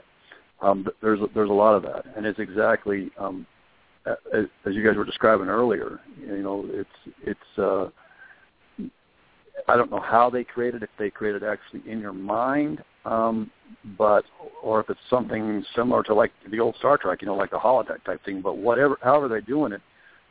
[0.62, 3.46] um, there's there's a lot of that, and it's exactly um,
[4.06, 6.00] as, as you guys were describing earlier.
[6.20, 7.58] You know, it's it's.
[7.58, 7.88] Uh,
[9.68, 13.50] I don't know how they created, if they created actually in your mind, um,
[13.96, 14.24] but
[14.62, 17.58] or if it's something similar to like the old Star Trek, you know, like the
[17.58, 18.40] holodeck type thing.
[18.40, 19.80] But whatever, however they're doing it,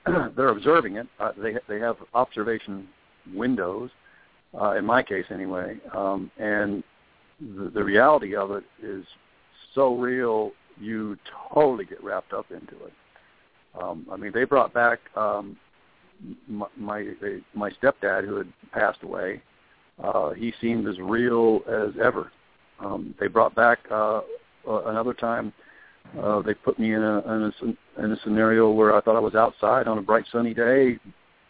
[0.36, 1.08] they're observing it.
[1.20, 2.88] Uh, they they have observation
[3.34, 3.90] windows,
[4.60, 6.84] uh, in my case anyway, um, and
[7.40, 9.06] the, the reality of it is
[9.74, 11.18] so real, you
[11.53, 12.94] totally get wrapped up into it.
[13.82, 15.58] Um, I mean, they brought back um,
[16.48, 16.68] my
[17.53, 19.41] my, stepdad who had passed away.
[20.03, 22.31] Uh, he seemed as real as ever.
[22.80, 24.22] Um, they brought back uh,
[24.68, 25.53] uh, another time.
[26.19, 27.53] Uh, they put me in a, in
[27.98, 30.99] a in a scenario where I thought I was outside on a bright sunny day,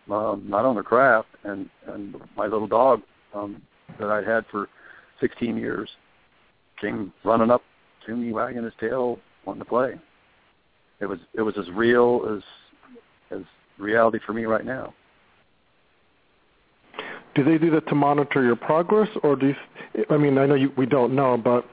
[0.09, 3.01] um, not on the craft, and and my little dog
[3.33, 3.61] um,
[3.99, 4.67] that I'd had for
[5.19, 5.89] 16 years
[6.79, 7.61] came running up
[8.05, 9.93] to me, wagging his tail, wanting to play.
[10.99, 13.43] It was it was as real as as
[13.81, 14.93] reality for me right now.
[17.35, 19.55] Do they do that to monitor your progress, or do you?
[20.09, 21.65] I mean, I know you, we don't know, but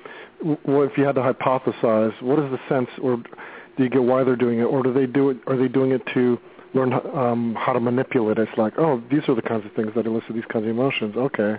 [0.65, 2.21] what if you had to hypothesize?
[2.23, 5.07] What is the sense, or do you get why they're doing it, or do they
[5.07, 5.39] do it?
[5.47, 6.39] Are they doing it to
[6.75, 8.39] learn um, how to manipulate?
[8.39, 11.17] It's like, oh, these are the kinds of things that elicit these kinds of emotions.
[11.17, 11.57] Okay,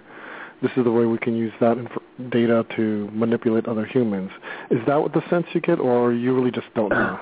[0.62, 4.32] this is the way we can use that inf- data to manipulate other humans.
[4.72, 7.20] Is that what the sense you get, or you really just don't know?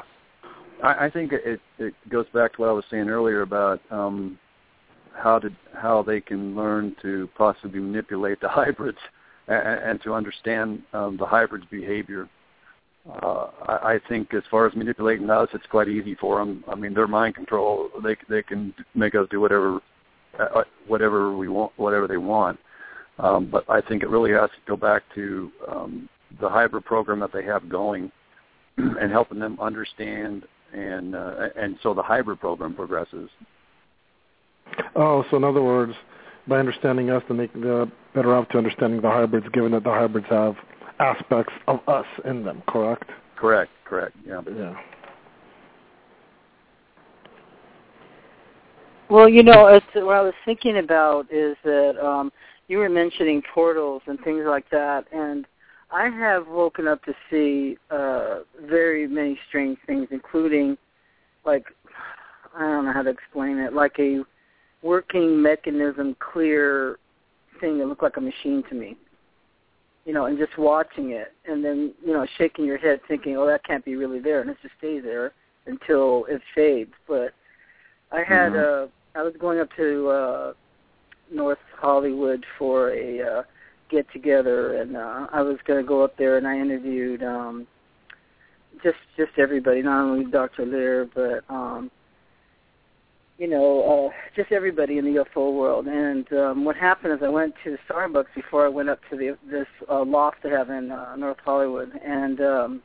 [0.84, 4.38] I, I think it, it goes back to what I was saying earlier about um,
[5.14, 8.98] how to how they can learn to possibly manipulate the hybrids
[9.48, 12.30] and, and to understand um, the hybrids' behavior.
[13.10, 16.64] Uh, I, I think as far as manipulating us, it's quite easy for them.
[16.68, 17.90] I mean, they're mind control.
[18.04, 19.80] They they can make us do whatever
[20.40, 22.60] uh, whatever we want, whatever they want.
[23.20, 26.10] Um, but I think it really has to go back to um,
[26.40, 28.12] the hybrid program that they have going
[28.78, 30.46] and helping them understand
[30.78, 33.30] and uh, and so the hybrid program progresses.
[34.96, 35.94] Oh, so in other words,
[36.48, 39.90] by understanding us, then they the better off to understanding the hybrids, given that the
[39.90, 40.56] hybrids have
[41.00, 42.62] aspects of us in them.
[42.68, 43.10] Correct.
[43.36, 43.72] Correct.
[43.86, 44.16] Correct.
[44.26, 44.42] Yeah.
[44.56, 44.76] Yeah.
[49.10, 52.30] Well, you know, it's, what I was thinking about is that um,
[52.68, 55.48] you were mentioning portals and things like that, and
[55.92, 60.78] I have woken up to see uh, very many strange things, including
[61.46, 61.66] like
[62.56, 64.24] I don't know how to explain it, like a
[64.82, 66.98] working mechanism, clear
[67.62, 68.98] thing that looked like a machine to me.
[70.06, 73.46] You know, and just watching it, and then you know, shaking your head, thinking, "Oh,
[73.46, 75.34] that can't be really there," and it just stays there
[75.66, 76.94] until it fades.
[77.08, 77.34] But
[78.12, 78.86] I had mm-hmm.
[78.86, 80.54] uh, I was going up to uh,
[81.32, 83.44] North Hollywood for a uh,
[83.90, 87.68] get together, and uh, I was going to go up there, and I interviewed um,
[88.84, 90.66] just just everybody, not only Dr.
[90.66, 91.92] Lear, but um,
[93.38, 95.88] you know, uh, just everybody in the UFO world.
[95.88, 99.38] And um, what happened is I went to Starbucks before I went up to the
[99.50, 102.82] this uh, loft they have in uh, North Hollywood, and um,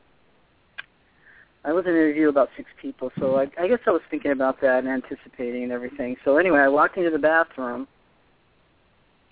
[1.64, 3.10] I was interviewing about six people.
[3.18, 6.16] So I, I guess I was thinking about that and anticipating and everything.
[6.24, 7.86] So anyway, I walked into the bathroom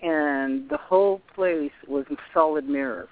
[0.02, 3.08] and the whole place was solid mirrors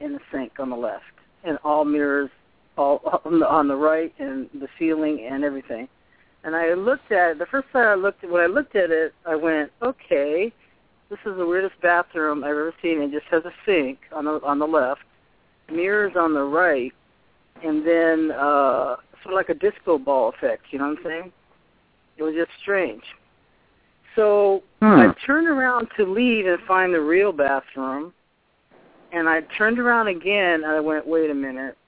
[0.00, 1.04] in the sink on the left,
[1.44, 2.30] and all mirrors
[2.76, 5.88] all on the, on the right, and the ceiling and everything.
[6.44, 7.38] And I looked at it.
[7.38, 10.52] The first time I looked at when I looked at it, I went, okay,
[11.10, 13.00] this is the weirdest bathroom I've ever seen.
[13.02, 15.00] It just has a sink on the on the left,
[15.72, 16.92] mirrors on the right,
[17.64, 20.64] and then uh sort of like a disco ball effect.
[20.70, 21.32] You know what I'm saying?
[22.18, 23.02] It was just strange.
[24.18, 24.86] So hmm.
[24.86, 28.12] I turned around to leave and find the real bathroom,
[29.12, 31.78] and I turned around again and I went, wait a minute.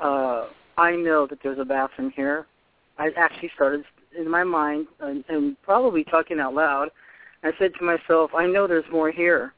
[0.00, 0.46] Uh,
[0.76, 2.46] I know that there's a bathroom here.
[2.96, 3.84] I actually started
[4.16, 6.90] in my mind and, and probably talking out loud.
[7.42, 9.52] I said to myself, I know there's more here,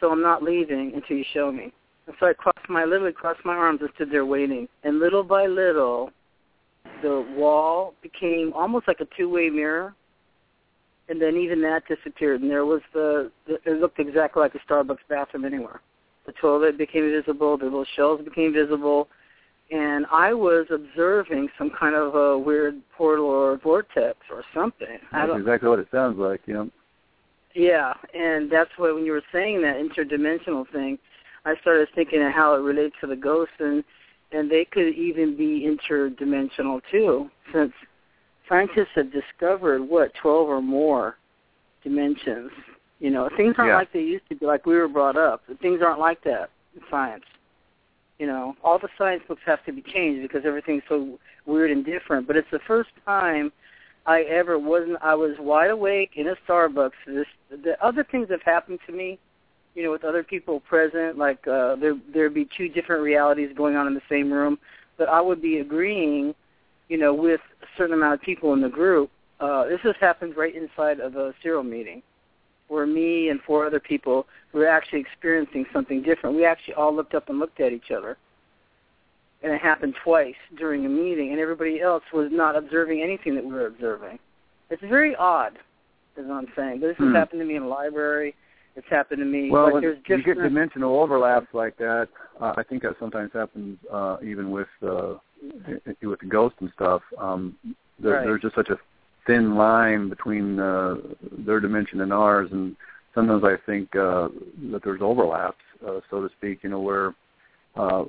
[0.00, 1.72] so I'm not leaving until you show me.
[2.06, 4.68] And so I crossed my, literally crossed my arms and stood there waiting.
[4.84, 6.10] And little by little,
[7.00, 9.94] the wall became almost like a two-way mirror
[11.12, 14.58] and then even that disappeared, and there was the, the it looked exactly like a
[14.60, 15.82] Starbucks bathroom anywhere.
[16.24, 19.08] The toilet became visible, the little shelves became visible,
[19.70, 24.98] and I was observing some kind of a weird portal or vortex or something.
[25.12, 26.70] That's exactly what it sounds like, you know.
[27.54, 30.98] Yeah, and that's why when you were saying that interdimensional thing,
[31.44, 33.84] I started thinking of how it relates to the ghosts, and
[34.32, 37.74] and they could even be interdimensional too, since
[38.48, 41.16] scientists have discovered what twelve or more
[41.82, 42.50] dimensions.
[43.00, 43.76] You know, things aren't yeah.
[43.76, 44.46] like they used to be.
[44.46, 47.24] Like we were brought up, things aren't like that in science.
[48.18, 51.84] You know, all the science books have to be changed because everything's so weird and
[51.84, 52.26] different.
[52.26, 53.50] But it's the first time
[54.06, 54.98] I ever wasn't.
[55.02, 56.92] I was wide awake in a Starbucks.
[57.06, 59.18] This the other things have happened to me,
[59.74, 61.18] you know, with other people present.
[61.18, 64.58] Like uh, there there'd be two different realities going on in the same room,
[64.96, 66.34] but I would be agreeing,
[66.92, 69.10] you know, with a certain amount of people in the group.
[69.40, 72.02] Uh, this has happened right inside of a serial meeting,
[72.68, 76.36] where me and four other people were actually experiencing something different.
[76.36, 78.16] We actually all looked up and looked at each other
[79.42, 83.44] and it happened twice during a meeting, and everybody else was not observing anything that
[83.44, 84.18] we were observing.
[84.70, 85.58] It's very odd,
[86.16, 86.80] is what I'm saying.
[86.80, 87.14] But this has Hmm.
[87.16, 88.34] happened to me in a library.
[88.74, 89.50] It's happened to me.
[89.50, 92.08] Well, like there's you get dimensional overlaps like that,
[92.40, 95.14] uh, I think that sometimes happens uh, even with uh,
[96.02, 97.02] with the ghosts and stuff.
[97.18, 97.56] Um,
[97.98, 98.24] there, Right.
[98.24, 98.78] There's just such a
[99.26, 100.96] thin line between uh,
[101.46, 102.74] their dimension and ours, and
[103.14, 104.28] sometimes I think uh,
[104.72, 106.60] that there's overlaps, uh, so to speak.
[106.62, 107.14] You know, where
[107.76, 108.04] uh,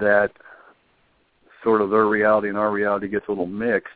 [0.00, 0.30] that
[1.62, 3.88] sort of their reality and our reality gets a little mixed.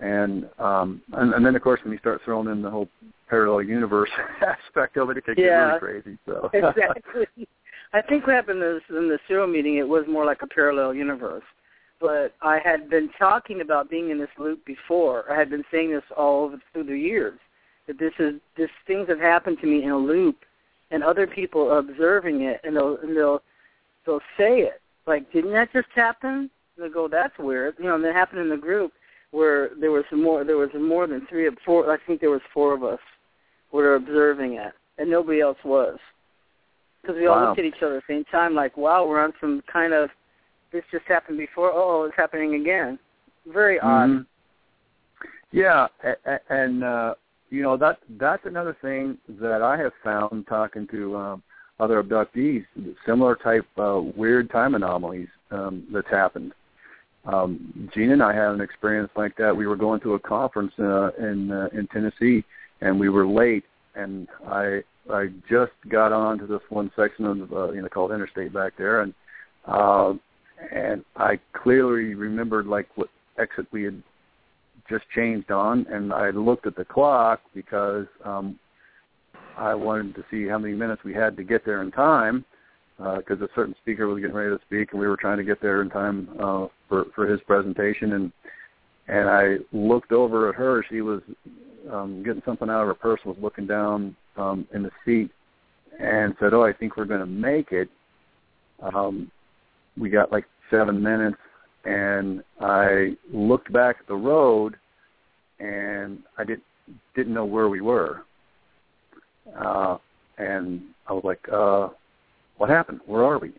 [0.00, 2.88] And um and, and then of course when you start throwing in the whole
[3.30, 4.10] parallel universe
[4.42, 6.18] aspect of it, it can get really crazy.
[6.26, 7.26] So exactly.
[7.92, 10.94] I think what happened is in the serial meeting, it was more like a parallel
[10.94, 11.44] universe.
[12.00, 15.30] But I had been talking about being in this loop before.
[15.30, 17.38] I had been saying this all over through the years
[17.86, 20.36] that this is this things have happened to me in a loop,
[20.90, 23.42] and other people are observing it, and they'll and they'll
[24.06, 27.96] they'll say it like, "Didn't that just happen?" And they go, "That's weird." You know,
[27.96, 28.92] and that happened in the group
[29.32, 31.92] where there was more there was more than three or four.
[31.92, 33.00] I think there was four of us
[33.72, 35.98] were observing it, and nobody else was
[37.00, 37.46] because we all Wow.
[37.48, 40.10] looked at each other at the same time, like, "Wow, we're on some kind of
[40.70, 41.72] this just happened before.
[41.72, 42.98] Oh, it's happening again."
[43.46, 44.10] Very odd.
[44.10, 44.26] Mhm.
[45.52, 45.88] Yeah,
[46.48, 47.14] and uh,
[47.50, 51.42] you know that that's another thing that I have found talking to um,
[51.80, 52.64] other abductees,
[53.04, 56.52] similar type uh, weird time anomalies um, that's happened.
[57.24, 59.54] Um, Gina and I had an experience like that.
[59.54, 62.44] We were going to a conference uh, in uh, in Tennessee,
[62.80, 63.64] and we were late.
[63.94, 64.82] And I
[65.12, 68.74] I just got on to this one section of uh, you know called Interstate back
[68.78, 69.14] there, and
[69.66, 70.14] uh,
[70.72, 73.08] and I clearly remembered like what
[73.38, 74.02] exit we had
[74.88, 78.58] just changed on, and I looked at the clock because um,
[79.56, 82.44] I wanted to see how many minutes we had to get there in time
[82.98, 85.60] because a certain speaker was getting ready to speak, and we were trying to get
[85.62, 88.12] there in time uh, for for his presentation.
[88.12, 88.32] And
[89.08, 91.22] and I looked over at her; she was
[91.90, 95.30] um, getting something out of her purse, was looking down um, in the seat,
[96.00, 97.88] and said, "Oh, I think we're going to make it."
[98.94, 99.30] Um,
[99.98, 101.36] we got like seven minutes,
[101.84, 104.76] and I looked back at the road,
[105.58, 106.64] and I didn't
[107.14, 108.22] didn't know where we were.
[109.58, 109.98] Uh,
[110.38, 111.88] and I was like, uh,
[112.56, 113.00] "What happened?
[113.06, 113.52] Where are we?"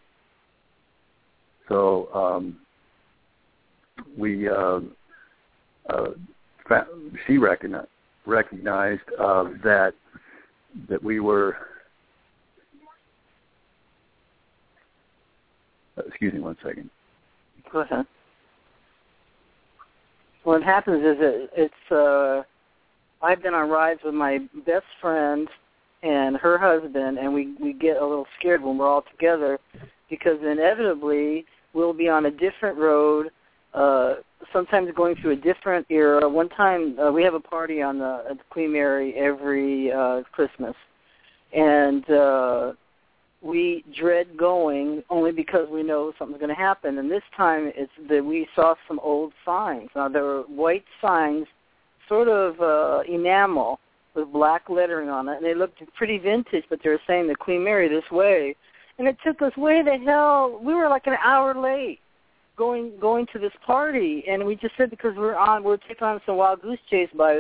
[1.68, 2.58] So um,
[4.18, 4.82] we uh,
[5.90, 6.10] uh,
[7.28, 7.88] she recognized
[8.26, 9.94] recognized uh, that
[10.90, 11.58] that we were.
[15.98, 16.90] uh, Excuse me one second.
[17.72, 18.06] Go ahead.
[20.44, 22.44] What happens is it, it's uh
[23.24, 25.48] I've been on rides with my best friend
[26.02, 29.60] and her husband and we we get a little scared when we're all together
[30.10, 33.30] because inevitably we'll be on a different road
[33.74, 34.16] uh
[34.52, 38.24] sometimes going through a different era one time uh, we have a party on the
[38.30, 40.76] at Queen Mary every uh Christmas
[41.54, 42.74] and uh
[43.42, 47.00] we dread going only because we know something's going to happen.
[47.00, 49.90] And this time it's that we saw some old signs.
[49.96, 51.48] Now there were white signs,
[52.08, 53.80] sort of uh, enamel
[54.16, 56.66] with black lettering on it, and they looked pretty vintage.
[56.70, 58.56] But they were saying the Queen Mary this way,
[59.00, 60.60] and it took us way the hell.
[60.64, 62.01] We were like an hour late
[62.62, 66.22] going going to this party, and we just said because we're on we're taking on
[66.26, 67.40] some wild goose chase by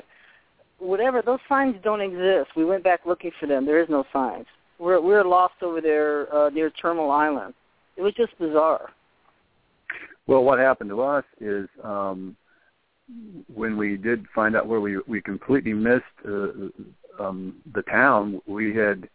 [0.79, 1.21] whatever.
[1.21, 2.55] Those signs don't exist.
[2.55, 3.65] We went back looking for them.
[3.65, 4.47] There is no signs
[4.81, 7.53] we're we're lost over there uh, near Terminal Island.
[7.95, 8.89] It was just bizarre.
[10.27, 12.35] Well, what happened to us is um,
[13.53, 16.47] when we did find out where we we completely missed uh,
[17.19, 18.41] um, the town.
[18.47, 19.07] We had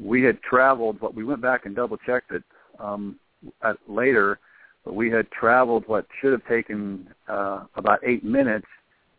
[0.00, 2.44] we had traveled, but we went back and double checked it
[2.78, 3.16] um,
[3.62, 4.38] at, later.
[4.84, 8.66] But we had traveled what should have taken uh, about eight minutes,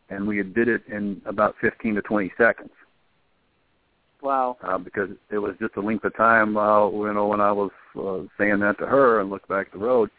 [0.09, 2.71] and we had did it in about fifteen to twenty seconds.
[4.21, 4.57] Wow.
[4.63, 7.69] Uh, because it was just a length of time, uh, you know, when I was
[7.95, 10.09] uh, saying that to her and looked back the road,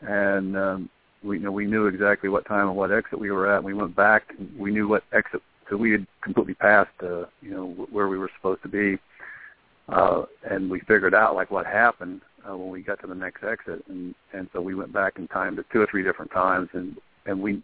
[0.00, 0.90] and um,
[1.22, 3.58] we you know we knew exactly what time and what exit we were at.
[3.58, 7.26] And we went back, and we knew what exit because we had completely passed, uh,
[7.40, 8.98] you know, where we were supposed to be,
[9.88, 12.20] uh, and we figured out like what happened.
[12.50, 15.28] Uh, when we got to the next exit, and and so we went back in
[15.28, 16.96] time to two or three different times, and
[17.26, 17.62] and we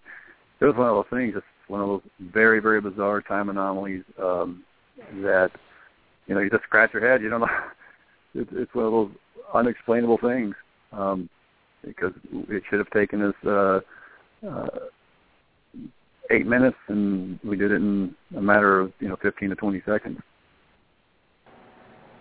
[0.60, 1.34] it was one of those things.
[1.36, 4.64] It's one of those very very bizarre time anomalies um,
[5.22, 5.50] that
[6.26, 7.22] you know you just scratch your head.
[7.22, 7.48] You don't know.
[8.38, 9.10] It's, it's one of those
[9.54, 10.54] unexplainable things
[10.92, 11.30] um,
[11.82, 12.12] because
[12.50, 13.80] it should have taken us uh,
[14.46, 14.66] uh,
[16.30, 19.82] eight minutes, and we did it in a matter of you know 15 to 20
[19.86, 20.18] seconds.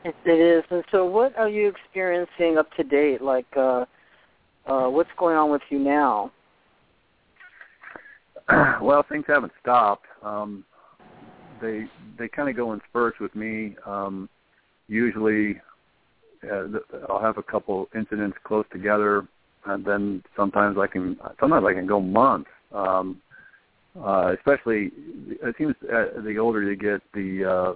[0.05, 0.63] It, is.
[0.69, 3.23] And so, what are you experiencing up to date?
[3.23, 3.85] Like, uh,
[4.67, 6.31] uh, what's going on with you now?
[8.81, 10.05] well, things haven't stopped.
[10.21, 10.63] Um,
[11.59, 11.85] they
[12.19, 13.75] they kind of go in spurts with me.
[13.83, 14.29] Um,
[14.87, 15.59] usually,
[16.43, 16.65] uh,
[17.09, 19.27] I'll have a couple incidents close together,
[19.65, 22.49] and then sometimes I can sometimes I can go months.
[22.71, 23.21] Um,
[23.99, 24.91] uh, especially,
[25.41, 27.75] it seems uh, the older you get, the uh,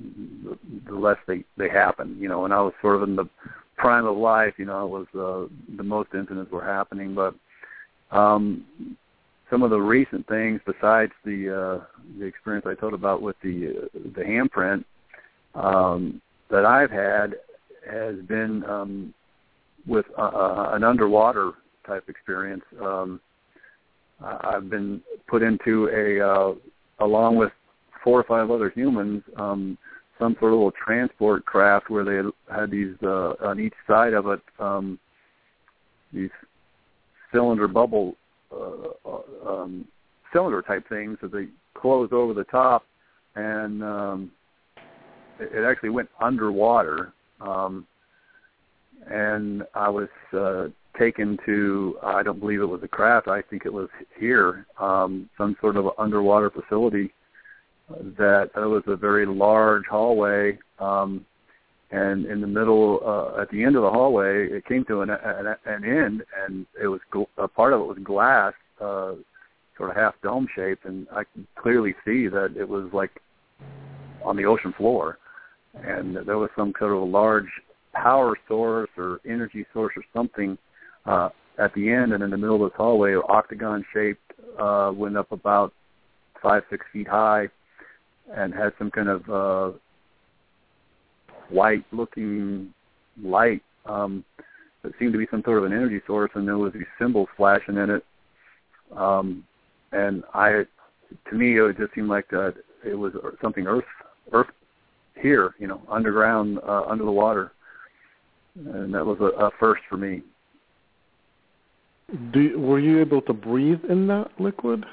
[0.00, 2.16] the, less they they happen.
[2.18, 3.26] You know, and I was sort of in the
[3.76, 4.54] prime of life.
[4.58, 7.34] You know, it was uh, the most incidents were happening, but
[8.16, 8.64] um,
[9.50, 11.84] some of the recent things besides the uh,
[12.18, 14.84] the experience I told about with the uh, the handprint
[15.54, 16.20] um,
[16.50, 17.34] that I've had
[17.90, 19.14] has been um,
[19.86, 21.52] with uh, uh, an underwater
[21.86, 22.62] type experience.
[22.80, 23.20] Um,
[24.24, 26.54] I've been put into a uh,
[27.04, 27.52] along with
[28.02, 29.78] four or five other humans um,
[30.18, 34.26] some sort of little transport craft where they had these uh, on each side of
[34.26, 34.98] it um,
[36.12, 36.30] these
[37.32, 38.14] cylinder bubble
[38.52, 39.86] uh, uh, um,
[40.32, 42.84] cylinder type things that they closed over the top,
[43.34, 44.30] and um,
[45.40, 47.12] it, actually went underwater.
[47.40, 47.86] Um,
[49.10, 50.68] and I was uh,
[50.98, 53.28] taken to I don't believe it was a craft.
[53.28, 53.88] I think it was
[54.18, 57.12] here, um, some sort of underwater facility.
[58.18, 61.24] That it was a very large hallway, um,
[61.90, 65.10] and in the middle, uh, at the end of the hallway, it came to an,
[65.10, 67.00] an, an end, and it was
[67.36, 69.12] a part of it was glass, uh,
[69.76, 73.10] sort of half dome shaped, and I could clearly see that it was like
[74.24, 75.18] on the ocean floor,
[75.74, 77.48] and there was some kind of a large
[77.92, 80.56] power source or energy source or something
[81.06, 81.28] uh,
[81.58, 85.30] at the end, and in the middle of this hallway, octagon shaped, uh, went up
[85.32, 85.72] about
[86.42, 87.48] five six feet high,
[88.34, 89.76] and had some kind of uh,
[91.48, 92.72] white looking
[93.22, 94.24] light um,
[94.82, 97.28] that seemed to be some sort of an energy source, and there was these symbols
[97.36, 98.04] flashing in it.
[98.96, 99.44] Um,
[99.92, 100.64] and I,
[101.30, 102.54] to me, it just seemed like that
[102.84, 103.84] it was something Earth,
[104.32, 104.48] Earth
[105.20, 107.52] here, you know, underground, uh, under the water,
[108.56, 110.22] and that was a, a first for me.
[112.32, 114.84] Do, were you able to breathe in that liquid?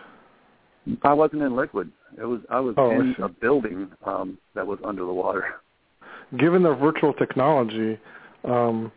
[1.04, 1.92] I wasn't in liquid.
[2.18, 5.46] It was I was oh, in I a building um, that was under the water
[6.38, 7.98] given the virtual technology,
[8.44, 8.92] um,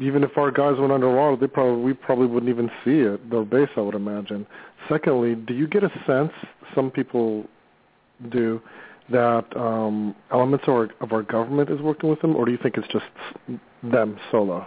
[0.00, 3.30] even if our guys went underwater, they probably we probably wouldn't even see it.
[3.30, 4.46] Their base, I would imagine.
[4.88, 6.32] Secondly, do you get a sense?
[6.74, 7.44] Some people
[8.30, 8.60] do
[9.10, 12.58] that um, elements of our, of our government is working with them, or do you
[12.62, 13.06] think it's just
[13.82, 14.66] them solo?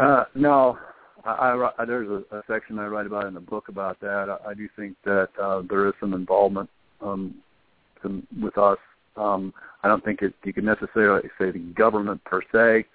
[0.00, 0.78] Uh, no,
[1.26, 4.28] I, I, there's a, a section I write about in the book about that.
[4.30, 6.70] I, I do think that uh, there is some involvement
[7.00, 7.34] um,
[8.02, 8.78] some, with us
[9.16, 12.86] um, I don't think it, you can necessarily say the government per se.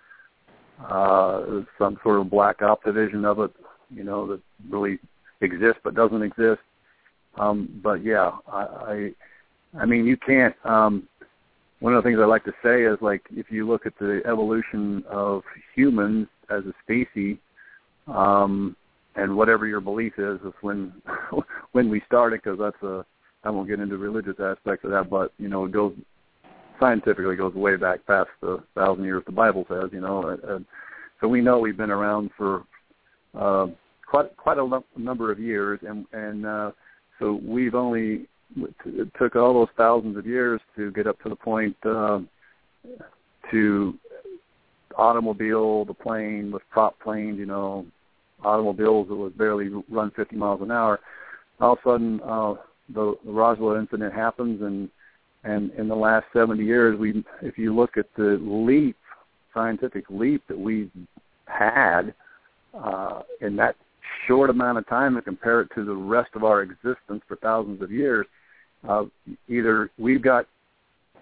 [0.84, 3.52] Uh, some sort of black op division of it,
[3.92, 4.98] you know, that really
[5.42, 6.62] exists but doesn't exist.
[7.38, 9.12] Um, but yeah, I, I,
[9.80, 10.56] I mean, you can't.
[10.66, 11.08] Um,
[11.80, 14.22] one of the things I like to say is like if you look at the
[14.26, 15.44] evolution of
[15.76, 17.38] humans as a species,
[18.08, 18.76] um,
[19.16, 20.94] and whatever your belief is, is when
[21.72, 23.06] when we started, because that's a
[23.44, 25.94] I won't get into religious aspects of that, but you know, it goes
[26.80, 30.38] scientifically goes way back past the thousand years the Bible says, you know.
[30.44, 30.66] And
[31.20, 32.64] so we know we've been around for
[33.38, 33.68] uh,
[34.08, 36.72] quite quite a number of years, and and uh,
[37.20, 41.36] so we've only it took all those thousands of years to get up to the
[41.36, 42.20] point uh,
[43.50, 43.94] to
[44.98, 47.86] automobile, the plane with prop planes, you know,
[48.44, 51.00] automobiles that would barely run 50 miles an hour.
[51.60, 52.56] All of a sudden, uh,
[52.90, 54.90] the, the Roswell incident happens, and
[55.44, 58.96] and in the last 70 years, we, if you look at the leap,
[59.54, 60.92] scientific leap that we've
[61.46, 62.14] had
[62.74, 63.76] uh, in that
[64.28, 67.82] short amount of time and compare it to the rest of our existence for thousands
[67.82, 68.28] of years,
[68.88, 69.06] uh,
[69.48, 70.46] either we've got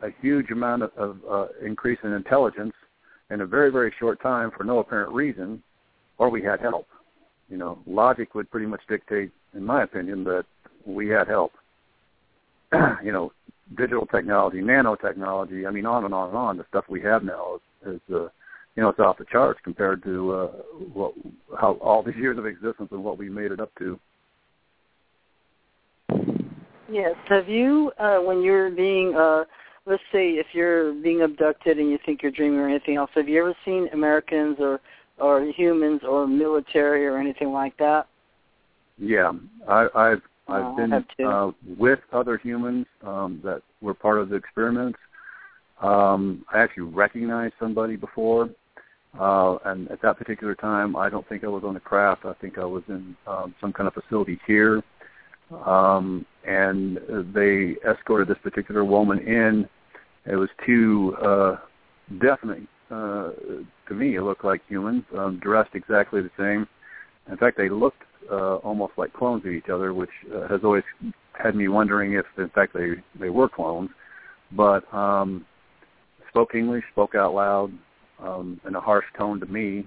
[0.02, 2.74] a huge amount of, of uh, increase in intelligence
[3.30, 5.62] in a very, very short time for no apparent reason,
[6.18, 6.88] or we had help.
[7.50, 10.46] You know, logic would pretty much dictate, in my opinion, that
[10.86, 11.54] we had help.
[13.04, 13.32] you know,
[13.78, 15.68] digital technology, nanotechnology.
[15.68, 16.58] I mean, on and on and on.
[16.58, 18.28] The stuff we have now is, is uh,
[18.76, 20.48] you know, it's off the charts compared to uh,
[20.94, 21.14] what
[21.60, 24.00] how all these years of existence and what we made it up to.
[26.92, 27.16] Yes.
[27.28, 29.44] Have you, uh, when you're being, uh,
[29.86, 33.28] let's say, if you're being abducted and you think you're dreaming or anything else, have
[33.28, 34.80] you ever seen Americans or
[35.18, 38.08] or humans or military or anything like that?
[38.98, 39.32] Yeah,
[39.68, 44.36] I, I've I've Oh, been uh, with other humans um, that were part of the
[44.36, 44.98] experiments.
[45.82, 48.50] Um, I actually recognized somebody before,
[49.20, 52.26] uh, and at that particular time, I don't think I was on the craft.
[52.26, 54.84] I think I was in um, some kind of facility here,
[55.66, 57.00] um, and
[57.34, 59.68] they escorted this particular woman in.
[60.26, 61.58] It was two uh,
[62.20, 63.32] definitely uh,
[63.88, 66.68] to me, it looked like humans, um, dressed exactly the same.
[67.32, 68.02] In fact, they looked
[68.32, 70.84] uh, almost like clones of each other, which uh, has always
[71.34, 73.90] had me wondering if, in fact, they they were clones.
[74.52, 75.46] But um,
[76.30, 77.72] spoke English, spoke out loud
[78.20, 79.86] um, in a harsh tone to me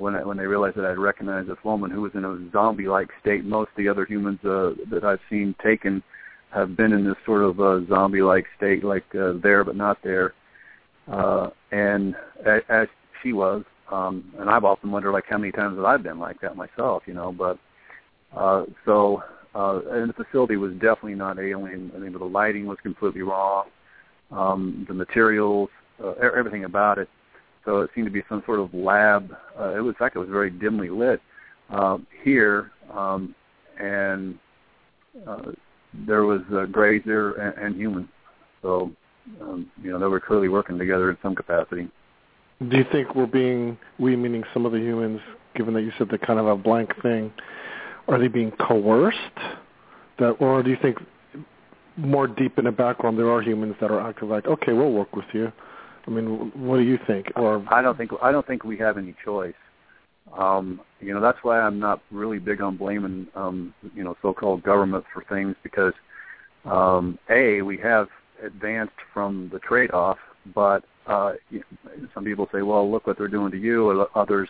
[0.00, 3.10] when I, when they realized that I'd recognized this woman who was in a zombie-like
[3.20, 3.44] state.
[3.44, 6.02] Most of the other humans uh, that I've seen taken
[6.52, 10.34] have been in this sort of uh, zombie-like state, like uh, there but not there.
[11.06, 12.14] Uh, and
[12.44, 12.88] as, as
[13.22, 16.40] she was, um, and I've often wondered like how many times have I been like
[16.40, 17.32] that myself, you know.
[17.32, 17.58] But
[18.36, 19.22] uh, so,
[19.54, 21.90] uh, and the facility was definitely not alien.
[21.94, 23.66] I mean, the lighting was completely wrong.
[24.30, 25.70] Um, the materials,
[26.02, 27.08] uh, everything about it.
[27.64, 29.34] So it seemed to be some sort of lab.
[29.58, 31.20] Uh, it was like it was very dimly lit
[31.70, 33.34] uh, here, um,
[33.78, 34.38] and
[35.26, 35.52] uh,
[36.06, 38.08] there was uh, Greys there and, and humans.
[38.62, 38.90] So
[39.40, 41.88] um, you know they were clearly working together in some capacity.
[42.68, 45.20] Do you think we're being we meaning some of the humans,
[45.54, 47.32] given that you said they're kind of a blank thing,
[48.08, 49.18] are they being coerced?
[50.18, 50.98] That, or do you think
[51.96, 55.14] more deep in the background there are humans that are active, like okay, we'll work
[55.14, 55.52] with you.
[56.06, 57.26] I mean, what do you think?
[57.36, 59.54] Or I don't think I don't think we have any choice.
[60.36, 64.62] Um, you know, that's why I'm not really big on blaming um, you know so-called
[64.62, 65.92] government for things because
[66.64, 68.08] um, a we have
[68.42, 70.18] advanced from the trade-off,
[70.54, 71.32] but uh,
[72.14, 74.48] some people say, well, look what they're doing to you, or others,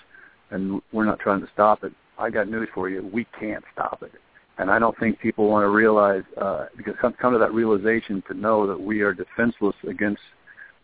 [0.50, 1.92] and we're not trying to stop it.
[2.18, 4.12] I got news for you: we can't stop it.
[4.58, 8.22] And I don't think people want to realize uh, because come, come to that realization
[8.28, 10.20] to know that we are defenseless against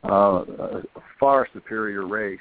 [0.04, 0.82] uh, a
[1.18, 2.38] far superior race.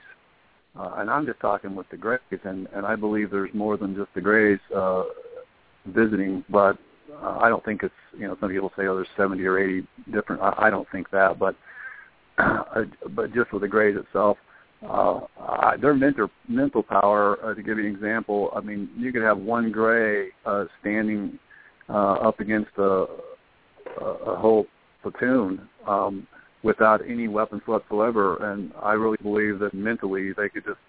[0.78, 3.96] Uh, and I'm just talking with the Greys, and, and I believe there's more than
[3.96, 5.04] just the Greys uh,
[5.86, 6.78] visiting, but
[7.24, 9.88] uh, I don't think it's, you know, some people say, oh, there's 70 or 80
[10.12, 11.56] different, I, I don't think that, but
[12.38, 14.38] uh, but just with the Greys itself,
[14.84, 17.44] uh, I, their mental mental power.
[17.44, 21.40] Uh, to give you an example, I mean, you could have one Grey uh, standing
[21.90, 23.06] uh, up against a,
[24.02, 24.68] a, a whole
[25.02, 26.28] platoon um,
[26.66, 30.80] without any weapons whatsoever, and I really believe that mentally they could just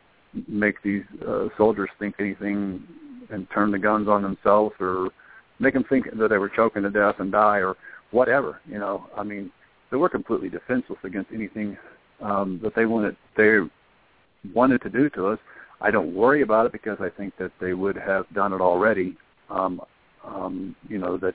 [0.48, 2.82] make these uh, soldiers think anything
[3.30, 5.10] and turn the guns on themselves, or
[5.58, 7.76] make them think that they were choking to death and die, or
[8.10, 8.60] whatever.
[8.66, 9.52] You know, I mean,
[9.90, 11.76] they were completely defenseless against anything
[12.22, 13.14] um, that they wanted.
[13.36, 13.58] They
[14.54, 15.38] wanted to do to us.
[15.82, 19.14] I don't worry about it because I think that they would have done it already.
[19.50, 19.82] Um,
[20.24, 21.34] um, you know that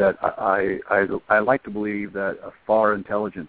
[0.00, 3.48] that I, I I like to believe that a far intelligent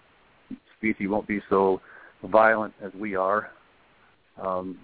[0.76, 1.80] species won't be so
[2.24, 3.50] violent as we are.
[4.40, 4.78] Um,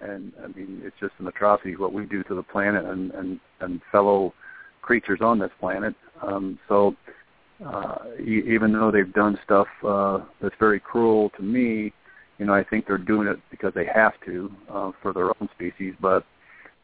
[0.00, 3.40] and I mean, it's just an atrocity what we do to the planet and and,
[3.60, 4.34] and fellow
[4.82, 5.94] creatures on this planet.
[6.22, 6.94] Um, so
[7.64, 11.92] uh, even though they've done stuff uh, that's very cruel to me,
[12.38, 15.48] you know, I think they're doing it because they have to uh, for their own
[15.56, 15.94] species.
[16.00, 16.26] But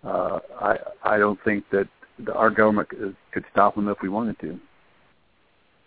[0.03, 1.89] uh, I I don't think that
[2.29, 4.61] our government could, could stop them if we wanted to.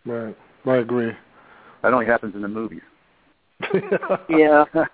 [0.05, 0.35] right,
[0.65, 1.11] I agree.
[1.81, 2.81] That only happens in the movies.
[4.29, 4.65] Yeah.
[4.73, 4.85] no,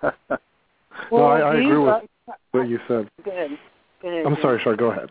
[1.10, 3.08] Well, I, I agree you, with uh, what you said.
[3.24, 3.50] Go ahead.
[4.02, 4.26] Go ahead.
[4.26, 4.76] I'm sorry, Shar.
[4.76, 5.10] Go ahead.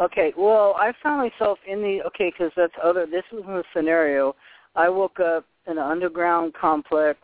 [0.00, 3.06] Okay, well, I found myself in the okay because that's other.
[3.06, 4.36] This was in the scenario.
[4.76, 7.18] I woke up in an underground complex.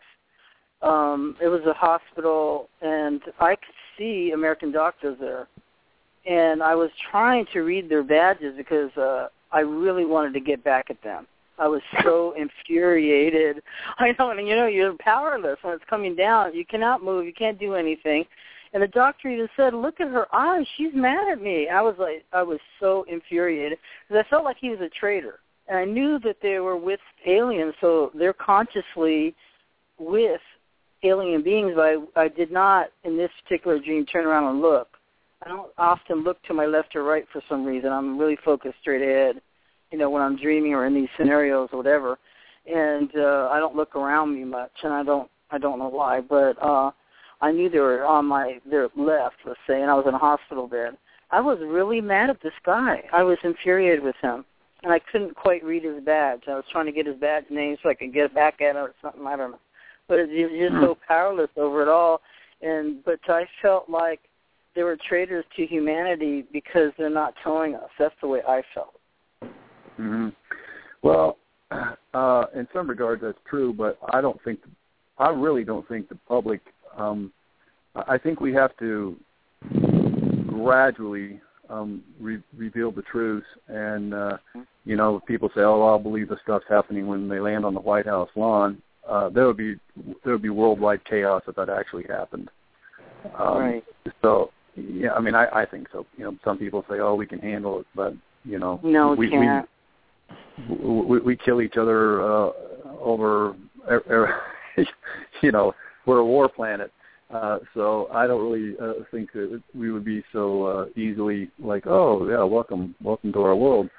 [0.81, 5.47] Um, it was a hospital, and I could see American doctors there.
[6.25, 10.63] And I was trying to read their badges because uh, I really wanted to get
[10.63, 11.27] back at them.
[11.57, 13.61] I was so infuriated.
[13.99, 16.53] I know, and you know, you're powerless when it's coming down.
[16.55, 17.25] You cannot move.
[17.25, 18.25] You can't do anything.
[18.73, 20.65] And the doctor even said, "Look at her eyes.
[20.75, 23.77] She's mad at me." I was like, I was so infuriated
[24.07, 26.99] because I felt like he was a traitor, and I knew that they were with
[27.25, 29.33] aliens, so they're consciously
[29.97, 30.41] with
[31.03, 31.71] alien beings.
[31.75, 31.85] But
[32.17, 34.89] I, I did not, in this particular dream, turn around and look.
[35.43, 37.91] I don't often look to my left or right for some reason.
[37.91, 39.41] I'm really focused straight ahead,
[39.91, 42.17] you know, when I'm dreaming or in these scenarios or whatever.
[42.65, 46.21] And uh, I don't look around me much, and I don't I don't know why,
[46.21, 46.91] but uh,
[47.41, 50.19] I knew they were on my their left, let's say, and I was in a
[50.19, 50.97] hospital bed.
[51.31, 53.03] I was really mad at this guy.
[53.13, 54.45] I was infuriated with him,
[54.83, 56.43] and I couldn't quite read his badge.
[56.47, 58.77] I was trying to get his badge name so I could get back at him
[58.77, 59.25] or something.
[59.27, 59.59] I don't know,
[60.07, 62.21] but it was just so powerless over it all.
[62.61, 64.21] And but I felt like
[64.75, 67.89] they were traitors to humanity because they're not telling us.
[67.97, 68.99] That's the way I felt.
[69.99, 70.29] Mm-hmm.
[71.01, 71.37] Well,
[72.13, 74.59] uh, in some regards that's true, but I don't think,
[75.17, 76.61] I really don't think the public.
[76.97, 77.31] Um,
[77.95, 79.15] I think we have to
[80.47, 81.39] gradually
[81.69, 84.37] um, re- reveal the truth, and uh,
[84.83, 87.79] you know, people say, "Oh, I'll believe the stuff's happening when they land on the
[87.79, 89.75] White House lawn." Uh, there would be
[90.23, 92.49] there would be worldwide chaos if that actually happened.
[93.37, 93.83] Um, right.
[94.21, 96.05] So yeah, I mean, I, I think so.
[96.17, 99.29] You know, some people say, "Oh, we can handle it," but you know, no, we
[99.29, 99.67] can't.
[100.69, 102.51] we, we we kill each other uh,
[102.99, 103.55] over,
[103.89, 104.41] er, er,
[105.41, 105.73] you know,
[106.05, 106.91] we're a war planet.
[107.33, 111.87] Uh, so I don't really uh, think that we would be so uh, easily like,
[111.87, 113.89] oh yeah, welcome, welcome to our world.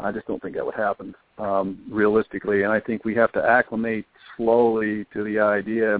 [0.00, 3.44] I just don't think that would happen um, realistically, and I think we have to
[3.44, 4.06] acclimate
[4.36, 5.98] slowly to the idea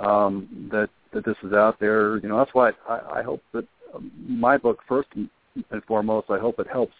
[0.00, 2.18] um, that that this is out there.
[2.18, 6.38] You know, that's why I, I hope that um, my book, first and foremost, I
[6.38, 6.94] hope it helps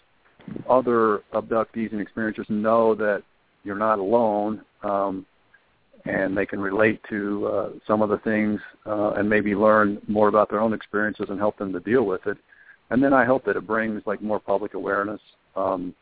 [0.69, 3.23] other abductees and experiencers know that
[3.65, 5.25] you're not alone, um,
[6.05, 10.29] and they can relate to uh, some of the things uh, and maybe learn more
[10.29, 12.37] about their own experiences and help them to deal with it.
[12.91, 15.21] And then I hope that it brings like more public awareness,
[15.57, 15.95] um,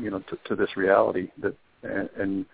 [0.00, 2.46] you know, to, to this reality that and, and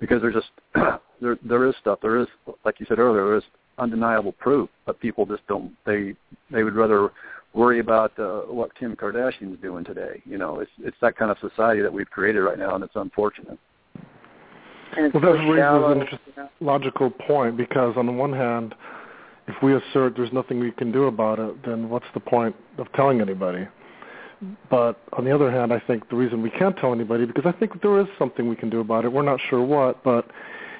[0.00, 0.50] because there's just
[1.20, 2.26] there there is stuff there is
[2.64, 3.44] like you said earlier there is
[3.78, 5.72] undeniable proof, but people just don't.
[5.84, 6.14] They
[6.50, 7.12] they would rather
[7.54, 10.22] worry about uh, what Kim Kardashian's doing today.
[10.24, 12.96] You know, it's it's that kind of society that we've created right now, and it's
[12.96, 13.58] unfortunate.
[14.96, 18.74] And well, that raises shallow, an interesting logical point because on the one hand,
[19.48, 22.90] if we assert there's nothing we can do about it, then what's the point of
[22.92, 23.66] telling anybody?
[24.70, 27.52] But on the other hand, I think the reason we can't tell anybody because I
[27.58, 29.12] think there is something we can do about it.
[29.12, 30.30] We're not sure what, but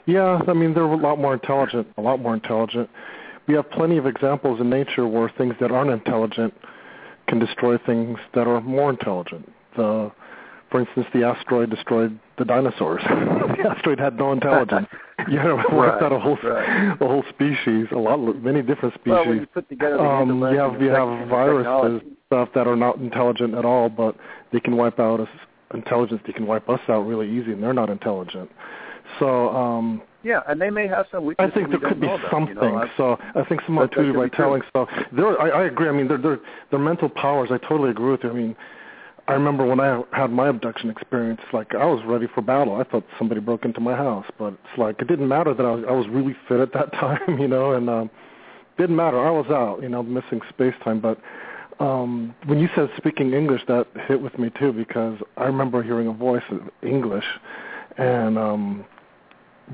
[0.07, 2.89] yeah, I mean they're a lot more intelligent, a lot more intelligent.
[3.47, 6.55] We have plenty of examples in nature where things that aren't intelligent
[7.29, 9.53] can destroy things that are more intelligent.
[9.77, 10.11] The,
[10.71, 13.03] for instance, the asteroid destroyed the dinosaurs.
[13.09, 14.89] the asteroid had no intelligence.
[15.29, 16.97] you know, wiped right, out a whole right.
[17.01, 19.13] a whole species, a lot, many different species.
[19.13, 22.77] Well, when you put together the um, you have you have viruses stuff that are
[22.77, 24.17] not intelligent at all, but
[24.53, 25.29] they can wipe out us
[25.73, 26.21] intelligence.
[26.27, 28.51] They can wipe us out really easy, and they're not intelligent.
[29.19, 32.57] So um, Yeah, and they may have some I think there could be about, something.
[32.57, 32.85] You know?
[32.97, 34.89] So I think someone too by telling stuff.
[35.13, 35.89] There, I, I agree.
[35.89, 36.39] I mean, their their
[36.71, 37.51] their mental powers.
[37.53, 38.31] I totally agree with you.
[38.31, 38.57] I mean,
[39.29, 41.41] I remember when I had my abduction experience.
[41.53, 42.77] Like I was ready for battle.
[42.77, 45.71] I thought somebody broke into my house, but it's like it didn't matter that I
[45.71, 48.11] was I was really fit at that time, you know, and um,
[48.79, 49.19] didn't matter.
[49.19, 51.01] I was out, you know, missing space time.
[51.01, 51.19] But
[51.81, 56.07] um, when you said speaking English, that hit with me too because I remember hearing
[56.07, 57.27] a voice in English,
[57.99, 58.85] and um,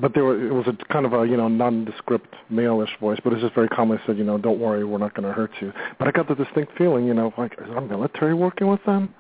[0.01, 3.33] but there were, it was a kind of a you know nondescript male-ish voice, but
[3.33, 5.51] it was just very calmly said, you know, don't worry, we're not going to hurt
[5.61, 5.73] you.
[5.99, 9.15] But I got the distinct feeling, you know, like is our military working with them?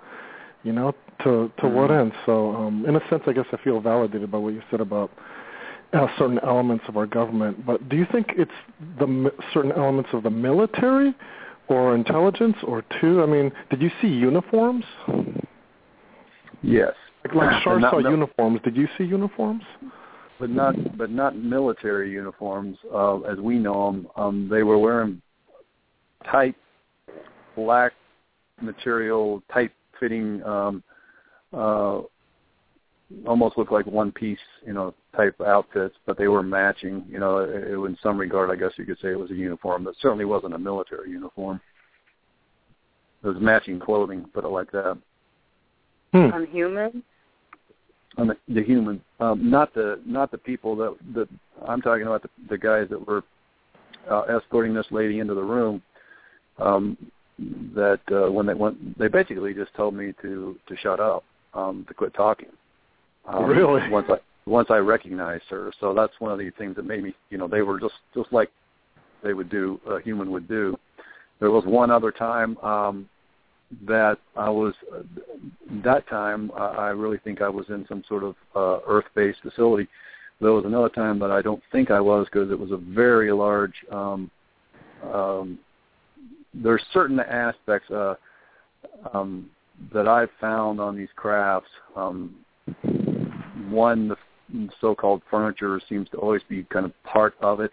[0.63, 0.95] You know,
[1.25, 2.13] to to what end?
[2.25, 5.11] So um, in a sense, I guess I feel validated by what you said about
[5.93, 7.67] uh, certain elements of our government.
[7.67, 8.51] But do you think it's
[8.99, 11.15] the mi- certain elements of the military?
[11.69, 13.23] Or intelligence, or two.
[13.23, 14.85] I mean, did you see uniforms?
[16.61, 16.93] yes,
[17.25, 18.61] Like, like Shar saw mil- uniforms.
[18.65, 19.63] Did you see uniforms?
[20.43, 24.09] But not but not military uniforms uh, as we know them.
[24.17, 25.23] Um, they were wearing
[26.29, 26.57] tight
[27.55, 27.93] black
[28.61, 29.71] material, tight
[30.01, 30.83] fitting, um,
[31.53, 32.01] uh,
[33.25, 37.05] almost looked like one piece, you know, type outfits, but they were matching.
[37.09, 39.35] You know, it, it, in some regard, I guess you could say it was a
[39.35, 39.85] uniform.
[39.85, 41.61] That certainly wasn't a military uniform.
[43.23, 44.99] It was matching clothing, put it like that.
[46.13, 46.31] Hmm.
[46.35, 47.05] Unhuman.
[48.19, 51.29] On the, the human, um, not the not the people that that
[51.67, 53.23] I'm talking about the, the guys that were
[54.11, 55.83] uh, escorting this lady into the room.
[56.59, 56.97] Um,
[57.75, 61.25] that uh, when they went, they basically just told me to to shut up,
[61.55, 62.49] um, to quit talking.
[63.27, 63.89] Um, Really?
[63.89, 64.17] Once I
[64.47, 67.49] once I recognized her, so that's one of the things that made me, you know,
[67.49, 68.51] they were just just like
[69.23, 70.77] they would do, a human would do.
[71.41, 73.09] There was one other time um,
[73.87, 74.75] that I was
[75.85, 79.89] that time I really think I was in some sort of uh, earth-based facility.
[80.41, 83.33] There was another time that I don't think I was because it was a very
[83.33, 83.75] large.
[83.91, 84.31] Um,
[85.13, 85.59] um,
[86.93, 87.91] certain aspects.
[87.91, 88.15] Uh,
[89.13, 89.51] um,
[89.93, 92.35] that I've found on these crafts, um,
[93.69, 94.17] one the
[94.81, 97.73] so-called furniture seems to always be kind of part of it.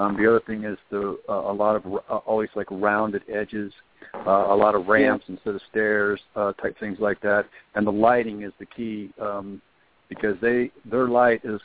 [0.00, 3.72] Um, the other thing is the uh, a lot of uh, always like rounded edges,
[4.14, 5.34] uh, a lot of ramps yeah.
[5.34, 7.44] instead of stairs, uh, type things like that.
[7.74, 9.60] And the lighting is the key um,
[10.08, 11.60] because they their light is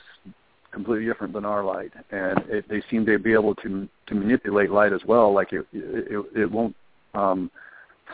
[0.71, 4.69] completely different than our light, and it, they seem to be able to to manipulate
[4.69, 5.33] light as well.
[5.33, 6.75] Like it it, it won't
[7.13, 7.49] um,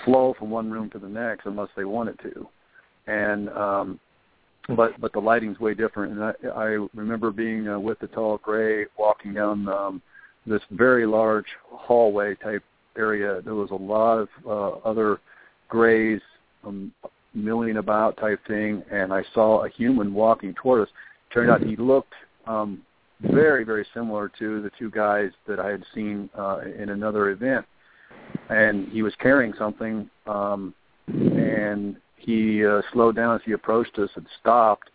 [0.06, 2.48] flow from one room to the next unless they want it to.
[3.08, 4.00] And um,
[4.76, 6.14] but but the lighting's way different.
[6.14, 10.02] And I, I remember being uh, with the tall gray walking down um,
[10.46, 12.64] this very large hallway type
[12.98, 13.42] area.
[13.42, 15.20] There was a lot of uh, other
[15.70, 16.22] grays
[16.64, 16.92] um,
[17.34, 20.94] milling about type thing, and I saw a human walking toward us.
[21.34, 22.14] Turned out he looked
[22.46, 22.82] um,
[23.22, 27.66] very very similar to the two guys that I had seen uh, in another event,
[28.50, 30.10] and he was carrying something.
[30.28, 30.74] Um,
[31.08, 34.90] and he uh, slowed down as he approached us and stopped,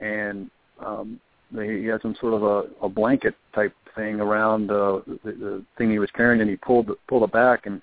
[0.00, 0.50] and
[0.84, 1.20] um,
[1.52, 5.90] he had some sort of a, a blanket type thing around uh, the, the thing
[5.90, 7.80] he was carrying, and he pulled pulled it back and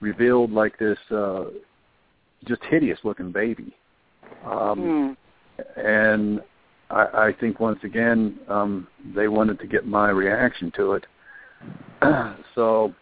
[0.00, 1.44] revealed like this uh,
[2.46, 3.74] just hideous looking baby.
[4.44, 5.16] Um,
[5.58, 5.76] mm.
[5.76, 6.40] And
[6.90, 11.06] I, I think once again um, they wanted to get my reaction to it,
[12.54, 12.94] so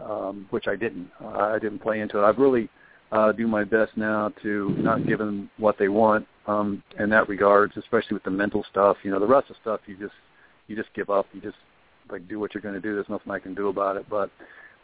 [0.00, 1.10] um, which I didn't.
[1.24, 2.24] I didn't play into it.
[2.24, 2.68] I've really
[3.12, 7.28] uh, do my best now to not give them what they want um, in that
[7.28, 8.96] regards, especially with the mental stuff.
[9.02, 10.14] You know, the rest of the stuff you just
[10.66, 11.26] you just give up.
[11.32, 11.56] You just
[12.10, 12.94] like do what you're going to do.
[12.94, 14.06] There's nothing I can do about it.
[14.08, 14.30] But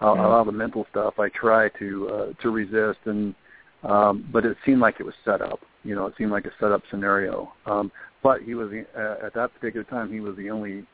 [0.03, 0.27] uh, yeah.
[0.27, 2.99] a lot of the mental stuff I try to uh, to resist.
[3.05, 3.35] And
[3.83, 5.61] um, but it seemed like it was set up.
[5.85, 7.53] You know, it seemed like a set up scenario.
[7.67, 7.91] Um,
[8.23, 10.87] but he was uh, at that particular time he was the only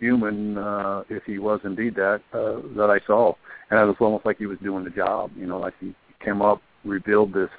[0.00, 3.34] human, uh, if he was indeed that, uh, that I saw.
[3.70, 5.30] And it was almost like he was doing the job.
[5.36, 5.94] You know, like he
[6.24, 7.50] came up, revealed this.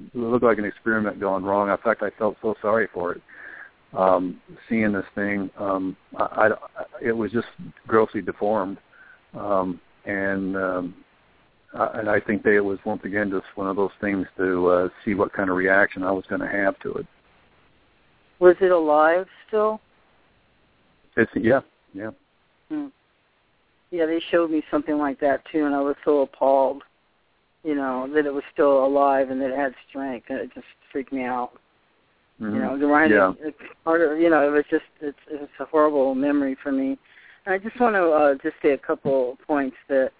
[0.00, 1.70] It looked like an experiment gone wrong.
[1.70, 3.22] In fact, I felt so sorry for it.
[3.96, 7.46] Um, seeing this thing, um, I, I, it was just
[7.86, 8.78] grossly deformed,
[9.34, 10.94] um, and um,
[11.74, 14.66] I, and I think that it was once again just one of those things to
[14.68, 17.06] uh, see what kind of reaction I was going to have to it.
[18.40, 19.80] Was it alive still?
[21.16, 21.60] It's yeah,
[21.92, 22.10] yeah.
[22.68, 22.86] Hmm.
[23.92, 26.82] Yeah, they showed me something like that too, and I was so appalled
[27.64, 30.66] you know, that it was still alive and that it had strength, and it just
[30.92, 31.52] freaked me out.
[32.40, 32.54] Mm-hmm.
[32.54, 33.32] You know, the reminded yeah.
[33.40, 34.18] it's harder.
[34.18, 36.98] You know, it was just it's it's a horrible memory for me.
[37.46, 40.10] And I just want to uh, just say a couple points that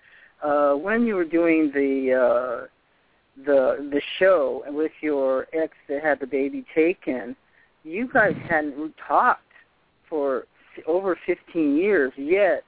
[0.43, 2.67] uh, when you were doing the uh,
[3.45, 7.35] the the show with your ex that had the baby taken,
[7.83, 9.41] you guys hadn't talked
[10.09, 10.45] for
[10.87, 12.63] over 15 years yet.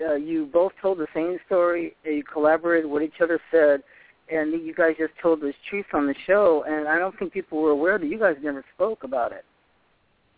[0.00, 1.94] Uh, you both told the same story.
[2.04, 2.88] You collaborated.
[2.88, 3.82] What each other said
[4.30, 7.60] and you guys just told this truth on the show, and I don't think people
[7.60, 9.44] were aware that you guys never spoke about it.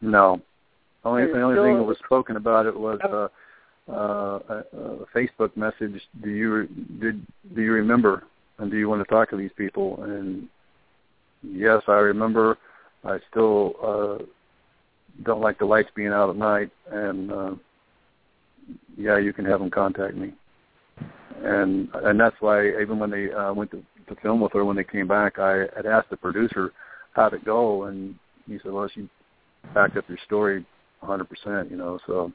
[0.00, 0.40] No,
[1.04, 3.28] only the only thing that was spoken about it was uh,
[3.90, 6.00] uh, a, a Facebook message.
[6.22, 6.68] Do you
[7.00, 8.24] did do you remember?
[8.58, 10.02] And do you want to talk to these people?
[10.02, 10.48] And
[11.42, 12.58] yes, I remember.
[13.02, 14.24] I still uh,
[15.24, 17.54] don't like the lights being out at night, and uh,
[18.98, 20.34] yeah, you can have them contact me
[21.42, 24.76] and and that's why even when they uh, went to, to film with her when
[24.76, 26.72] they came back, I had asked the producer
[27.12, 28.14] how'd it go, and
[28.46, 29.08] he said, well, she
[29.74, 30.64] backed up your story
[31.02, 32.32] 100%, you know, so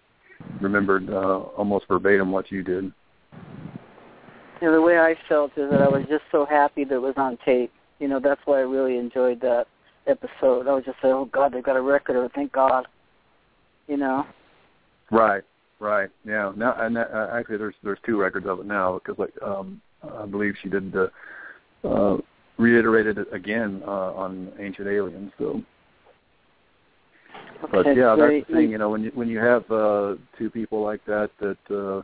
[0.61, 2.91] remembered uh, almost verbatim what you did.
[4.61, 7.13] And the way I felt is that I was just so happy that it was
[7.17, 7.71] on tape.
[7.99, 9.67] You know, that's why I really enjoyed that
[10.07, 10.67] episode.
[10.67, 12.31] I was just like, oh God, they've got a record of it.
[12.33, 12.87] Thank God.
[13.87, 14.25] You know.
[15.11, 15.43] Right.
[15.79, 16.09] Right.
[16.25, 16.51] Yeah.
[16.55, 19.81] Now, and that, uh, actually, there's there's two records of it now because like um,
[20.17, 21.11] I believe she did the
[21.83, 22.17] uh,
[22.57, 25.31] reiterated it again uh, on Ancient Aliens.
[25.37, 25.61] So.
[27.63, 28.41] Okay, but yeah, great.
[28.41, 28.71] that's the thing.
[28.71, 32.01] You know, when you when you have uh, two people like that that uh,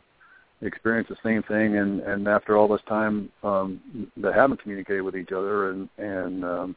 [0.66, 3.80] experience the same thing, and and after all this time um,
[4.18, 6.76] that haven't communicated with each other, and and um,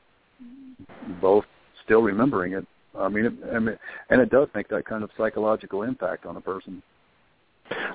[1.22, 1.45] both
[1.84, 2.65] still remembering it,
[2.99, 3.77] I mean, it, I mean,
[4.09, 6.81] and it does make that kind of psychological impact on a person.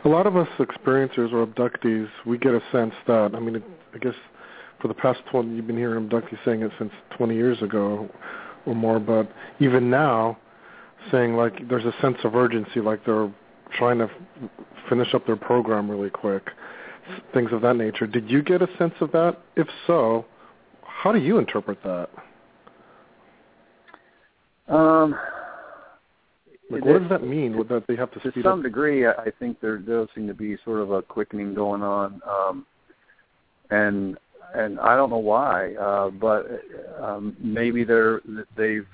[0.05, 3.63] A lot of us experiencers or abductees, we get a sense that, I mean, it,
[3.95, 4.15] I guess
[4.81, 8.09] for the past 20, you've been hearing abductees saying it since 20 years ago
[8.67, 10.39] or more, but even now,
[11.11, 13.31] saying like there's a sense of urgency, like they're
[13.79, 14.51] trying to f-
[14.89, 16.51] finish up their program really quick,
[17.33, 18.07] things of that nature.
[18.07, 19.39] Did you get a sense of that?
[19.57, 20.27] If so,
[20.83, 22.11] how do you interpret that?
[24.71, 25.17] Um,
[26.71, 27.57] like, what does that mean?
[27.69, 28.63] That they have to to some up?
[28.63, 32.67] degree, I think there does seem to be sort of a quickening going on, um,
[33.71, 34.17] and
[34.55, 36.47] and I don't know why, uh, but
[37.01, 38.21] um, maybe they're
[38.57, 38.87] they've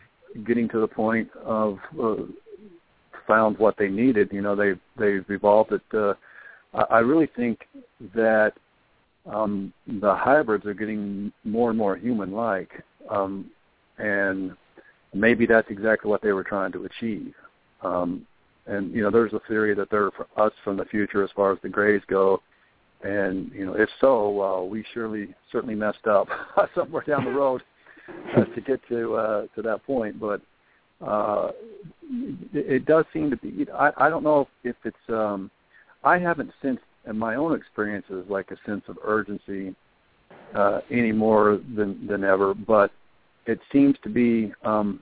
[0.46, 2.16] getting to the point of uh,
[3.26, 4.30] found what they needed.
[4.32, 5.82] You know, they've they've evolved it.
[5.92, 6.14] Uh,
[6.90, 7.66] I really think
[8.14, 8.52] that
[9.30, 12.70] um, the hybrids are getting more and more human-like,
[13.10, 13.50] um,
[13.98, 14.52] and
[15.20, 17.34] maybe that's exactly what they were trying to achieve.
[17.82, 18.26] Um,
[18.66, 21.58] and you know, there's a theory that they're us from the future as far as
[21.62, 22.42] the Greys go.
[23.02, 26.28] And you know, if so, uh, we surely certainly messed up
[26.74, 27.62] somewhere down the road
[28.36, 30.18] uh, to get to uh, to that point.
[30.18, 30.40] But
[31.06, 31.50] uh,
[32.52, 33.66] it, it does seem to be.
[33.72, 35.14] I, I don't know if, if it's.
[35.14, 35.50] Um,
[36.02, 39.74] I haven't sensed in my own experiences like a sense of urgency
[40.54, 42.54] uh, any more than than ever.
[42.54, 42.90] But
[43.46, 45.00] it seems to be um,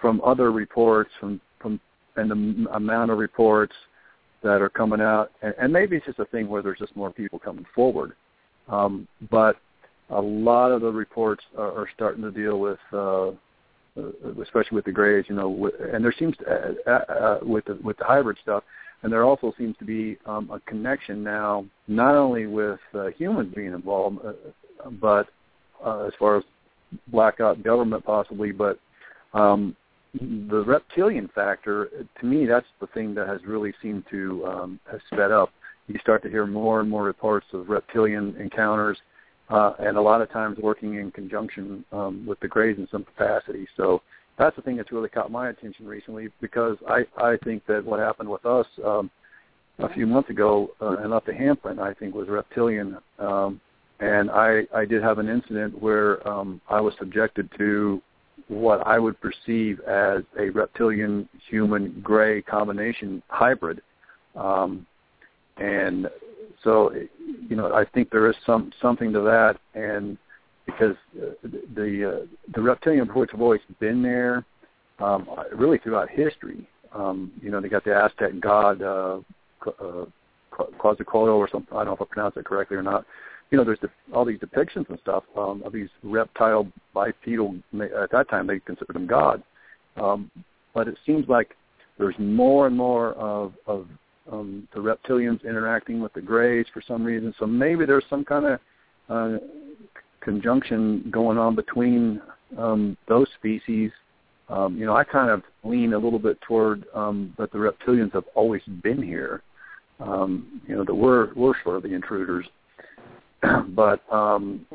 [0.00, 1.80] from other reports from from
[2.16, 3.74] and the amount of reports
[4.42, 7.12] that are coming out, and, and maybe it's just a thing where there's just more
[7.12, 8.12] people coming forward.
[8.68, 9.56] Um, but
[10.10, 13.30] a lot of the reports are, are starting to deal with, uh,
[14.42, 17.78] especially with the grays, you know, with, and there seems to, uh, uh, with the
[17.82, 18.62] with the hybrid stuff,
[19.02, 23.52] and there also seems to be um, a connection now, not only with uh, humans
[23.54, 25.26] being involved, uh, but
[25.84, 26.44] uh, as far as
[27.08, 28.78] blackout government possibly, but
[29.34, 29.76] um,
[30.14, 31.88] the reptilian factor,
[32.20, 35.50] to me, that's the thing that has really seemed to um, have sped up.
[35.86, 38.98] You start to hear more and more reports of reptilian encounters,
[39.50, 43.04] uh, and a lot of times working in conjunction um, with the Greys in some
[43.04, 43.66] capacity.
[43.76, 44.02] So
[44.38, 48.00] that's the thing that's really caught my attention recently because I, I think that what
[48.00, 49.10] happened with us um,
[49.78, 52.98] a few months ago uh, and up to Hampton, I think, was reptilian.
[53.18, 53.60] Um,
[54.00, 58.00] and I, I did have an incident where um, I was subjected to
[58.48, 63.82] what I would perceive as a reptilian human gray combination hybrid.
[64.36, 64.86] Um,
[65.56, 66.08] and
[66.62, 66.92] so,
[67.48, 70.16] you know, I think there is some something to that, and
[70.66, 71.30] because uh,
[71.74, 74.44] the uh, the reptilian reports have always been there,
[74.98, 76.66] um, really throughout history.
[76.92, 79.18] Um, you know, they got the Aztec god uh,
[79.66, 80.04] uh,
[80.50, 81.76] Quetzalcoatl or something.
[81.76, 83.04] I don't know if I pronounced it correctly or not
[83.50, 87.54] you know, there's the, all these depictions and stuff um, of these reptile bipedal.
[87.74, 89.42] At that time, they considered them God,
[89.96, 90.30] um,
[90.74, 91.54] but it seems like
[91.98, 93.86] there's more and more of, of
[94.30, 97.34] um, the reptilians interacting with the greys for some reason.
[97.38, 98.60] So maybe there's some kind of
[99.08, 99.38] uh,
[100.20, 102.20] conjunction going on between
[102.56, 103.90] um, those species.
[104.48, 108.12] Um, you know, I kind of lean a little bit toward um, that the reptilians
[108.12, 109.42] have always been here.
[110.00, 112.46] Um, you know, that we're we're sort of the intruders.
[113.68, 114.66] but um,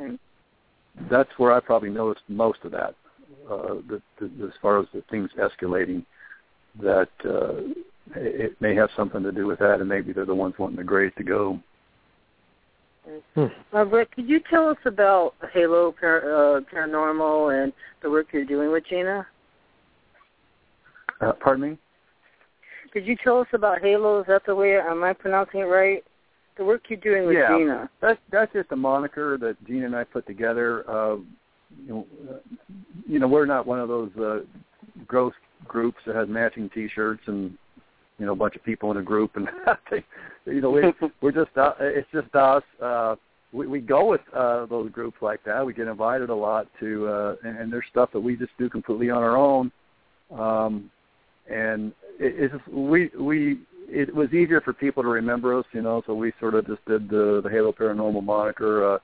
[1.10, 2.96] that's where I probably noticed most of that.
[3.50, 6.06] Uh, the, the, as far as the things escalating,
[6.82, 7.56] that uh,
[8.16, 10.84] it may have something to do with that, and maybe they're the ones wanting the
[10.84, 11.60] Greys to go.
[13.36, 13.46] Hmm.
[13.74, 18.46] Uh, Rick, could you tell us about Halo par- uh, Paranormal and the work you're
[18.46, 19.28] doing with Gina?
[21.20, 21.78] Uh, pardon me?
[22.94, 24.22] Could you tell us about Halo?
[24.22, 24.78] Is that the way?
[24.78, 26.04] Am I pronouncing it right?
[26.58, 27.90] The work you're doing with yeah, Gina.
[28.02, 30.90] That's that's just a moniker that Gina and I put together.
[30.90, 31.18] Uh,
[31.86, 32.38] you know, uh,
[33.08, 34.40] you know, we're not one of those uh,
[35.08, 35.34] gross
[35.68, 37.58] groups that has matching T-shirts and
[38.20, 39.48] you know a bunch of people in a group and
[40.46, 40.84] you know we
[41.22, 42.64] we're just uh, it's just us.
[42.82, 43.16] Uh,
[43.54, 45.66] we, we go with uh, those groups like that.
[45.66, 48.68] We get invited a lot to, uh, and, and there's stuff that we just do
[48.68, 49.72] completely on our own.
[50.36, 50.90] Um,
[51.48, 55.82] and it, it's just, we we it was easier for people to remember us, you
[55.82, 56.02] know.
[56.06, 58.96] So we sort of just did the the Halo Paranormal moniker.
[58.96, 59.00] Uh,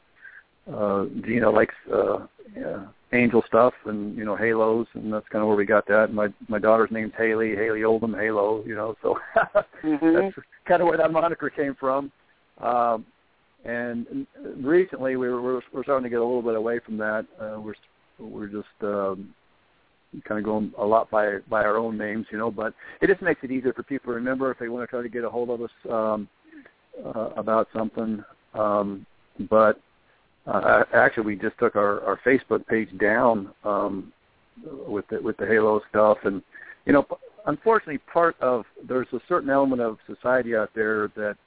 [0.71, 5.47] uh, Gina likes uh, yeah, angel stuff and you know halos, and that's kind of
[5.47, 6.05] where we got that.
[6.05, 8.95] And My my daughter's name's Haley, Haley Oldham, Halo, you know.
[9.01, 9.17] So
[9.83, 10.13] mm-hmm.
[10.13, 10.35] that's
[10.67, 12.11] kind of where that moniker came from.
[12.59, 13.05] Um,
[13.65, 14.25] and
[14.57, 17.25] recently, we were we're, we're starting to get a little bit away from that.
[17.39, 17.73] Uh, we're
[18.19, 19.33] we're just um,
[20.23, 22.51] kind of going a lot by by our own names, you know.
[22.51, 25.01] But it just makes it easier for people to remember if they want to try
[25.01, 26.27] to get a hold of us um,
[27.05, 28.23] uh, about something.
[28.53, 29.05] Um,
[29.49, 29.79] but
[30.47, 34.11] uh, actually, we just took our, our Facebook page down um,
[34.87, 36.41] with the, with the Halo stuff, and
[36.85, 37.05] you know,
[37.45, 41.37] unfortunately, part of there's a certain element of society out there that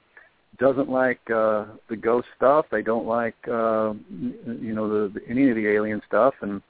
[0.59, 2.65] doesn't like uh, the ghost stuff.
[2.71, 6.61] They don't like uh, you know the, the any of the alien stuff, and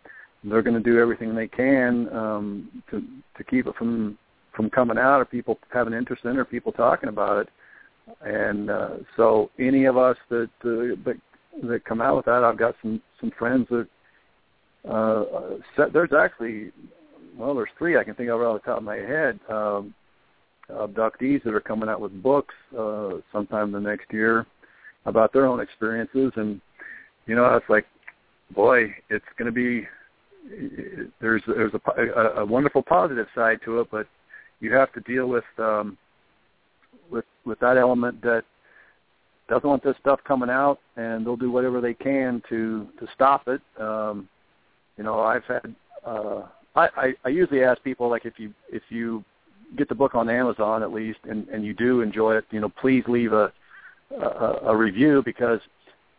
[0.43, 3.01] they're going to do everything they can um, to
[3.37, 4.17] to keep it from
[4.55, 7.49] from coming out or people having interest in it or people talking about it.
[8.21, 11.15] And uh, so any of us that, uh, that
[11.63, 13.87] that come out with that, I've got some some friends that
[14.89, 15.23] uh,
[15.75, 16.71] set, there's actually
[17.37, 19.39] well, there's three I can think of right off the top of my head.
[19.49, 19.93] Um,
[20.69, 24.45] abductees that are coming out with books uh, sometime the next year
[25.05, 26.61] about their own experiences and
[27.25, 27.85] you know, it's like,
[28.53, 29.87] boy, it's going to be
[31.21, 34.07] there's there's a, a, a wonderful positive side to it, but
[34.59, 35.97] you have to deal with um,
[37.11, 38.43] with with that element that
[39.49, 43.47] doesn't want this stuff coming out, and they'll do whatever they can to to stop
[43.47, 43.61] it.
[43.79, 44.27] Um,
[44.97, 45.75] you know, I've had
[46.05, 46.43] uh,
[46.75, 49.23] I, I I usually ask people like if you if you
[49.77, 52.69] get the book on Amazon at least, and and you do enjoy it, you know,
[52.69, 53.51] please leave a
[54.11, 55.59] a, a review because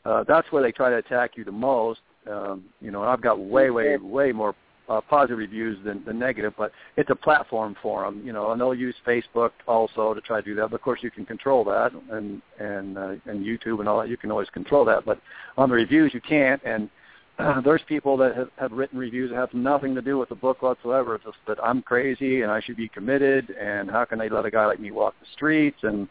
[0.04, 2.00] uh, that's where they try to attack you the most.
[2.30, 4.54] Um, you know, I've got way, way, way more
[4.88, 8.22] uh, positive reviews than, than negative, but it's a platform for them.
[8.24, 10.70] You know, and they'll use Facebook also to try to do that.
[10.70, 14.08] But of course, you can control that, and and uh, and YouTube and all that.
[14.08, 15.04] You can always control that.
[15.04, 15.20] But
[15.56, 16.60] on the reviews, you can't.
[16.64, 16.90] And
[17.38, 20.34] uh, there's people that have, have written reviews that have nothing to do with the
[20.34, 21.14] book whatsoever.
[21.14, 24.44] It's just that I'm crazy and I should be committed, and how can they let
[24.44, 25.78] a guy like me walk the streets?
[25.82, 26.08] And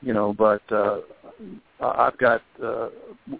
[0.00, 1.00] you know, but uh,
[1.80, 2.88] I've got uh,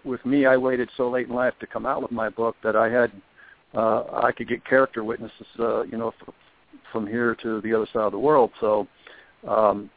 [0.04, 0.46] with me.
[0.46, 3.12] I waited so late in life to come out with my book that I had
[3.74, 6.34] uh, I could get character witnesses, uh, you know, f-
[6.92, 8.50] from here to the other side of the world.
[8.60, 8.88] So,
[9.46, 9.90] um,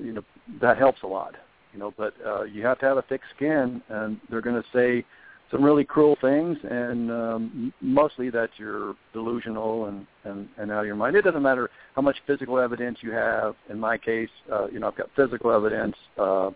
[0.00, 0.22] you know,
[0.60, 1.34] that helps a lot.
[1.72, 4.68] You know, but uh, you have to have a thick skin, and they're going to
[4.72, 5.04] say
[5.50, 10.86] some really cruel things, and um, mostly that you're delusional and, and and out of
[10.86, 11.16] your mind.
[11.16, 13.54] It doesn't matter how much physical evidence you have.
[13.70, 15.96] In my case, uh, you know, I've got physical evidence.
[16.18, 16.50] Uh,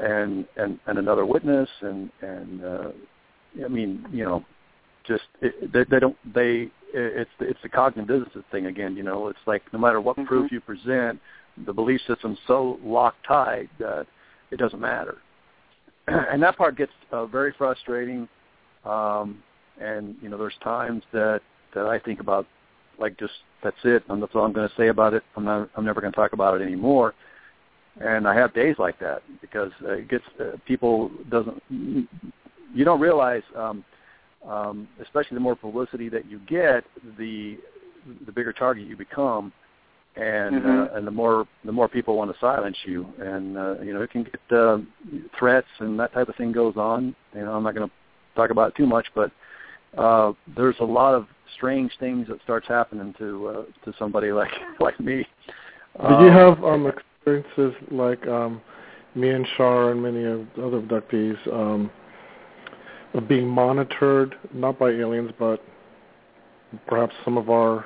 [0.00, 2.88] and and and another witness and and uh
[3.64, 4.44] i mean you know
[5.06, 9.28] just it, they, they don't they it's it's the cognitive dissonance thing again you know
[9.28, 10.26] it's like no matter what mm-hmm.
[10.26, 11.20] proof you present
[11.66, 14.06] the belief system's so locked tight that
[14.50, 15.18] it doesn't matter
[16.30, 18.28] and that part gets uh, very frustrating
[18.84, 19.42] um
[19.80, 21.40] and you know there's times that
[21.74, 22.46] that i think about
[22.98, 23.32] like just
[23.62, 24.02] that's it.
[24.08, 25.22] And that's all i'm going to say about it.
[25.36, 27.14] I'm not i'm never going to talk about it anymore.
[28.00, 33.42] And I have days like that because it gets uh, people doesn't you don't realize
[33.56, 33.84] um,
[34.46, 36.84] um, especially the more publicity that you get
[37.18, 37.58] the
[38.26, 39.52] the bigger target you become
[40.18, 40.94] and uh, mm-hmm.
[40.94, 44.02] uh, and the more the more people want to silence you and uh, you know
[44.02, 44.78] it can get uh,
[45.38, 47.94] threats and that type of thing goes on you know I'm not going to
[48.34, 49.30] talk about it too much but
[49.96, 51.26] uh, there's a lot of
[51.56, 55.26] strange things that starts happening to uh, to somebody like like me.
[56.00, 58.60] Did you have um, experiences like um,
[59.14, 61.90] me and Shar and many of the other abductees um,
[63.14, 65.64] of being monitored, not by aliens, but
[66.86, 67.84] perhaps some of our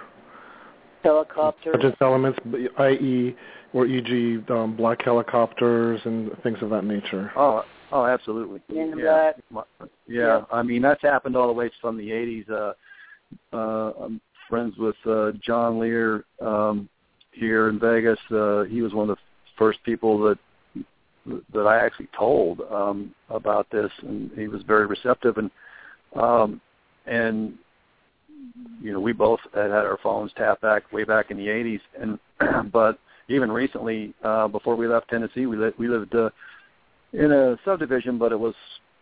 [1.02, 2.38] helicopters elements,
[2.78, 3.36] i.e.,
[3.72, 7.32] or e.g., um, black helicopters and things of that nature.
[7.36, 8.60] Oh, oh, absolutely.
[8.68, 9.32] In yeah.
[9.50, 10.44] yeah, yeah.
[10.52, 12.50] I mean that's happened all the way from the '80s.
[12.50, 12.72] Uh,
[13.56, 16.88] uh, I'm friends with uh, John Lear um,
[17.32, 18.18] here in Vegas.
[18.30, 19.22] Uh, he was one of the
[19.56, 20.38] first people that
[21.54, 25.38] that I actually told um, about this, and he was very receptive.
[25.38, 25.50] And
[26.14, 26.60] um,
[27.06, 27.54] and
[28.80, 31.80] you know, we both had had our phones tapped back way back in the '80s,
[32.00, 32.18] and
[32.72, 32.98] but
[33.28, 36.30] even recently, uh, before we left Tennessee, we li- we lived uh,
[37.12, 38.54] in a subdivision, but it was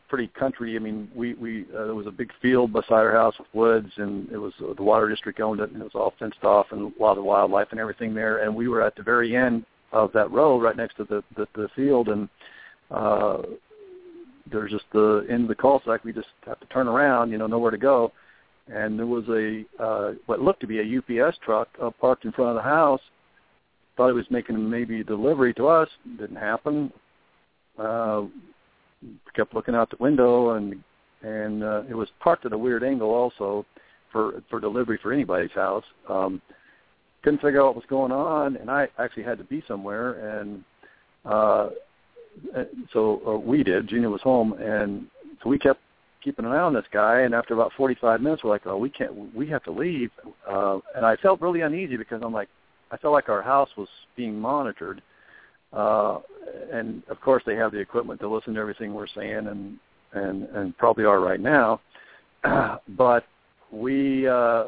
[0.08, 0.76] pretty country.
[0.76, 3.92] I mean, we we uh, there was a big field beside our house with woods,
[3.96, 6.66] and it was uh, the water district owned it, and it was all fenced off,
[6.72, 8.38] and a lot of wildlife and everything there.
[8.38, 11.46] And we were at the very end of that road right next to the the,
[11.54, 12.28] the field, and
[12.90, 13.38] uh,
[14.50, 16.04] there's just the end of the cul-de-sac.
[16.04, 18.12] We just have to turn around, you know, nowhere to go.
[18.72, 22.32] And there was a uh, what looked to be a UPS truck uh, parked in
[22.32, 23.00] front of the house.
[23.96, 25.88] Thought it was making maybe a delivery to us.
[26.18, 26.92] Didn't happen.
[27.78, 28.24] Uh,
[29.34, 30.82] kept looking out the window, and
[31.22, 33.66] and uh, it was parked at a weird angle also
[34.12, 35.84] for for delivery for anybody's house.
[36.08, 36.40] Um,
[37.22, 40.64] couldn't figure out what was going on, and I actually had to be somewhere, and
[41.24, 41.68] uh,
[42.92, 43.88] so uh, we did.
[43.88, 45.06] Gina was home, and
[45.42, 45.80] so we kept
[46.22, 47.20] keeping an eye on this guy.
[47.20, 49.34] And after about 45 minutes, we're like, "Oh, we can't.
[49.34, 50.10] We have to leave."
[50.48, 52.48] Uh, and I felt really uneasy because I'm like,
[52.90, 55.02] I felt like our house was being monitored,
[55.72, 56.18] uh,
[56.72, 59.78] and of course they have the equipment to listen to everything we're saying, and
[60.12, 61.80] and and probably are right now.
[62.96, 63.24] but
[63.72, 64.64] we uh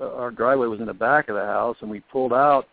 [0.00, 2.66] our driveway was in the back of the house and we pulled out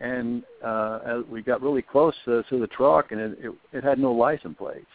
[0.00, 3.98] and uh we got really close to, to the truck and it, it it had
[3.98, 4.86] no license plates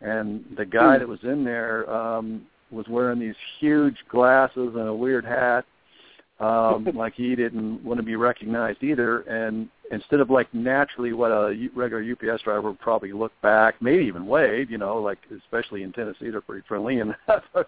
[0.00, 1.00] and the guy hmm.
[1.00, 5.64] that was in there um was wearing these huge glasses and a weird hat
[6.40, 11.30] um like he didn't want to be recognized either and instead of like naturally what
[11.30, 15.82] a regular UPS driver would probably look back maybe even wave you know like especially
[15.82, 17.14] in Tennessee they're pretty friendly and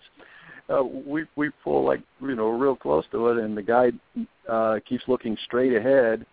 [0.70, 3.90] uh, we we pull like you know real close to it, and the guy
[4.48, 6.26] uh, keeps looking straight ahead.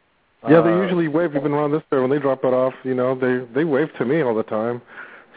[0.48, 2.74] Yeah, they uh, usually wave even around this there when they drop it off.
[2.84, 4.82] You know, they they wave to me all the time.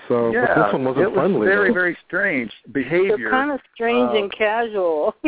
[0.08, 1.46] So, yeah, but this one wasn't it was friendly.
[1.46, 1.74] very though.
[1.74, 3.16] very strange behavior.
[3.18, 5.14] They're kind of strange uh, and casual.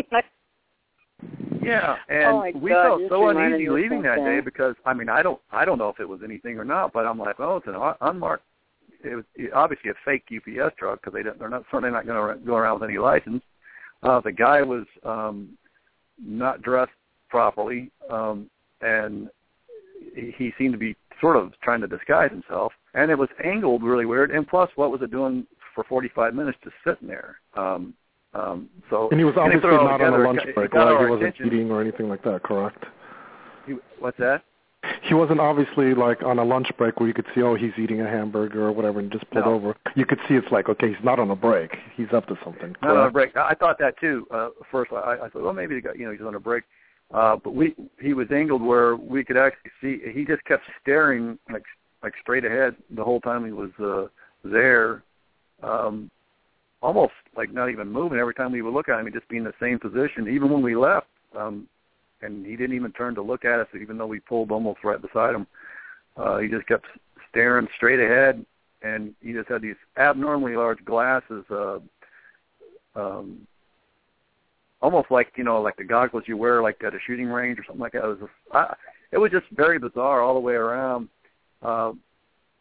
[1.62, 5.22] Yeah, and Oh we God, felt so uneasy leaving that day because I mean I
[5.22, 7.66] don't I don't know if it was anything or not, but I'm like, oh, it's
[7.66, 8.44] an unmarked.
[9.04, 9.24] It was
[9.54, 12.56] obviously a fake UPS truck because they don't, they're not certainly not going to go
[12.56, 13.42] around with any license.
[14.02, 15.50] Uh, the guy was um,
[16.18, 16.92] not dressed
[17.28, 18.48] properly, um,
[18.80, 19.28] and
[20.14, 23.82] he, he seemed to be sort of trying to disguise himself, and it was angled
[23.82, 24.30] really weird.
[24.30, 27.36] And plus, what was it doing for 45 minutes just sitting there?
[27.56, 27.94] Um,
[28.32, 31.00] um, so And he was obviously not on a lunch break, right?
[31.00, 31.46] He wasn't attention.
[31.46, 32.84] eating or anything like that, correct?
[33.66, 34.42] He, what's that?
[35.02, 38.00] He wasn't obviously like on a lunch break where you could see, oh, he's eating
[38.00, 39.52] a hamburger or whatever, and just pulled No.
[39.54, 39.76] over.
[39.94, 41.76] You could see it's like, okay, he's not on a break.
[41.96, 42.74] He's up to something.
[42.82, 43.36] Not on a break.
[43.36, 44.26] I I thought that too.
[44.30, 46.64] Uh, first, I, I thought, well, maybe the guy, you know, he's on a break.
[47.12, 50.00] Uh, but we, he was angled where we could actually see.
[50.12, 51.64] He just kept staring like,
[52.02, 54.06] like straight ahead the whole time he was uh,
[54.44, 55.02] there.
[55.62, 56.10] Um,
[56.82, 58.18] almost like not even moving.
[58.18, 60.28] Every time we would look at him, he'd just be in the same position.
[60.28, 61.68] Even when we left, um,
[62.22, 65.00] and he didn't even turn to look at us, even though we pulled almost right
[65.00, 65.46] beside him.
[66.16, 66.86] Uh, he just kept
[67.30, 68.44] staring straight ahead,
[68.82, 71.44] and he just had these abnormally large glasses.
[71.50, 71.78] Uh,
[72.94, 73.46] um,
[74.82, 77.64] almost like you know, like the goggles you wear like at a shooting range or
[77.64, 78.04] something like that.
[78.04, 78.74] It was, just, I,
[79.12, 81.08] it was just very bizarre all the way around.
[81.62, 81.92] Uh,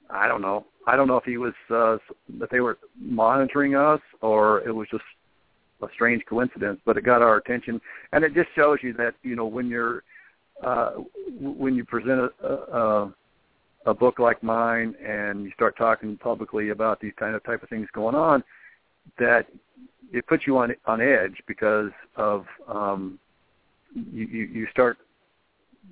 [0.09, 0.65] I don't know.
[0.87, 1.97] I don't know if he was uh,
[2.39, 5.03] that they were monitoring us or it was just
[5.81, 7.79] a strange coincidence, but it got our attention,
[8.11, 10.03] and it just shows you that you know when you're
[10.63, 10.91] uh,
[11.39, 13.13] when you present a, a,
[13.85, 17.69] a book like mine and you start talking publicly about these kind of type of
[17.69, 18.43] things going on,
[19.17, 19.47] that
[20.11, 23.19] it puts you on on edge because of um,
[23.93, 24.97] you, you you start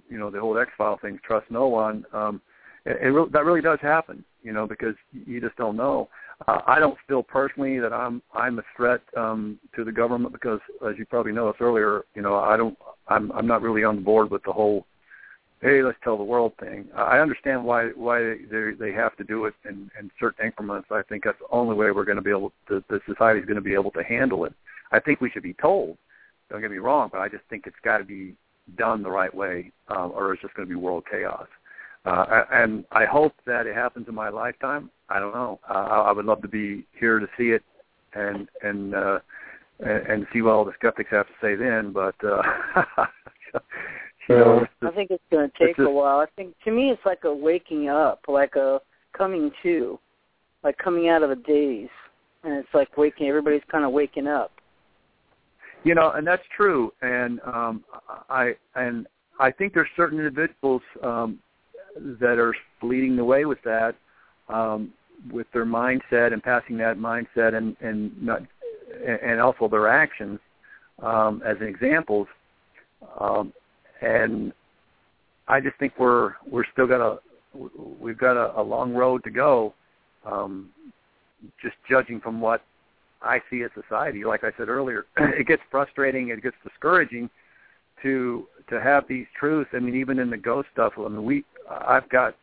[0.10, 2.06] you know the whole X file thing, trust no one.
[2.14, 2.41] Um,
[2.85, 6.10] it, it re- that really does happen, you know, because you just don't know.
[6.48, 10.60] Uh, I don't feel personally that I'm I'm a threat um, to the government because,
[10.88, 12.77] as you probably noticed earlier, you know, I don't
[13.07, 14.85] I'm I'm not really on board with the whole
[15.61, 16.88] hey let's tell the world thing.
[16.95, 20.89] I understand why why they they have to do it in, in certain increments.
[20.91, 23.45] I think that's the only way we're going to be able to the society is
[23.45, 24.53] going to be able to handle it.
[24.91, 25.97] I think we should be told.
[26.49, 28.34] Don't get me wrong, but I just think it's got to be
[28.77, 31.47] done the right way, um, or it's just going to be world chaos.
[32.05, 34.89] Uh, and I hope that it happens in my lifetime.
[35.09, 35.59] I don't know.
[35.69, 37.63] Uh, I would love to be here to see it
[38.13, 39.19] and and uh,
[39.79, 41.91] and, see what all the skeptics have to say then.
[41.91, 42.41] But uh,
[44.29, 46.19] you know, I think it's going to take a while.
[46.19, 48.79] I think to me it's like a waking up, like a
[49.17, 49.99] coming to,
[50.63, 51.87] like coming out of a daze,
[52.43, 53.27] and it's like waking.
[53.27, 54.51] Everybody's kind of waking up.
[55.83, 56.91] you know, and that's true.
[57.01, 57.83] And um,
[58.29, 59.07] I and
[59.39, 61.39] I think there's certain individuals um,
[62.19, 63.95] that are leading the way with that,
[64.49, 64.91] um,
[65.31, 68.41] with their mindset and passing that mindset and and not
[69.05, 70.39] and also their actions
[71.01, 72.27] um, as examples.
[73.19, 73.53] Um,
[74.01, 74.53] and
[75.47, 77.19] I just think we're we're still got a
[77.99, 79.73] we've got a, a long road to go.
[80.25, 80.69] Um,
[81.61, 82.61] just judging from what
[83.21, 87.29] I see as society, like I said earlier, it gets frustrating, it gets discouraging
[88.03, 89.69] to to have these truths.
[89.73, 92.35] I mean, even in the ghost stuff, I mean, we I've got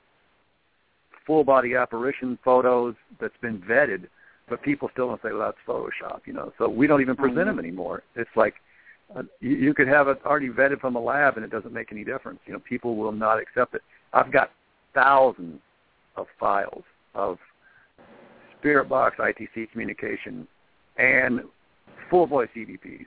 [1.27, 4.09] full body apparition photos that's been vetted,
[4.49, 6.53] but people still don't say, well, that's Photoshop, you know.
[6.59, 8.03] So we don't even present them anymore.
[8.15, 8.55] It's like
[9.17, 11.93] uh, you, you could have it already vetted from a lab, and it doesn't make
[11.93, 12.41] any difference.
[12.47, 13.83] You know, people will not accept it.
[14.13, 14.51] I've got
[14.95, 15.61] thousands
[16.17, 17.39] of files of
[18.61, 20.47] Spirit Box ITC communication
[20.97, 21.41] and
[22.09, 23.07] full voice EVPs.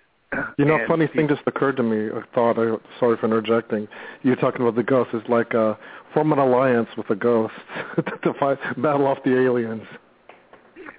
[0.58, 2.08] You know, And funny thing just occurred to me.
[2.10, 2.60] A thought.
[2.60, 3.88] I, sorry for interjecting.
[4.24, 5.14] You're talking about the ghosts.
[5.16, 5.76] It's like uh,
[6.14, 7.58] form an alliance with the ghosts
[8.24, 9.84] to fight, battle off the aliens.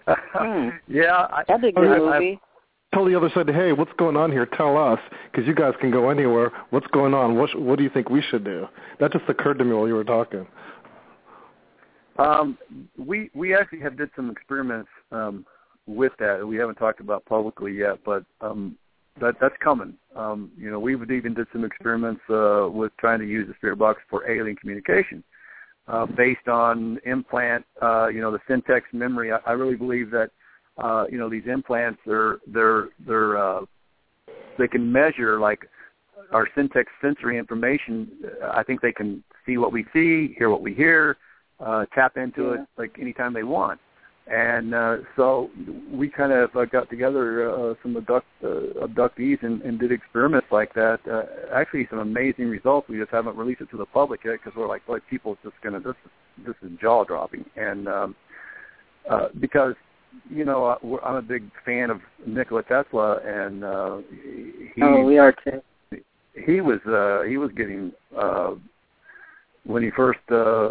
[0.88, 2.40] Yeah, I, That'd be a good yeah, I- movie.
[2.98, 4.44] Tell the other side, hey, what's going on here?
[4.44, 4.98] Tell us,
[5.30, 6.50] because you guys can go anywhere.
[6.70, 7.36] What's going on?
[7.36, 8.66] What What do you think we should do?
[8.98, 10.48] That just occurred to me while you were talking.
[12.18, 12.58] Um,
[12.98, 15.46] we we actually have did some experiments um,
[15.86, 16.44] with that.
[16.44, 18.76] We haven't talked about publicly yet, but um,
[19.20, 19.94] that that's coming.
[20.16, 23.78] Um, you know, we've even did some experiments uh, with trying to use the spirit
[23.78, 25.22] box for alien communication,
[25.86, 27.64] uh, based on implant.
[27.80, 29.30] Uh, you know, the syntax memory.
[29.30, 30.32] I, I really believe that
[30.78, 33.60] uh, you know these implants they're they're they're uh,
[34.58, 35.68] they can measure like
[36.32, 38.08] our syntax sensory information.
[38.52, 41.16] I think they can see what we see, hear what we hear
[41.60, 42.54] uh, tap into Yeah.
[42.54, 43.80] it like anytime they want.
[44.26, 45.50] And uh, so
[45.90, 50.48] we kind of uh, got together uh, some abduct, uh, abductees and, and did experiments
[50.50, 51.00] like that.
[51.10, 51.22] Uh,
[51.54, 52.90] actually, some amazing results.
[52.90, 55.56] We just haven't released it to the public yet because we're like, like people just
[55.62, 55.96] gonna this
[56.46, 57.46] this is jaw dropping.
[57.56, 58.16] And um,
[59.08, 59.74] uh, because
[60.30, 63.98] you know I'm a big fan of Nikola Tesla, and uh,
[64.74, 65.62] he oh, we are too.
[66.34, 68.54] He was uh, he was getting uh,
[69.64, 70.70] when he first uh,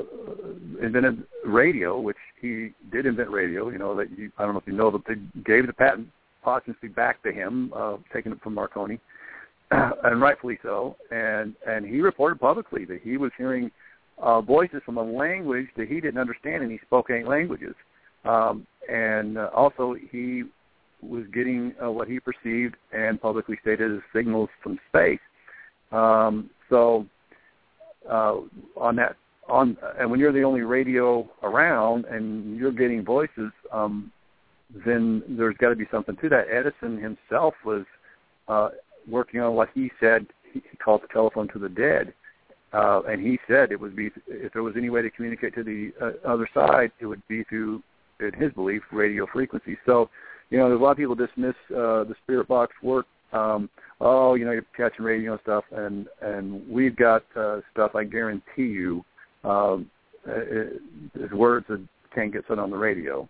[0.82, 3.70] invented radio, which he did invent radio.
[3.70, 6.08] You know that you, I don't know if you know, but they gave the patent
[6.44, 9.00] posthumously back to him, uh, taking it from Marconi,
[9.72, 10.96] and rightfully so.
[11.12, 13.72] And and he reported publicly that he was hearing
[14.18, 17.76] uh, voices from a language that he didn't understand, and he spoke eight languages.
[18.28, 20.44] Um, and uh, also, he
[21.02, 25.20] was getting uh, what he perceived and publicly stated as signals from space.
[25.92, 27.06] Um, so,
[28.10, 28.38] uh,
[28.76, 29.16] on that,
[29.48, 34.12] on and when you're the only radio around and you're getting voices, um,
[34.86, 36.48] then there's got to be something to that.
[36.52, 37.86] Edison himself was
[38.48, 38.70] uh,
[39.10, 42.14] working on what he said he, called the telephone to the dead,
[42.74, 45.64] uh, and he said it would be if there was any way to communicate to
[45.64, 47.82] the uh, other side, it would be through,
[48.20, 49.78] in his belief, radio frequency.
[49.86, 50.10] So,
[50.50, 53.06] you know, there's a lot of people dismiss uh, the spirit box work.
[53.34, 53.70] Um,
[54.00, 57.96] oh, you know, you're catching radio and stuff, and and we've got uh, stuff.
[57.96, 59.04] I guarantee you,
[59.44, 59.90] um,
[60.26, 60.82] it,
[61.16, 61.86] it's words that
[62.16, 63.28] can't get said on the radio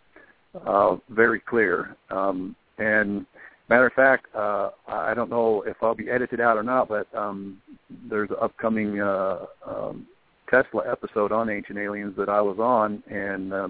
[0.66, 1.96] uh, very clear.
[2.10, 3.26] Um, and
[3.70, 7.08] matter of fact, uh, I don't know if I'll be edited out or not, but
[7.16, 7.62] um,
[8.10, 10.08] there's an upcoming uh, um,
[10.50, 13.68] Tesla episode on Ancient Aliens that I was on, and uh,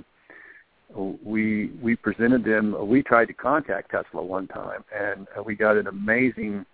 [0.96, 2.88] we we presented them.
[2.88, 6.66] We tried to contact Tesla one time, and we got an amazing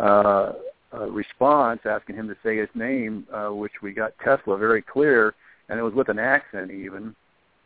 [0.00, 0.52] uh,
[0.92, 5.34] uh, response asking him to say his name, uh, which we got Tesla very clear,
[5.68, 7.14] and it was with an accent even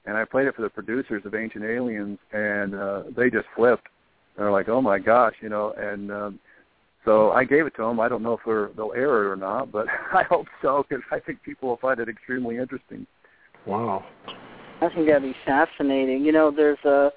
[0.05, 3.87] and I played it for the producers of Ancient Aliens, and uh, they just flipped.
[4.37, 5.73] They're like, "Oh my gosh," you know.
[5.77, 6.41] And um,
[7.05, 8.01] so I gave it to them.
[8.01, 11.05] I don't know if they're, they'll air it or not, but I hope so because
[11.11, 13.07] I think people will find it extremely interesting.
[13.66, 14.05] Wow.
[14.83, 16.25] I think that'd be fascinating.
[16.25, 17.11] You know, there's uh,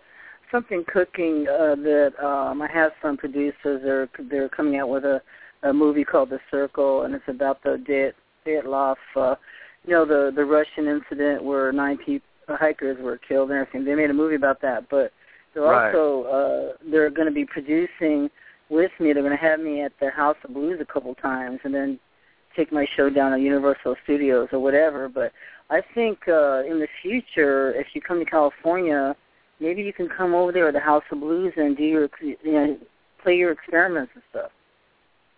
[0.52, 3.82] something cooking uh, that um, I have some producers.
[3.84, 5.20] They're they're coming out with a,
[5.64, 8.14] a movie called The Circle, and it's about the
[8.46, 8.96] Dyatlov.
[9.16, 9.36] Uh,
[9.84, 13.84] you know, the the Russian incident where nine people hikers were killed and everything.
[13.84, 15.12] They made a movie about that, but
[15.54, 15.94] they're right.
[15.96, 18.30] also uh, they're going to be producing
[18.70, 19.12] with me.
[19.14, 22.00] They're going to have me at the House of Blues a couple times, and then
[22.56, 25.10] take my show down at Universal Studios or whatever.
[25.10, 25.32] But
[25.69, 29.15] I think uh, in the future, if you come to California,
[29.60, 32.38] maybe you can come over there at the House of Blues and do your you
[32.44, 32.77] know
[33.23, 34.52] play your experiments and stuff.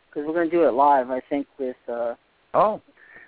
[0.10, 1.76] Because we're going to do it live, I think, with.
[1.88, 2.15] uh
[2.53, 2.81] Oh,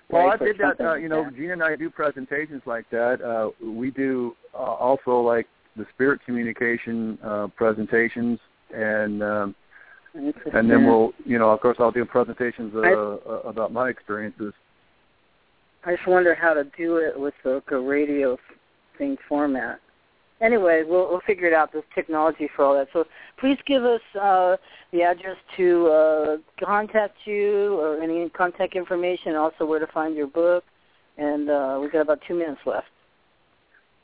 [0.10, 0.82] well, I did that.
[0.84, 1.36] Uh, you know, that.
[1.36, 3.22] Gina and I do presentations like that.
[3.22, 8.40] Uh, we do uh, also like the spirit communication uh, presentations,
[8.74, 9.56] and um,
[10.54, 13.90] and then we'll, you know, of course, I'll do presentations uh, I- uh, about my
[13.90, 14.54] experiences.
[15.86, 18.38] I just wonder how to do it with the, the radio
[18.98, 19.80] thing format.
[20.42, 21.72] Anyway, we'll we'll figure it out.
[21.72, 22.88] There's technology for all that.
[22.94, 23.06] So
[23.40, 24.56] please give us uh,
[24.92, 29.36] the address to uh, contact you or any contact information.
[29.36, 30.64] Also, where to find your book.
[31.18, 32.88] And uh, we've got about two minutes left.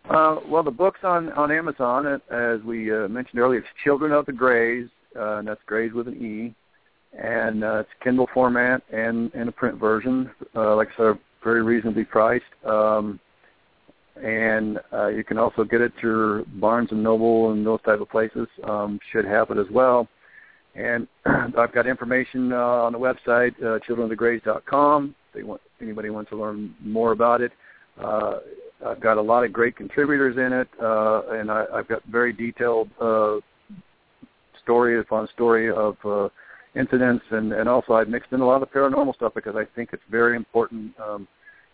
[0.09, 3.59] Uh, well, the book's on on Amazon, as we uh, mentioned earlier.
[3.59, 6.55] It's Children of the Greys, uh, and that's Greys with an E,
[7.17, 10.29] and uh, it's Kindle format and and a print version.
[10.55, 12.43] Uh, like I said, very reasonably priced.
[12.65, 13.19] Um,
[14.23, 18.09] and uh, you can also get it through Barnes and Noble and those type of
[18.09, 18.47] places.
[18.63, 20.07] Um, should have it as well.
[20.73, 25.15] And I've got information uh, on the website, uh, childrenofthegreys.com.
[25.27, 27.51] If they want anybody wants to learn more about it.
[28.01, 28.39] Uh,
[28.85, 32.33] I've got a lot of great contributors in it, uh, and I, I've got very
[32.33, 33.37] detailed uh,
[34.65, 36.29] story upon story of uh,
[36.75, 39.91] incidents, and, and also I've mixed in a lot of paranormal stuff because I think
[39.93, 40.93] it's very important.
[40.99, 41.27] Um,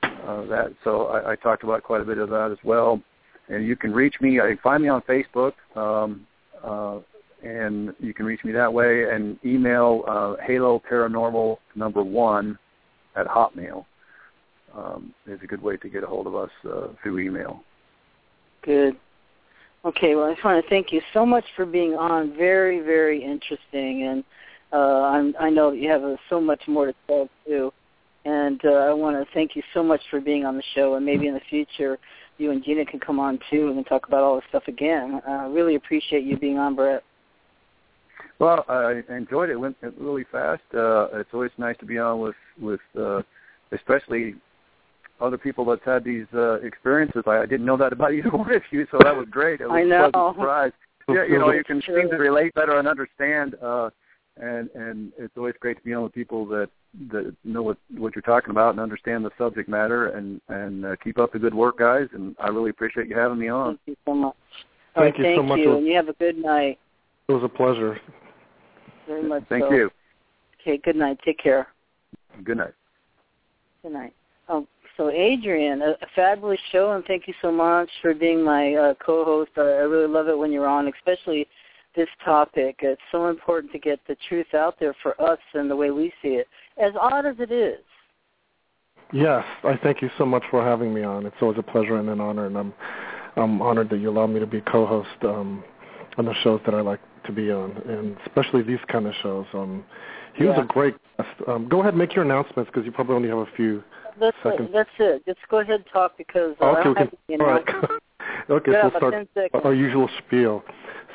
[0.04, 3.02] uh, that so I, I talked about quite a bit of that as well.
[3.50, 4.34] And you can reach me.
[4.34, 6.26] You can find me on Facebook, um,
[6.64, 7.00] uh,
[7.44, 9.10] and you can reach me that way.
[9.12, 12.58] And email uh, Halo Paranormal number one
[13.16, 13.86] at Hotmail
[14.76, 17.62] um, is a good way to get a hold of us uh, through email.
[18.64, 18.96] Good.
[19.84, 22.36] Okay, well, I just want to thank you so much for being on.
[22.38, 24.24] Very, very interesting, and
[24.72, 27.74] uh, I'm, I know that you have uh, so much more to tell too.
[28.24, 31.06] And uh, I want to thank you so much for being on the show, and
[31.06, 31.98] maybe in the future
[32.38, 35.22] you and Gina can come on too and talk about all this stuff again.
[35.28, 37.04] I uh, really appreciate you being on, Bret.
[38.38, 39.54] Well, I enjoyed it.
[39.54, 40.62] It went really fast.
[40.74, 43.22] Uh, it's always nice to be on with with uh,
[43.72, 44.36] especially
[45.22, 47.24] other people that's had these uh, experiences.
[47.28, 49.62] I, I didn't know that about either one of you, so that was great.
[49.62, 50.06] It was I know.
[50.06, 50.72] a pleasant surprise.
[51.10, 53.56] Yeah, you know, you can seem to relate better and understand.
[53.62, 53.90] Uh,
[54.38, 56.70] and and it's always great to be on with people that
[57.12, 60.10] that know what what you're talking about and understand the subject matter.
[60.10, 62.08] And and uh, keep up the good work, guys.
[62.14, 63.78] And I really appreciate you having me on.
[63.78, 64.36] Thank you so much.
[64.96, 65.60] All Thank right, you so much.
[65.60, 66.80] you, and you have a good night.
[67.28, 68.00] It was a pleasure.
[69.08, 69.72] Very much Thank so.
[69.72, 69.90] you.
[70.62, 71.18] Okay, good night.
[71.26, 71.68] Take care.
[72.44, 72.74] Good night.
[73.84, 74.14] Good night.
[74.48, 74.68] Um,
[75.02, 78.94] so, Adrian, a, a fabulous show, and thank you so much for being my uh,
[79.04, 79.50] co-host.
[79.58, 81.48] I, I really love it when you're on, especially
[81.96, 82.76] this topic.
[82.84, 86.14] It's so important to get the truth out there for us and the way we
[86.22, 86.48] see it,
[86.78, 87.80] as odd as it is.
[89.12, 91.26] Yes, I thank you so much for having me on.
[91.26, 92.74] It's always a pleasure and an honor, and I'm
[93.38, 95.64] I'm honored that you allow me to be co-host um,
[96.18, 99.48] on the shows that I like to be on, and especially these kind of shows.
[99.54, 99.84] Um,
[100.36, 101.30] he was a great guest.
[101.48, 103.84] Um, go ahead, and make your announcements because you probably only have a few.
[104.20, 104.66] That's Second.
[104.66, 104.74] it.
[104.74, 105.26] That's it.
[105.26, 107.68] Just go ahead and talk because uh, I okay, don't we have any All right.
[108.50, 110.64] okay, Yeah, so we'll start our usual spiel.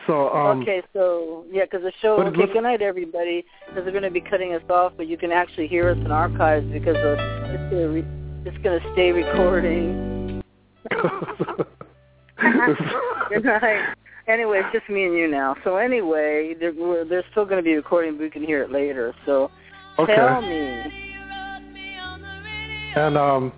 [0.07, 2.23] So, um, okay, so yeah, because the show.
[2.23, 3.45] Okay, good night, everybody.
[3.69, 6.13] Because they're going to be cutting us off, but you can actually hear us in
[6.13, 7.17] archives because uh,
[7.49, 8.05] it's going to re-
[8.45, 10.43] it's going to stay recording.
[13.29, 13.95] good night.
[14.29, 15.57] Anyway, it's just me and you now.
[15.65, 16.73] So anyway, they're,
[17.05, 19.15] they're still going to be recording, but we can hear it later.
[19.25, 19.51] So
[19.99, 20.15] okay.
[20.15, 21.06] tell me.
[22.97, 23.53] And um,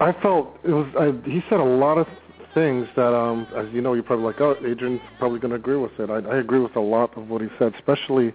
[0.00, 0.86] I felt it was.
[0.98, 2.06] I, he said a lot of
[2.54, 5.76] things that, um, as you know, you're probably like, oh, Adrian's probably going to agree
[5.76, 6.08] with it.
[6.08, 8.32] I, I agree with a lot of what he said, especially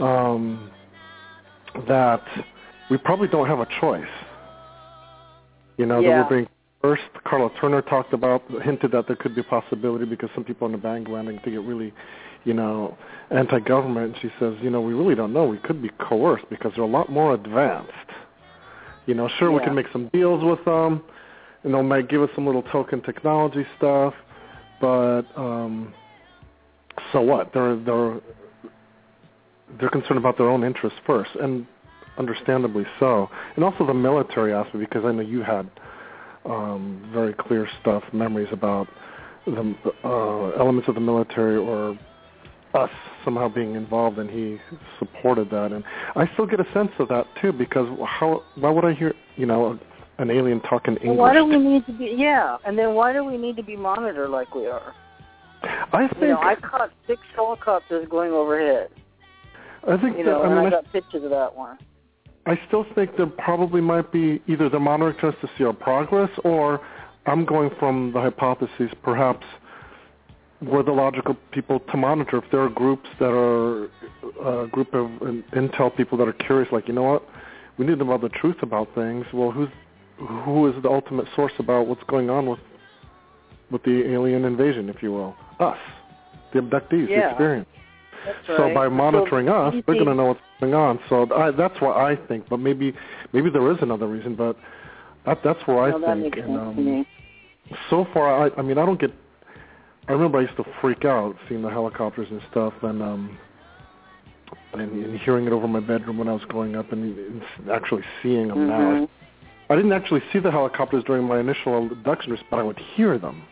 [0.00, 0.70] um,
[1.88, 2.22] that
[2.90, 4.04] we probably don't have a choice.
[5.76, 6.10] You know, Yeah.
[6.22, 6.48] that we're being
[6.80, 7.02] first.
[7.24, 10.72] Karla Turner talked about, hinted that there could be a possibility because some people on
[10.72, 11.92] the bandwagon to get really,
[12.44, 12.96] you know,
[13.30, 14.14] anti-government.
[14.14, 15.44] And she says, you know, we really don't know.
[15.44, 17.92] We could be coerced because they're a lot more advanced.
[19.06, 21.02] You know, sure we can make some deals with them,
[21.64, 24.14] and they might give us some little token technology stuff,
[24.80, 25.92] but um,
[27.12, 27.52] so what?
[27.52, 28.20] They're they're
[29.80, 31.66] they're concerned about their own interests first, and
[32.18, 35.68] understandably so, and also the military aspect because I know you had
[36.44, 38.88] um, very clear stuff, memories about
[39.46, 39.74] the
[40.04, 41.98] uh, elements of the military or
[42.74, 42.90] us
[43.24, 44.58] somehow being involved, and he
[44.98, 45.72] supported that.
[45.72, 45.84] And
[46.16, 48.42] I still get a sense of that too, because how?
[48.56, 49.78] Why would I hear you know
[50.18, 51.18] an alien talking English?
[51.18, 52.14] Well, why do we need to be?
[52.16, 54.94] Yeah, and then why do we need to be monitored like we are?
[55.92, 58.88] I think You know, I caught six helicopters going overhead.
[59.86, 61.78] I think You that, know, I mean I I, got pictures of that one.
[62.46, 66.30] I still think there probably might be either they're monitoring us to see our progress,
[66.44, 66.80] or
[67.26, 69.46] I'm going from the hypothesis perhaps
[70.62, 72.38] we're the logical people to monitor.
[72.38, 73.84] If there are groups that are
[74.64, 75.06] a group of
[75.52, 77.26] intel people that are curious, like you know what,
[77.78, 79.26] we need to know the truth about things.
[79.32, 79.68] Well, who's
[80.44, 82.60] who is the ultimate source about what's going on with
[83.70, 85.34] with the alien invasion, if you will?
[85.58, 85.78] Us,
[86.52, 87.30] the abductees, the Yeah.
[87.30, 87.68] experience.
[88.24, 91.00] That's So by monitoring So, us, they're going to know what's going on.
[91.08, 92.48] So I, that's what I think.
[92.48, 92.94] But maybe
[93.32, 94.36] maybe there is another reason.
[94.36, 94.56] But
[95.26, 96.36] that, that's where I No, that think.
[96.36, 97.06] makes and, um, to me.
[97.90, 99.10] so far, I, I mean, I don't get.
[100.08, 103.38] I remember I used to freak out seeing the helicopters and stuff, and um,
[104.72, 108.02] and, and hearing it over my bedroom when I was growing up, and, and actually
[108.22, 108.78] seeing them now.
[108.80, 109.08] Mhm.
[109.70, 113.42] I didn't actually see the helicopters during my initial abduction, but I would hear them.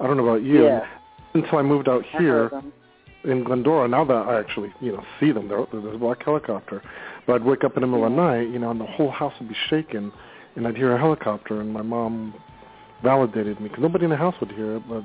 [0.00, 0.64] I don't know about you.
[0.64, 0.86] Yeah.
[1.34, 2.50] Until I moved out I here
[3.24, 6.82] in Glendora, now that I actually, you know, see them, there, there's a black helicopter.
[7.26, 9.10] But I'd wake up in the middle of the night, you know, and the whole
[9.10, 10.10] house would be shaking,
[10.56, 12.34] and I'd hear a helicopter, and my mom
[13.04, 14.88] validated me because nobody in the house would hear it.
[14.88, 15.04] But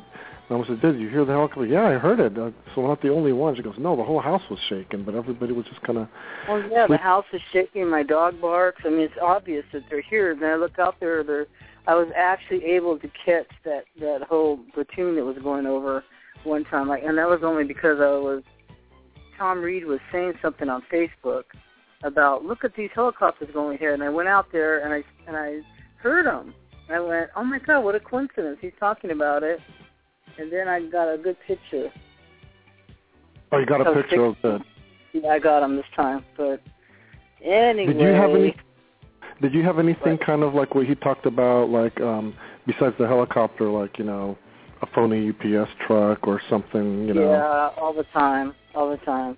[0.57, 2.37] mom said, "Did you hear the helicopter?" Yeah, I heard it.
[2.37, 3.55] Uh, so we're not the only one.
[3.55, 6.07] She goes, "No, the whole house was shaking, but everybody was just kind of."
[6.47, 7.89] Well, yeah, the house is shaking.
[7.89, 8.81] My dog barks.
[8.85, 10.35] I mean, it's obvious that they're here.
[10.35, 11.23] Then I look out there.
[11.23, 11.47] They're.
[11.85, 16.03] I was actually able to catch that that whole platoon that was going over
[16.43, 18.43] one time, like, and that was only because I was.
[19.37, 21.43] Tom Reed was saying something on Facebook
[22.03, 25.35] about look at these helicopters going here, and I went out there and I and
[25.35, 25.61] I
[25.97, 26.53] heard them.
[26.89, 28.57] I went, oh my god, what a coincidence!
[28.61, 29.59] He's talking about it,
[30.39, 31.91] and then I got a good picture.
[33.51, 34.61] Oh, you got a picture of that.
[35.13, 36.61] Yeah, I got him this time, but
[37.43, 37.93] anyway.
[37.93, 38.55] Did you have any?
[39.41, 42.35] Did you have anything kind of like what he talked about, like um
[42.65, 44.37] besides the helicopter, like you know,
[44.81, 47.31] a phony UPS truck or something, you know?
[47.31, 49.37] Yeah, all the time, all the time.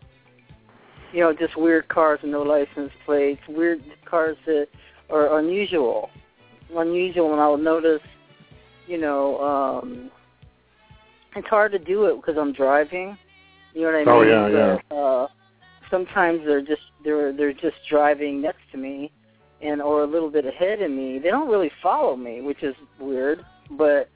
[1.11, 4.67] You know, just weird cars with no license plates, weird cars that
[5.09, 6.09] are unusual.
[6.75, 8.01] Unusual, and I'll notice,
[8.87, 9.39] you know,
[9.81, 10.11] um
[11.35, 13.17] it's hard to do it because I'm driving.
[13.73, 14.07] You know what I mean?
[14.09, 15.27] Oh, yeah, But, Uh,
[15.89, 19.11] sometimes they're just they're they're just driving next to me,
[19.61, 21.19] and or a little bit ahead of me.
[21.19, 23.45] They don't really follow me, which is weird.
[23.71, 24.09] But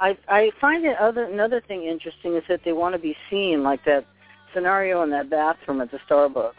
[0.00, 3.62] I I find it other another thing interesting is that they want to be seen,
[3.62, 4.04] like that
[4.52, 6.54] scenario in that bathroom at the Starbucks.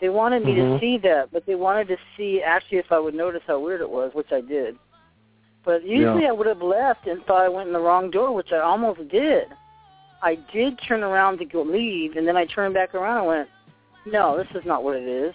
[0.00, 0.74] They wanted me Mhm.
[0.74, 3.80] to see that, but they wanted to see actually if I would notice how weird
[3.80, 4.76] it was, which I did.
[5.64, 6.30] But usually Yeah.
[6.30, 9.08] I would have left and thought I went in the wrong door, which I almost
[9.08, 9.46] did.
[10.22, 13.48] I did turn around to go leave, and then I turned back around and went,
[14.06, 15.34] no, this is not what it is.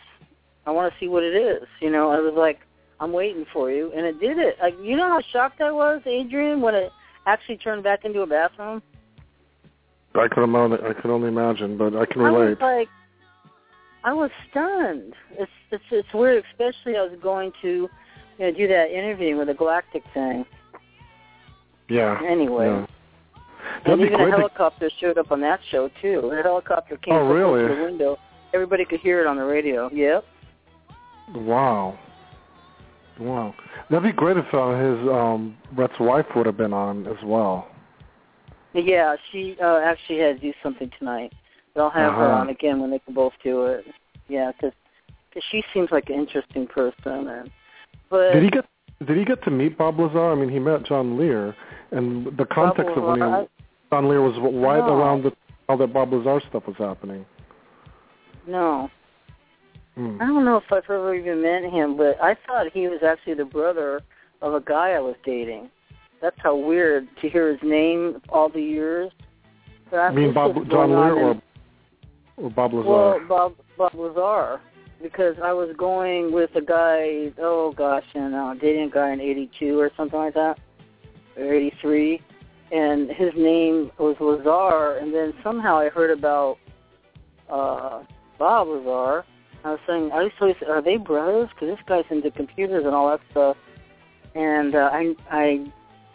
[0.66, 1.68] I want to see what it is.
[1.82, 2.60] You know, I was like,
[2.99, 4.58] I'm waiting for you, and it did it.
[4.62, 6.91] Like, you know how shocked I was, Adrian, when it
[7.26, 8.82] actually turned back into a bathroom.
[10.16, 10.80] I could imagine.
[10.86, 12.45] I could only imagine, but I can relate.
[12.45, 12.90] I was like,
[14.04, 15.14] I was stunned.
[15.32, 17.90] It's it's it's weird, especially I was going to,
[18.38, 20.45] you know, do that interview with the Galactic thing.
[21.89, 22.19] yeah.
[22.27, 22.68] Anyway.
[22.68, 22.85] Yeah.
[23.85, 24.31] And even a great.
[24.31, 26.30] to- helicopter showed up on that show too.
[26.34, 27.68] The helicopter came Oh, really?
[27.68, 28.18] to the window.
[28.53, 29.89] Everybody could hear it on the radio.
[29.91, 30.23] Yep.
[31.35, 31.99] Wow.
[33.19, 33.55] Wow.
[33.89, 37.68] That'd be great if uh, his um Bret's wife would have been on as well.
[38.73, 41.34] Yeah, she uh, actually had to do something tonight.
[41.73, 42.41] But I'll have her Uh-huh.
[42.41, 43.85] on again when they can both do it.
[44.27, 44.73] Yeah, because
[45.51, 47.27] she seems like an interesting person.
[47.27, 47.51] And
[48.10, 48.65] but Did he get
[49.06, 50.32] Did he get to meet Bob Lazar?
[50.32, 51.56] I mean, he met John Lear,
[51.91, 53.48] and the context of when he,
[53.91, 54.98] John Lear was right No.
[54.98, 55.32] around the
[55.69, 57.26] all that Bob Lazar stuff was happening.
[58.48, 58.90] no,
[59.95, 60.22] Hmm.
[60.22, 63.34] I don't know if I've ever even met him, but I thought he was actually
[63.34, 64.02] the brother
[64.44, 65.69] of a guy I was dating.
[66.22, 69.11] That's how weird to hear his name all the years.
[69.90, 71.41] But I I mean, Bob John Lear in- or
[72.38, 72.88] or Bob Lazar.
[72.90, 74.61] Well, Bob Bob Lazar,
[75.02, 77.32] because I was going with a guy.
[77.40, 80.60] Oh gosh, and uh, dating a guy in '82 or something like that,
[81.38, 82.22] or '83,
[82.72, 84.98] and his name was Lazar.
[84.99, 86.57] And then somehow I heard about
[87.49, 88.03] uh
[88.38, 89.26] Bob Lazar.
[89.64, 91.49] I was saying, I used always, are they brothers?
[91.53, 93.57] Because this guy's into computers and all that stuff.
[94.36, 95.65] And uh, I I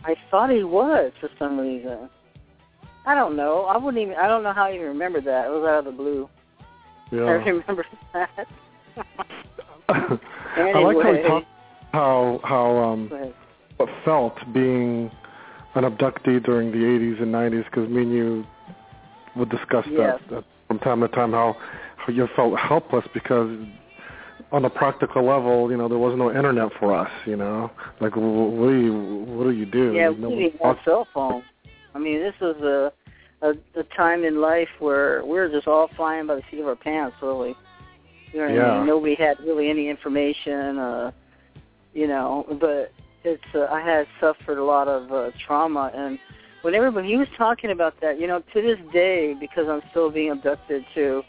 [0.05, 2.09] I thought he was for some reason.
[3.05, 3.65] I don't know.
[3.65, 4.15] I wouldn't even.
[4.15, 5.47] I don't know how I even remember that.
[5.47, 6.29] It was out of the blue.
[7.11, 7.23] I yeah.
[7.23, 7.85] remember
[8.15, 8.47] that.
[9.89, 10.21] I like
[10.69, 11.23] how he Anyway.
[11.23, 11.47] talked
[11.93, 13.11] how how um
[13.77, 15.11] what felt being
[15.75, 18.45] an abductee during the 80s and 90s because me and you
[19.37, 20.21] would discuss Yes.
[20.31, 21.57] that, that from time to time how
[21.97, 23.51] how you felt helpless because
[24.53, 27.71] on a practical level you know there was no internet for us you know
[28.01, 28.95] like wh- wh- what do you
[29.29, 31.43] what do you do Yeah, no we didn't have cell phone.
[31.95, 35.89] I mean, this was a, a a time in life where we were just all
[35.95, 37.55] flying by the seat of our pants, really.
[38.33, 38.79] You know I Yeah.
[38.79, 38.87] mean?
[38.87, 41.13] Nobody had really any information, uh,
[41.93, 42.47] you know.
[42.61, 42.93] But
[43.25, 46.19] it's uh, I had suffered a lot of uh, trauma, and
[46.63, 50.11] whenever when he was talking about that, you know, to this day, because I'm still
[50.11, 51.23] being abducted too,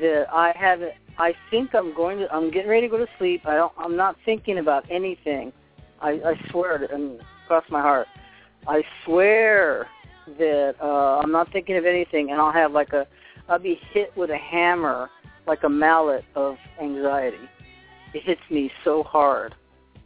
[0.00, 0.92] that I haven't.
[1.18, 2.32] I think I'm going to.
[2.32, 3.42] I'm getting ready to go to sleep.
[3.46, 3.72] I don't.
[3.78, 5.52] I'm not thinking about anything.
[6.00, 8.06] I, I swear to, and cross my heart.
[8.66, 9.88] I swear
[10.38, 13.06] that uh, I'm not thinking of anything, and I'll have like a.
[13.48, 15.10] I'll be hit with a hammer,
[15.48, 17.48] like a mallet of anxiety.
[18.14, 19.54] It hits me so hard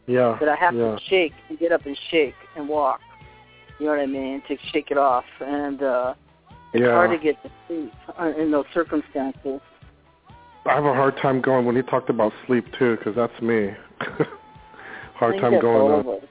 [0.06, 3.00] yeah that I have yeah to shake and get up and shake and walk.
[3.78, 4.42] You know what I mean?
[4.48, 6.14] To shake it off, and uh,
[6.72, 9.60] it's yeah hard to get to sleep uh, in those circumstances.
[10.64, 13.70] I have a hard time going when he talked about sleep too because that's me
[15.14, 16.28] hard time going to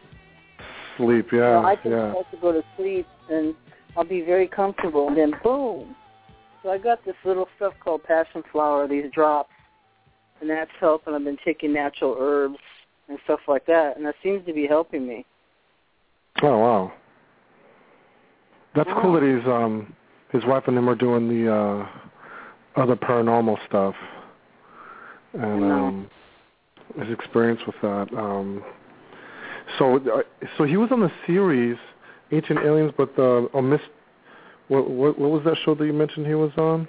[0.97, 3.53] sleep yeah know, I can yeah start to go to sleep and
[3.97, 5.95] I'll be very comfortable and then boom.
[6.63, 9.49] So I got this little stuff called passion flower, these drops,
[10.39, 11.13] and that's helping.
[11.13, 12.59] I've been taking natural herbs
[13.09, 15.25] and stuff like that, and that seems to be helping me.
[16.43, 16.93] Oh wow,
[18.75, 19.01] that's Wow.
[19.01, 19.93] cool that he's um
[20.31, 21.87] his wife and him are doing the uh
[22.75, 23.95] other paranormal stuff,
[25.33, 26.09] and um
[26.99, 28.07] his experience with that.
[28.17, 28.63] Um,
[29.77, 30.21] so uh,
[30.57, 31.77] so he was on the series
[32.31, 33.81] Ancient Aliens, but the oh miss
[34.71, 36.87] what what what was that show that you mentioned he was on?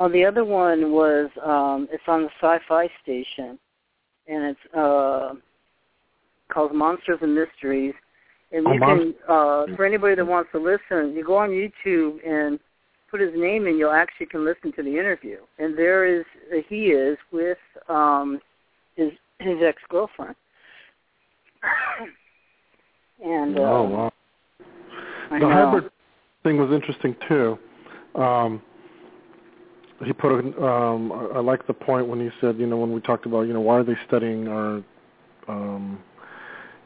[0.00, 3.58] Oh, the other one was um it's on the Sci-Fi Station,
[4.26, 5.34] and it's uh
[6.50, 7.92] called Monsters and Mysteries.
[8.52, 12.26] And Oh, you can uh for anybody that wants to listen, you go on YouTube
[12.26, 12.58] and
[13.10, 15.36] put his name in, you'll actually can listen to the interview.
[15.58, 16.24] And there is
[16.54, 17.58] uh, he is with
[17.90, 18.40] um
[18.96, 19.10] his
[19.40, 20.36] his ex girlfriend.
[23.22, 24.12] and uh, oh wow.
[25.30, 25.50] I the know.
[25.50, 25.90] hybrid
[26.44, 27.58] thing was interesting too.
[28.14, 28.62] Um,
[30.04, 32.92] he put a, um, I I like the point when he said, you know, when
[32.92, 34.82] we talked about, you know, why are they studying our
[35.48, 35.98] um,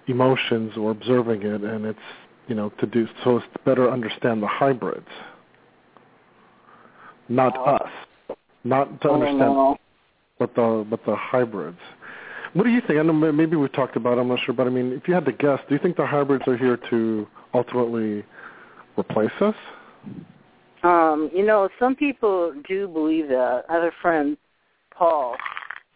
[0.07, 1.99] emotions or observing it, and it's,
[2.47, 5.09] you know, to do so as to better understand the hybrids,
[7.29, 7.65] not Oh.
[7.65, 7.91] us,
[8.65, 9.79] not to I understand,
[10.39, 11.81] but the but the hybrids.
[12.55, 12.99] What do you think?
[12.99, 14.17] I know maybe we've talked about.
[14.17, 15.97] it, I'm not sure, but I mean, if you had to guess, do you think
[15.97, 18.25] the hybrids are here to ultimately
[18.99, 19.55] replace us?
[20.83, 23.65] Um, you know, some people do believe that.
[23.69, 24.37] I have a friend,
[24.97, 25.37] Paul.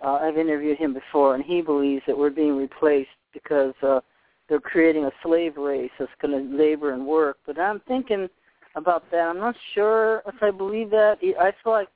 [0.05, 4.01] Uh, I've interviewed him before, and he believes that we're being replaced because uh,
[4.49, 7.39] they're creating a slave race that's going to labor and work.
[7.47, 8.29] But I'm thinking
[8.75, 9.21] about that.
[9.21, 11.19] I'm not sure if I believe that.
[11.41, 11.89] I feel like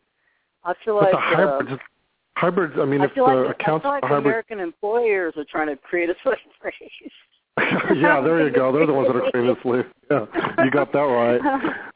[0.65, 1.77] I feel but like the hybrids, uh,
[2.37, 2.75] hybrids.
[2.79, 5.69] I mean, I if the like, accounts I feel like hybrids, American employers are trying
[5.69, 7.13] to create a slave race.
[7.97, 8.71] yeah, there you go.
[8.73, 9.85] They're the ones that are the slave.
[10.11, 10.27] Yeah,
[10.65, 11.41] you got that right.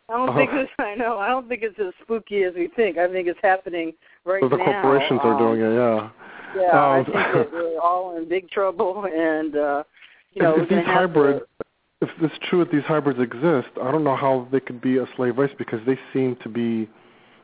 [0.09, 0.71] I don't think it's.
[0.79, 1.19] I know.
[1.19, 2.99] I don't think it's as spooky as we think.
[2.99, 3.93] I think it's happening
[4.25, 4.65] right the now.
[4.65, 5.75] corporations are Um, doing it.
[5.75, 6.11] Yeah.
[6.57, 9.83] Yeah, I Um, think that we're all in big trouble, and uh,
[10.33, 11.67] you know, if, if these hybrids, to,
[12.01, 15.07] if it's true that these hybrids exist, I don't know how they could be a
[15.17, 16.89] slave race because they seem to be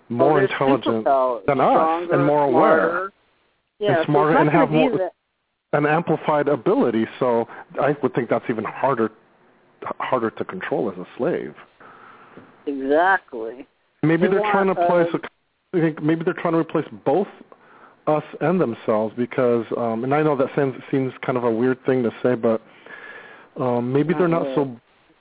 [0.09, 3.13] more they're intelligent than us stronger, and more aware smarter.
[3.79, 5.13] Yeah, and smarter so and have more that-
[5.77, 7.07] an amplified ability.
[7.19, 7.49] So
[7.81, 9.11] I would think that's even harder
[10.01, 11.55] harder to control as a slave.
[12.67, 13.67] Exactly.
[14.03, 15.23] Maybe They are trying to want, place.
[15.75, 17.29] uh, think maybe they're trying to replace both
[18.07, 21.85] us and themselves because, um, and I know that seems seems kind of a weird
[21.85, 22.63] thing to say, but
[23.61, 24.77] um, maybe they're not so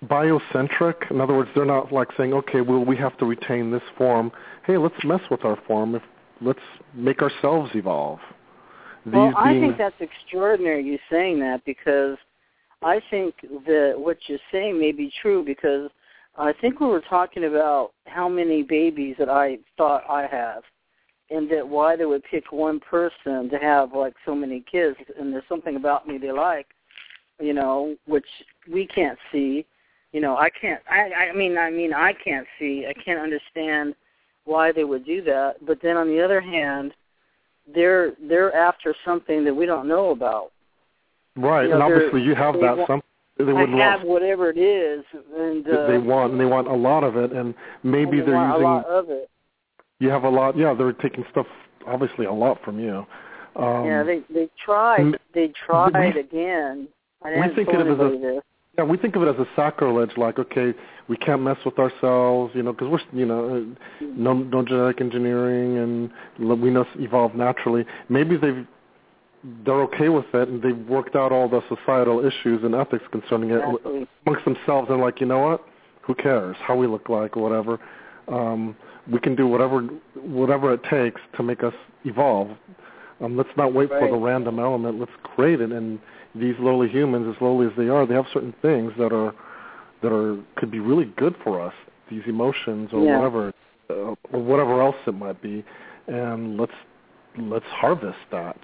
[0.06, 1.10] biocentric.
[1.12, 4.32] In other words, they're not like saying, okay, well, we have to retain this form.
[4.66, 5.96] Hey, let's mess with our form.
[5.96, 6.04] If
[6.42, 6.60] let's
[6.94, 8.20] make ourselves evolve.
[9.06, 12.18] Well, I being, think that's extraordinary you saying that because
[12.82, 15.90] I think that what you're saying may be true because
[16.38, 20.64] I think we were talking about how many babies that I thought I have
[21.30, 25.32] and that why they would pick one person to have like so many kids and
[25.32, 26.68] there's something about me they like,
[27.40, 28.26] you know, which
[28.72, 29.66] we can't see.
[30.12, 32.86] You know, I can't I I mean I mean I can't see.
[32.88, 33.96] I can't understand
[34.46, 35.66] why they would do that.
[35.66, 36.94] But then on the other hand,
[37.74, 40.52] they're they're after something that we don't know about.
[41.36, 42.78] right, you know, and obviously you have that.
[42.78, 43.02] want- Some
[43.38, 44.08] they I would have want.
[44.08, 45.04] whatever it is,
[45.38, 48.26] and uh, they want and they want a lot of it, and maybe and they
[48.28, 49.30] they're want using a lot of it.
[50.00, 50.58] you have a lot.
[50.58, 51.48] Yeah, they're taking stuff
[51.86, 53.06] obviously a lot from you.
[53.58, 55.18] Um, yeah, they they tried.
[55.34, 56.88] They tried we- again.
[57.24, 58.44] I we think of it as a- this.
[58.78, 60.18] Yeah, we think of it as a sacrilege.
[60.18, 60.74] Like, okay,
[61.08, 65.00] we can't mess with ourselves, you know, because we're, you know, uh, no, no genetic
[65.00, 67.86] engineering, and we know evolve naturally.
[68.10, 68.66] Maybe they've
[69.64, 73.52] they're okay with it, and they've worked out all the societal issues and ethics concerning
[73.52, 74.08] it Exactly.
[74.26, 75.64] amongst themselves, and like, you know what?
[76.02, 77.80] Who cares how we look like or whatever?
[78.28, 78.76] Um,
[79.12, 79.82] we can do whatever
[80.16, 81.74] whatever it takes to make us
[82.06, 82.50] evolve.
[83.22, 85.00] Um, let's not wait for the random element.
[85.00, 85.72] Let's create it.
[85.72, 86.00] And
[86.36, 89.34] these lowly humans, as lowly as they are, they have certain things that are
[90.02, 91.74] that are could be really good for us.
[92.10, 93.16] These emotions or Yeah.
[93.18, 93.54] whatever,
[93.90, 95.64] uh, or whatever else it might be.
[96.08, 96.74] And let's
[97.38, 98.58] let's harvest that.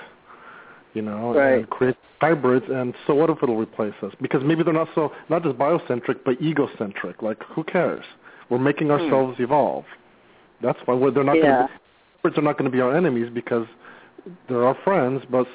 [0.93, 1.59] You know, Right.
[1.59, 2.65] and create hybrids.
[2.69, 4.13] And so, what if it'll replace us?
[4.21, 7.21] Because maybe they're not so not just biocentric, but egocentric.
[7.21, 8.03] Like, who cares?
[8.49, 9.85] We're making ourselves evolve.
[10.61, 11.43] That's why we're, they're not Hmm.
[11.43, 11.51] Yeah.
[11.55, 11.73] going to.
[11.73, 11.79] be,
[12.17, 13.65] Hybrids are not going to be our enemies because
[14.47, 15.47] they're our friends, but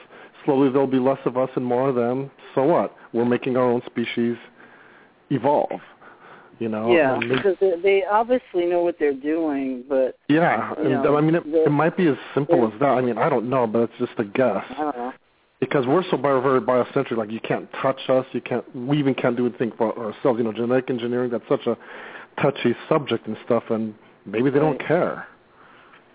[0.46, 2.30] slowly there'll be less of us and more of them.
[2.54, 2.96] So what?
[3.12, 4.36] We're making our own species
[5.30, 5.80] evolve.
[6.58, 6.90] You know.
[6.90, 11.34] yeah, because they, they obviously know what they're doing, but yeah, and know, I mean,
[11.34, 12.88] it, it might be as simple as that.
[12.88, 14.64] I mean, I don't know, but it's just a guess.
[14.70, 15.12] I don't know.
[15.60, 19.14] Because we're so bio, very biocentric, like you can't touch us, you can't, we even
[19.14, 20.38] can't do anything for ourselves.
[20.38, 21.76] You know, genetic engineering, that's such a
[22.40, 23.94] touchy subject and stuff, and
[24.24, 25.26] maybe they don't care.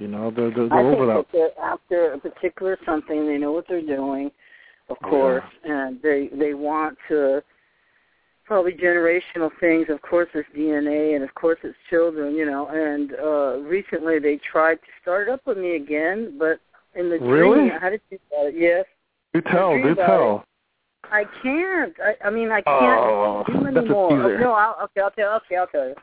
[0.02, 1.52] You know, they're they're, I they're think that.
[1.62, 3.28] after a particular something.
[3.28, 4.32] They know what they're doing,
[4.90, 7.44] of Oh, course, and they they want to
[8.44, 9.86] probably generational things.
[9.90, 12.34] Of course, it's DNA, and of course, it's children.
[12.34, 16.60] You know, and uh recently they tried to start up with me again, but
[16.96, 17.68] in the Really?
[17.70, 18.56] dream, how did you about it?
[18.58, 18.86] Yes,
[19.36, 20.46] Do tell, about tell.
[21.12, 21.94] I can't.
[22.04, 24.10] I, I mean, I Oh, can't do that's a anymore.
[24.10, 24.36] teaser.
[24.38, 25.36] Oh, no, I'll, okay, I'll tell.
[25.46, 25.96] Okay, I'll tell you.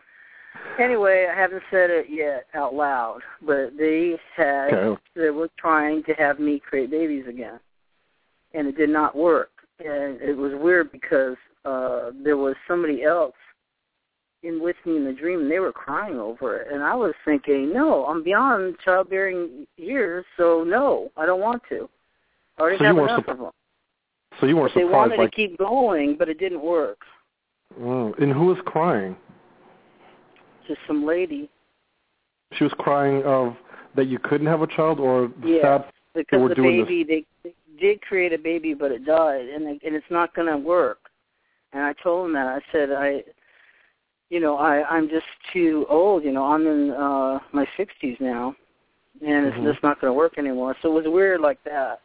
[0.78, 5.02] Anyway, I haven't said it yet out loud, but they had Okay.
[5.14, 7.58] they were trying to have me create babies again,
[8.54, 9.50] and it did not work.
[9.80, 13.34] And it was weird because uh there was somebody else
[14.44, 16.72] in with me in the dream, and they were crying over it.
[16.72, 21.88] And I was thinking, no, I'm beyond childbearing years, so no, I don't want to.
[22.56, 23.50] I already So have enough of them.
[24.38, 26.98] So you weren't But they wanted like, to keep going, but it didn't work.
[27.80, 29.16] mm, and who was crying?
[30.68, 31.50] Just some lady.
[32.52, 33.56] She was crying of
[33.96, 35.84] that you couldn't have a child, or the
[36.14, 39.66] because were the doing baby they, they did create a baby but it died and
[39.66, 40.98] it, and it's not going to work
[41.72, 43.22] and i told him that i said i
[44.30, 48.54] you know i i'm just too old you know i'm in uh my sixties now
[49.24, 49.70] and it's Mhm.
[49.70, 52.00] just not going to work anymore so it was weird like that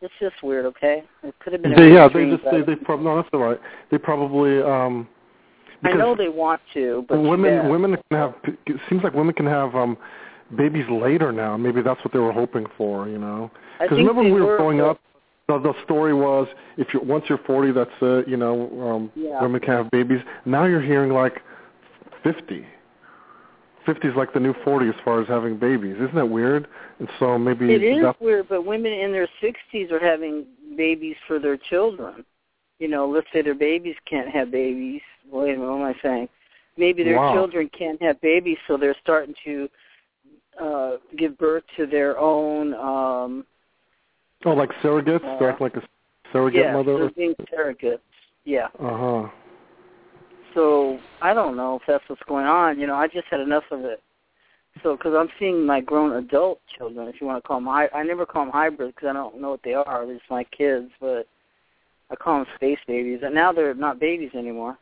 [0.00, 3.00] it's just weird okay it could have been They, yeah, they just they they prob-
[3.00, 3.60] no, that's all right.
[3.90, 5.08] They probably um
[5.84, 7.70] i know they want to but women bad.
[7.70, 8.34] women can have
[8.66, 9.96] it seems like women can have um
[10.56, 11.56] babies later now.
[11.56, 13.50] Maybe that's what they were hoping for, you know.
[13.80, 15.00] Because remember when we were were, growing up,
[15.48, 16.46] the, the story was
[16.76, 18.28] if you're once you're 40, that's it.
[18.28, 19.40] You know, um, Yeah.
[19.42, 20.20] women can have babies.
[20.44, 21.40] Now you're hearing like
[22.22, 22.66] 50.
[23.84, 25.96] 50 is like the new 40 as far as having babies.
[25.96, 26.68] Isn't that weird?
[27.00, 30.46] And so maybe it is weird, but women in their 60s are having
[30.76, 32.24] babies for their children.
[32.82, 35.02] You know, let's say their babies can't have babies.
[35.30, 36.28] Wait a minute, what am I saying?
[36.76, 37.32] Maybe their Wow.
[37.32, 39.68] children can't have babies, so they're starting to
[40.60, 43.46] uh give birth to their own um
[44.44, 45.22] oh, like surrogates.
[45.24, 45.82] Uh, They're like a
[46.32, 46.98] surrogate yeah, mother.
[46.98, 48.00] they're being surrogates.
[48.44, 48.66] Yeah.
[48.80, 49.28] Uh huh.
[50.54, 52.80] So I don't know if that's what's going on.
[52.80, 54.02] You know, I just had enough of it.
[54.82, 57.90] So because I'm seeing my grown adult children, if you want to call them, hy-
[57.94, 60.04] I never call them hybrids because I don't know what they are.
[60.04, 61.28] They're just my kids, but
[62.12, 63.20] I call them space babies.
[63.24, 64.78] And now they're not babies anymore.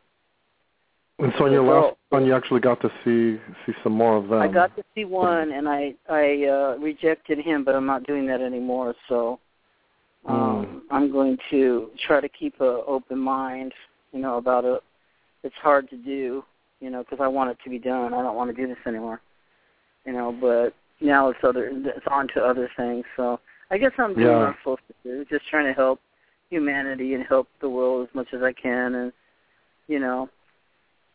[1.20, 4.28] And so on your last one, you actually got to see see some more of
[4.28, 4.40] them.
[4.40, 8.26] I got to see one, and I I uh, rejected him, but I'm not doing
[8.28, 8.94] that anymore.
[9.06, 9.38] So
[10.26, 13.72] um, I'm going to try to keep a open mind,
[14.12, 14.82] you know, about it.
[15.42, 16.42] It's hard to do,
[16.80, 18.14] you know, because I want it to be done.
[18.14, 19.20] I don't want to do this anymore,
[20.06, 20.32] you know.
[20.32, 20.74] But
[21.06, 23.04] now it's other, it's on to other things.
[23.18, 23.40] So
[23.70, 24.38] I guess I'm doing Yeah.
[24.38, 26.00] what I'm supposed to do, just trying to help
[26.50, 29.12] humanity and help the world as much as I can, and
[29.88, 30.28] you know.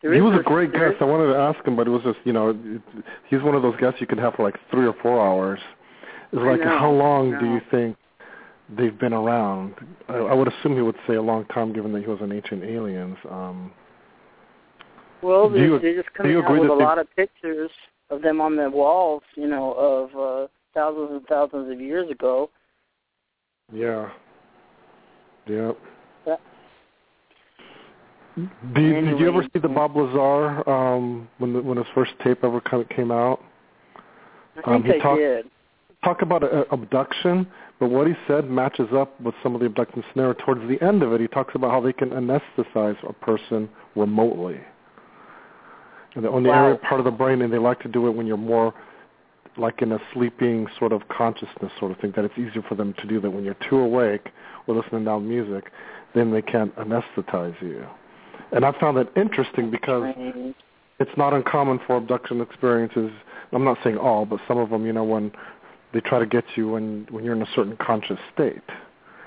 [0.02, 1.02] there he was a great there guest.
[1.02, 2.82] I wanted to ask him, but it was just you know, it,
[3.28, 5.60] he's one of those guests you can have for like three or four hours.
[6.32, 7.96] It's like know, how long do you think
[8.76, 9.74] they've been around?
[10.08, 12.32] I, I would assume he would say a long time, given that he was an
[12.32, 13.16] ancient aliens.
[13.30, 13.72] Um,
[15.22, 17.70] Well, they're, you- they're just coming out with a they- lot of pictures
[18.10, 22.50] of them on the walls, you know, of uh, thousands and thousands of years ago.
[23.72, 24.10] yeah,
[25.46, 25.72] yeah.
[26.26, 26.36] Yeah.
[28.74, 32.44] Did, did you ever see the Bob Lazar um, when the, when his first tape
[32.44, 33.40] ever kind of came out?
[34.64, 35.46] I Um, think he I talked- did.
[36.04, 37.46] talk about a, abduction,
[37.80, 40.34] but what he said matches up with some of the abduction scenario.
[40.34, 44.60] Towards the end of it, he talks about how they can anesthetize a person remotely.
[46.14, 46.64] And on the Wow.
[46.66, 48.74] area part of the brain, and they like to do it when you're more
[49.58, 52.94] like in a sleeping sort of consciousness sort of thing, that it's easier for them
[52.94, 54.28] to do that when you're too awake
[54.66, 55.70] or listening to music,
[56.14, 57.86] then they can't anesthetize you.
[58.52, 60.14] And I found that interesting because
[60.98, 63.10] it's not uncommon for abduction experiences.
[63.52, 65.32] I'm not saying all, but some of them, you know, when
[65.92, 68.62] they try to get you when when you're in a certain conscious state.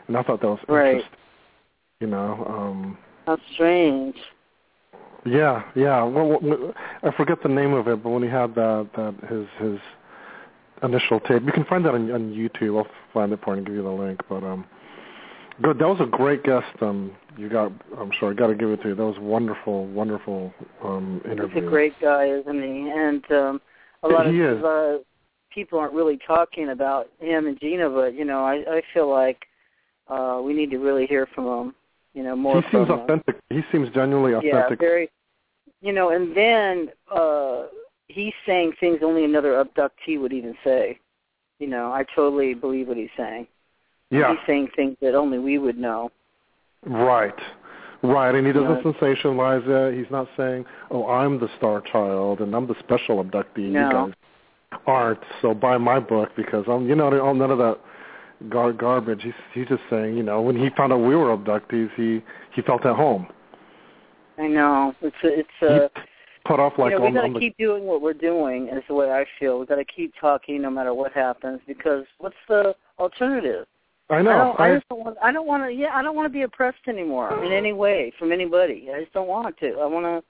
[0.08, 0.96] And I thought that was Right.
[0.96, 1.18] interesting.
[2.02, 4.16] You know, um How strange.
[5.26, 6.04] yeah, yeah.
[6.04, 9.48] Well, well, I forget the name of it, but when he had that that his
[9.60, 9.80] his
[10.84, 12.78] initial tape, you can find that on, on YouTube.
[12.78, 14.20] I'll find it for you and give you the link.
[14.30, 14.66] But um,
[15.62, 15.80] good.
[15.80, 16.68] That was a great guest.
[16.82, 17.72] Um, you got.
[17.98, 18.96] I'm sure I got to give it to you.
[18.96, 21.62] That was wonderful, wonderful um interview.
[21.62, 22.92] He's a great guy, isn't he?
[22.96, 23.62] And um,
[24.04, 24.98] a lot He of uh,
[25.54, 29.46] people aren't really talking about him and Gina, but you know, I I feel like
[30.08, 31.76] uh, we need to really hear from him.
[32.14, 33.00] You know, more he seems from him.
[33.02, 33.36] authentic.
[33.50, 34.54] He seems genuinely authentic.
[34.54, 34.80] Yeah, authentic.
[34.80, 35.10] very.
[35.82, 37.68] You know, and then uh
[38.10, 41.00] he's saying things only another abductee would even say.
[41.60, 43.48] You know, I totally believe what he's saying.
[44.10, 46.10] yeah, He's saying things that only we would know.
[46.86, 47.34] right,
[48.02, 48.34] right.
[48.36, 48.92] And he doesn't Yeah.
[48.92, 49.98] sensationalize it.
[49.98, 53.88] He's not saying, "Oh, I'm the star child and I'm the special abductee." No.
[53.88, 54.14] You guys
[54.88, 55.20] aren't.
[55.42, 56.88] So buy my book because I'm.
[56.88, 57.78] You know, all none of that
[58.50, 59.22] gar- garbage.
[59.24, 62.62] He's he's just saying, you know, when he found out we were abductees, he he
[62.62, 63.28] felt at home.
[64.38, 64.96] I know.
[65.02, 65.92] It's a, it's a
[66.46, 68.68] put off like you know, we got to the keep doing what we're doing.
[68.70, 69.60] Is the way I feel.
[69.60, 71.60] We've got to keep talking no matter what happens.
[71.68, 73.66] Because what's the alternative?
[74.10, 74.32] I I know.
[74.32, 74.60] don't.
[74.60, 75.18] I, just don't want.
[75.24, 75.72] I don't want to.
[75.72, 78.88] Yeah, I don't want to be oppressed anymore in any way from anybody.
[78.94, 79.74] I just don't want to.
[79.80, 80.24] I want to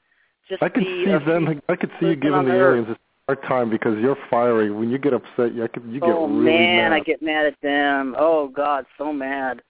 [0.50, 1.06] just I could be.
[1.06, 1.62] see them.
[1.70, 2.86] I could see you giving the earth.
[2.86, 4.72] aliens a hard time because you're fiery.
[4.72, 6.94] When you get upset, you, I could, you get oh really man, mad.
[6.94, 8.16] I get mad at them.
[8.18, 9.62] Oh God, so mad.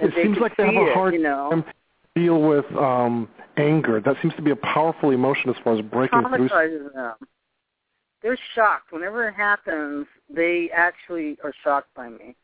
[0.00, 1.50] It seems like they have a hard you know.
[1.50, 1.64] time
[2.14, 4.00] deal with um anger.
[4.00, 6.48] That seems to be a powerful emotion as far as breaking through.
[6.48, 7.14] them.
[8.22, 10.06] They're shocked whenever it happens.
[10.34, 12.34] They actually are shocked by me.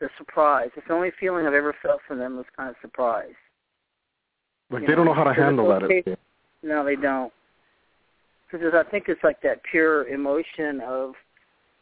[0.00, 0.72] They're surprised.
[0.76, 3.34] It's the only feeling I've ever felt from them was kind of surprise.
[4.70, 6.16] Like you they don't know, know how to handle that.
[6.62, 7.32] No, they don't.
[8.50, 11.14] Because I think it's like that pure emotion of,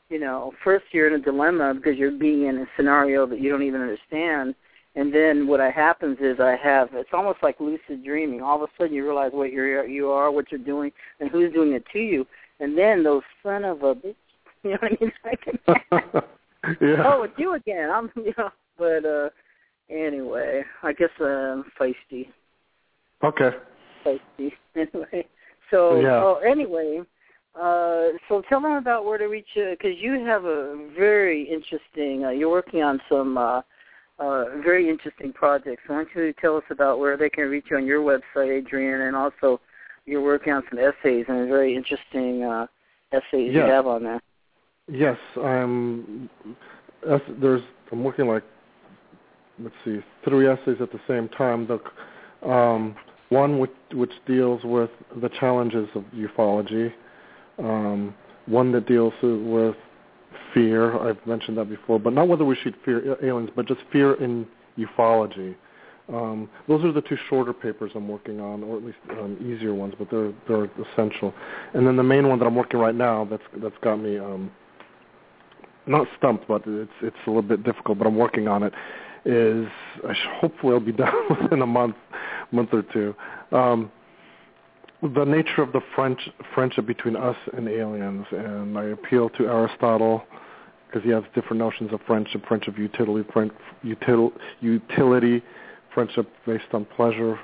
[0.09, 3.51] you know, first you're in a dilemma because you're being in a scenario that you
[3.51, 4.55] don't even understand,
[4.97, 8.43] and then what happens is I have it's almost like lucid dreaming.
[8.43, 11.53] All of a sudden you realize what you're you are, what you're doing, and who's
[11.53, 12.27] doing it to you,
[12.61, 14.15] and then those son of a bitch,
[14.63, 15.13] you know what I mean?
[15.25, 16.25] Like,
[16.81, 17.03] yeah.
[17.07, 17.91] oh, it's you again.
[17.91, 19.31] I'm, you know, but uh
[19.91, 22.29] anyway, I guess uh, I'm feisty
[23.23, 23.51] Okay.
[24.05, 24.53] feisty.
[24.77, 25.27] Anyway,
[25.71, 26.23] so Yeah.
[26.23, 27.01] oh, anyway,
[27.55, 32.25] uh, so tell them about where to reach you because you have a very interesting.
[32.25, 33.63] Uh, you're working on some uh,
[34.19, 35.83] uh, very interesting projects.
[35.87, 39.03] Why don't you tell us about where they can reach you on your website, Adrian,
[39.03, 39.61] and also
[40.07, 42.67] you're working on some essays and very interesting uh,
[43.13, 43.55] essays Yes.
[43.55, 44.21] you have on there.
[44.89, 46.29] Yes, I'm.
[47.41, 47.63] There's.
[47.91, 48.45] I'm working like.
[49.59, 51.69] Let's see, three essays at the same time.
[51.69, 52.97] The um,
[53.29, 54.91] one which, which deals with
[55.23, 56.93] the challenges of ufology.
[57.59, 58.15] Um,
[58.47, 59.77] one that deals with
[60.55, 60.97] fear.
[60.99, 64.47] I've mentioned that before, but not whether we should fear aliens, but just fear in
[64.79, 65.55] ufology.
[66.13, 69.75] Um, those are the two shorter papers I'm working on, or at least um, easier
[69.75, 71.33] ones, but they're they're essential.
[71.73, 74.51] And then the main one that I'm working right now that's that's got me um,
[75.87, 78.75] not stumped, but it's it's a little bit difficult, but I'm working on it.
[79.25, 79.67] Is
[80.07, 81.97] I sh- hopefully I'll be done within a month,
[82.53, 83.15] month or two.
[83.53, 83.91] Um,
[85.03, 90.23] the nature of the French friendship between us and aliens, and I appeal to Aristotle
[90.95, 93.51] because he has different notions of friendship, friendship utility, friend,
[93.85, 95.43] util, utility,
[95.93, 97.37] friendship based on pleasure,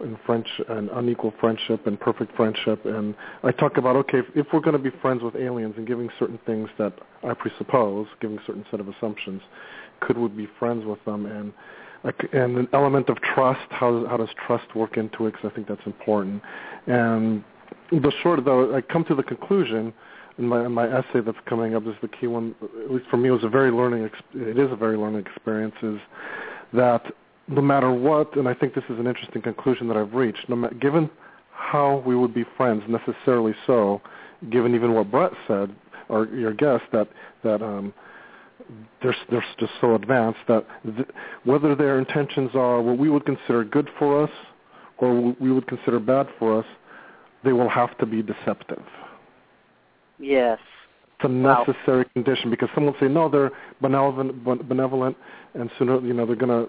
[0.00, 2.84] and French and unequal friendship and perfect friendship.
[2.84, 5.86] And I talk about okay, if, if we're going to be friends with aliens and
[5.86, 9.42] giving certain things that I presuppose, giving certain set of assumptions,
[10.00, 11.26] could we be friends with them?
[11.26, 11.52] And
[12.32, 13.70] and an element of trust.
[13.70, 15.32] How how does trust work into it?
[15.32, 16.42] Because I think that's important.
[16.86, 17.44] And
[17.92, 19.92] the short though, I come to the conclusion
[20.38, 22.54] in my my essay that's coming up is the key one.
[22.84, 24.08] At least for me, it was a very learning.
[24.34, 25.74] It is a very learning experience.
[25.82, 25.98] Is
[26.72, 27.04] that
[27.48, 30.48] no matter what, and I think this is an interesting conclusion that I've reached.
[30.48, 31.10] No matter, given
[31.52, 34.00] how we would be friends, necessarily so,
[34.50, 35.74] given even what Bret said,
[36.08, 37.08] or your guest, that
[37.42, 37.92] that um,
[39.02, 41.08] they're they're just so advanced that th-
[41.44, 44.30] whether their intentions are what we would consider good for us
[44.98, 46.66] or we would consider bad for us,
[47.44, 48.82] they will have to be deceptive.
[50.18, 50.58] Yes.
[51.16, 51.64] It's a Wow.
[51.66, 55.16] necessary condition because someone will say no, they're benevolent, benevolent,
[55.54, 56.66] and sooner you know they're gonna,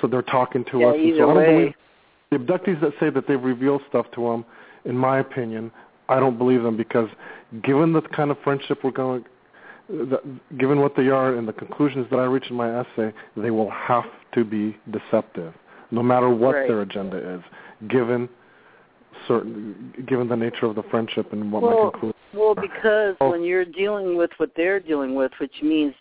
[0.00, 0.94] so they're talking to Yeah, us.
[0.96, 1.46] And either so I don't way.
[1.54, 1.74] believe
[2.30, 4.44] the abductees that say that they've revealed stuff to them.
[4.84, 5.70] In my opinion,
[6.08, 7.08] I don't believe them because
[7.62, 9.24] given the kind of friendship we're going,
[10.56, 13.70] given what they are and the conclusions that I reach in my essay, they will
[13.70, 15.52] have to be deceptive,
[15.90, 16.68] no matter what Right.
[16.68, 17.42] their agenda is.
[17.88, 18.28] Given
[19.26, 22.16] certain, given the nature of the friendship and what my Well, conclusion.
[22.34, 23.30] well, because Oh.
[23.30, 25.94] when you're dealing with what they're dealing with, which means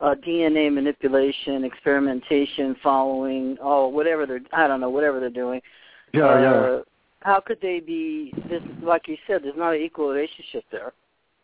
[0.00, 5.60] uh, DNA manipulation, experimentation, following, oh, whatever they're, I don't know, whatever they're doing.
[6.12, 6.80] Yeah, uh, yeah.
[7.22, 8.32] How could they be?
[8.48, 10.92] This, like you said, there's not an equal relationship there.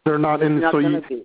[0.05, 0.61] They're not in.
[0.61, 1.25] not So you, be.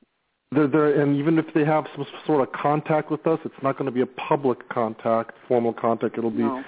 [0.52, 3.78] they're, they're, and even if they have some sort of contact with us, it's not
[3.78, 6.18] going to be a public contact, formal contact.
[6.18, 6.64] It'll be No.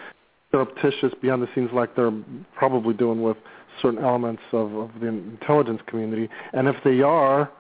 [0.58, 2.12] Surreptitious, behind the scenes, like they're
[2.56, 3.38] probably doing with
[3.82, 6.30] certain elements of, of the intelligence community.
[6.54, 7.52] And if they are,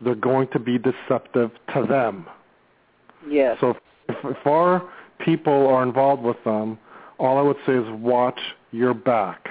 [0.00, 2.26] they're going to be deceptive to them.
[3.28, 3.56] Yes.
[3.60, 3.70] So
[4.08, 6.78] if, if our people are involved with them,
[7.18, 8.38] all I would say is watch
[8.70, 9.48] your back.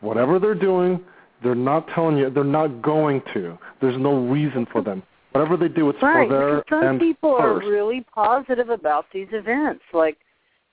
[0.00, 1.00] Whatever they're doing,
[1.42, 2.30] they're not telling you.
[2.30, 3.58] They're not going to.
[3.80, 5.02] There's no reason for them.
[5.32, 6.28] Whatever they do, it's right.
[6.28, 7.64] for their because some people first.
[7.64, 9.82] are really positive about these events.
[9.92, 10.18] Like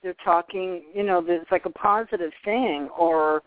[0.02, 2.88] they're talking, you know, it's like a positive thing.
[2.98, 3.42] Or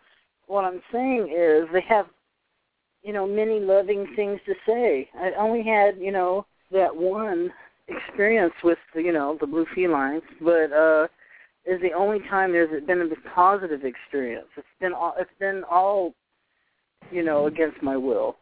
[0.48, 2.08] what I'm saying is they have,
[3.04, 5.10] you know, many loving things to say.
[5.20, 7.52] I only had, you know, that one
[7.88, 11.08] experience with, the, you know, the blue felines, but uh
[11.64, 14.48] is the only time there's been a positive experience.
[14.58, 16.14] It's been all, it's been all,
[17.12, 18.36] you know, against my will.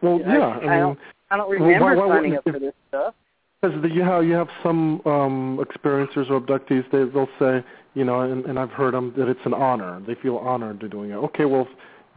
[0.00, 0.26] well, yeah.
[0.26, 0.98] I I mean, don't-
[1.32, 3.14] I don't Well, remember why- why signing up for this stuff.
[3.60, 6.84] Because the, you have you have some um, experiencers or abductees.
[6.90, 7.62] They they'll say,
[7.94, 10.00] you know, and, and I've heard them that it's an honor.
[10.06, 11.16] They feel honored to doing it.
[11.16, 11.68] Okay, well, if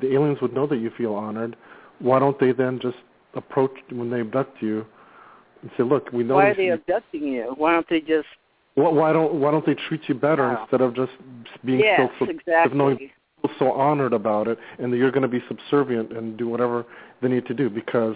[0.02, 1.56] the aliens would know that you feel honored.
[2.00, 2.98] Why don't they then just
[3.34, 4.86] approach when they abduct you
[5.62, 7.54] and say, look, we know Why are you- they abducting you?
[7.58, 8.28] Why don't they just?
[8.76, 10.62] Why, why don't why don't they treat you better Wow.
[10.62, 11.12] instead of just
[11.66, 12.78] being yes, so exactly.
[12.78, 13.10] knowing
[13.60, 16.86] so honored about it, and that you're going to be subservient and do whatever
[17.22, 18.16] they need to do because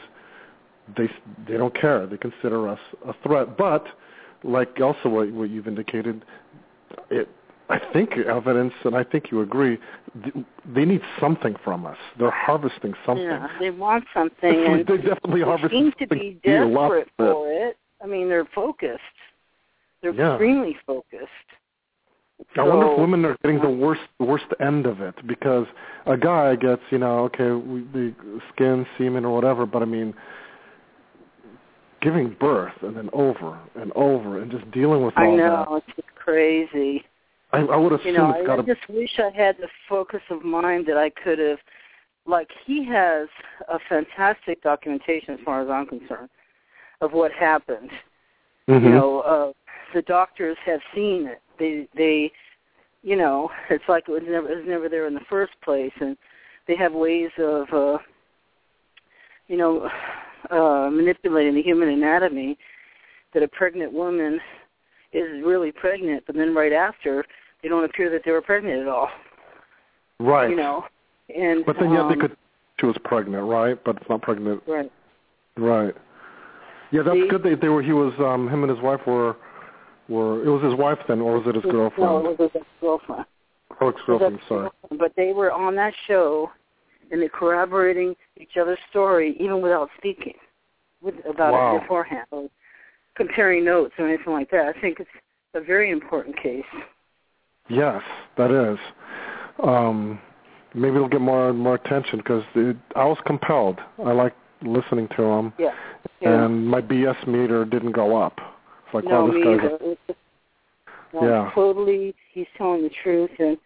[0.96, 1.10] they
[1.48, 2.06] they don't care.
[2.08, 3.58] They consider us a threat.
[3.58, 3.86] But
[4.44, 6.24] like also what, what you've indicated,
[7.10, 7.30] it
[7.70, 9.78] I think evidence, and I think you agree,
[10.74, 11.98] they need something from us.
[12.18, 13.26] They're harvesting something.
[13.26, 16.70] Yeah, they want something, and they definitely they harvest seem to be They need a
[16.70, 17.78] desperate for it.
[18.02, 19.02] I mean, they're focused.
[20.02, 20.34] They're Yeah.
[20.34, 21.28] extremely focused.
[22.56, 25.66] I wonder if women are getting the worst worst end of it because
[26.06, 28.14] a guy gets you know okay we, the
[28.54, 30.14] skin semen or whatever, but I mean
[32.08, 35.76] giving birth and then over and over and just dealing with all I know that.
[35.88, 37.04] it's just crazy.
[37.52, 40.22] I, I would assume You know, it's got I just wish I had the focus
[40.30, 41.60] of mind that I could have.
[42.26, 43.30] Like he has
[43.70, 46.30] a fantastic documentation, as far as I'm concerned,
[47.02, 47.90] of what happened.
[48.68, 48.84] Mhm.
[48.84, 49.52] you know uh
[49.94, 52.30] the doctors have seen it they they
[53.02, 55.94] you know it's like it was never it was never there in the first place
[56.02, 56.18] and
[56.68, 57.98] they have ways of, uh,
[59.48, 59.90] you know,
[60.50, 62.58] uh, manipulating the human anatomy
[63.34, 64.40] that a pregnant woman
[65.14, 67.26] is really pregnant, but then right after
[67.62, 69.10] they don't appear that they were pregnant at all.
[70.20, 70.50] Right.
[70.50, 70.86] You know,
[71.36, 72.36] and but then yeah, um, they could.
[72.80, 73.78] She was pregnant, right?
[73.84, 74.62] But it's not pregnant.
[74.68, 74.92] Right.
[75.58, 75.96] Right.
[76.92, 77.28] Yeah, that's See?
[77.30, 77.44] good.
[77.44, 77.82] That they were.
[77.82, 78.14] He was.
[78.20, 79.36] Um, him and his wife were.
[80.10, 82.10] Were it was his wife then, or was it his girlfriend?
[82.10, 83.26] No, it was his girlfriend.
[83.82, 84.36] Oh, ex girlfriend.
[84.36, 84.66] It was Sorry.
[84.68, 85.00] ex-girlfriend.
[85.00, 86.50] But they were on that show,
[87.12, 90.34] and they're corroborating each other's story even without speaking
[91.02, 91.76] with, about Wow.
[91.78, 92.50] it beforehand, or
[93.16, 94.74] comparing notes or anything like that.
[94.76, 95.10] I think it's
[95.54, 96.66] a very important case.
[97.70, 98.02] Yes,
[98.38, 98.80] that is.
[99.64, 100.20] Um,
[100.74, 102.44] maybe it'll get more more attention because
[102.96, 103.80] I was compelled.
[104.06, 105.74] I like listening to him, Yeah.
[106.22, 106.46] yeah.
[106.46, 108.40] and my BS meter didn't go up.
[108.86, 109.70] It's like, no, wow, this me guy's.
[110.08, 110.20] Just-
[111.14, 111.52] no, Yeah.
[111.54, 113.58] Totally, he's telling the truth, and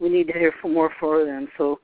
[0.00, 1.48] we need to hear from more for them.
[1.58, 1.80] So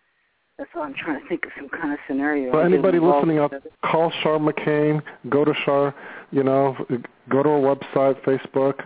[0.61, 2.53] that's why I'm trying to think of some kind of scenario.
[2.53, 3.51] for anybody listening out,
[3.83, 5.01] call Char McCain.
[5.31, 5.95] Go to Char.
[6.33, 6.77] You know,
[7.31, 8.85] go to her website, Facebook.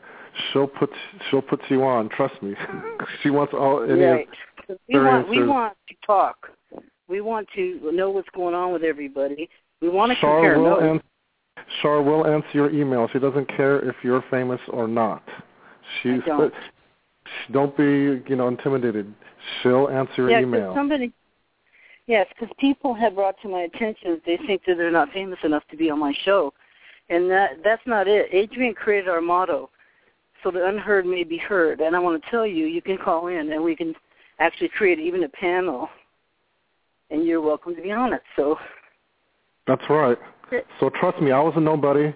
[0.53, 0.91] She'll put
[1.29, 2.11] she'll put you on.
[2.11, 2.53] Trust me.
[2.53, 3.05] Mm-hmm.
[3.23, 4.29] she wants all any Right.
[4.89, 6.49] We want we want to talk.
[7.09, 9.49] We want to know what's going on with everybody.
[9.83, 11.03] We want to Char compare will notes.
[11.57, 13.09] ans- Char will answer your email.
[13.13, 15.25] She doesn't care if you're famous or not.
[16.03, 16.55] She's I don't.
[16.55, 16.57] Uh,
[17.53, 19.13] don't be you know intimidated.
[19.63, 20.73] She'll answer your yeah, email.
[20.73, 21.13] somebody.
[22.07, 25.39] Yes, because people have brought to my attention that they think that they're not famous
[25.43, 26.53] enough to be on my show,
[27.09, 28.29] and that that's not it.
[28.33, 29.71] Adrian created our motto,
[30.43, 31.81] so the unheard may be heard.
[31.81, 33.95] And I want to tell you, you can call in, and we can
[34.39, 35.89] actually create even a panel,
[37.11, 38.23] and you're welcome to be on it.
[38.37, 38.59] So
[39.67, 40.19] That's right.
[40.79, 42.15] So trust me, I was a nobody.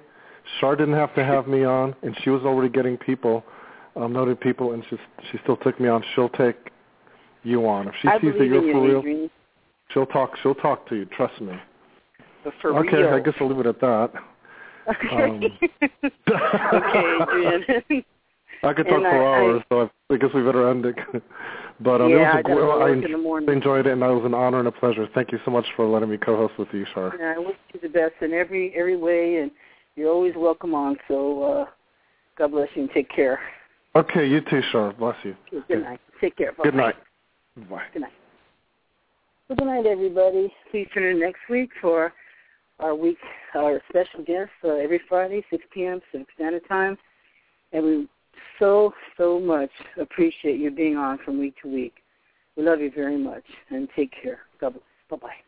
[0.60, 3.42] Char didn't have to have me on, and she was already getting people,
[3.96, 4.96] um, noted people, and she
[5.30, 6.04] she still took me on.
[6.14, 6.56] She'll take
[7.42, 8.98] you on if she I sees that you're for you, real.
[8.98, 9.30] Adrian.
[9.92, 10.36] She'll talk.
[10.42, 11.04] She'll talk to you.
[11.06, 11.54] Trust me.
[12.60, 13.14] For okay, real.
[13.14, 14.12] I guess I'll leave it at that.
[14.88, 15.58] Okay.
[16.72, 18.04] okay, Adrian.
[18.62, 20.84] I could talk And for I- I- hours, so I, I guess we better end
[20.86, 20.96] it.
[21.80, 23.50] but um, Yeah, it I was a, gotta I work en- in the morning.
[23.50, 25.06] enjoyed it, and it was an honor and a pleasure.
[25.14, 27.10] Thank you so much for letting me co-host with you, Char.
[27.14, 29.50] And I wish you the best in every every way, and
[29.96, 30.96] you're always welcome on.
[31.06, 31.66] So uh,
[32.36, 33.38] God bless you and take care.
[33.94, 34.92] Okay, you too, Char.
[34.92, 35.36] Bless you.
[35.52, 36.00] Okay, good night.
[36.20, 36.52] Take care.
[36.62, 36.76] Good Bye-bye.
[36.76, 37.68] night.
[37.70, 37.82] Bye.
[37.92, 38.12] Good night.
[39.48, 40.52] Well, good night, everybody.
[40.70, 42.12] Please tune in next week for
[42.80, 43.16] our week,
[43.54, 46.00] our special guest uh, every Friday, 6 p.m.
[46.00, 46.98] Pacific Standard Time.
[47.72, 48.08] And we
[48.58, 51.94] so, so much appreciate you being on from week to week.
[52.58, 54.40] We love you very much, and take care.
[54.60, 54.82] God bless.
[55.08, 55.47] Bye-bye.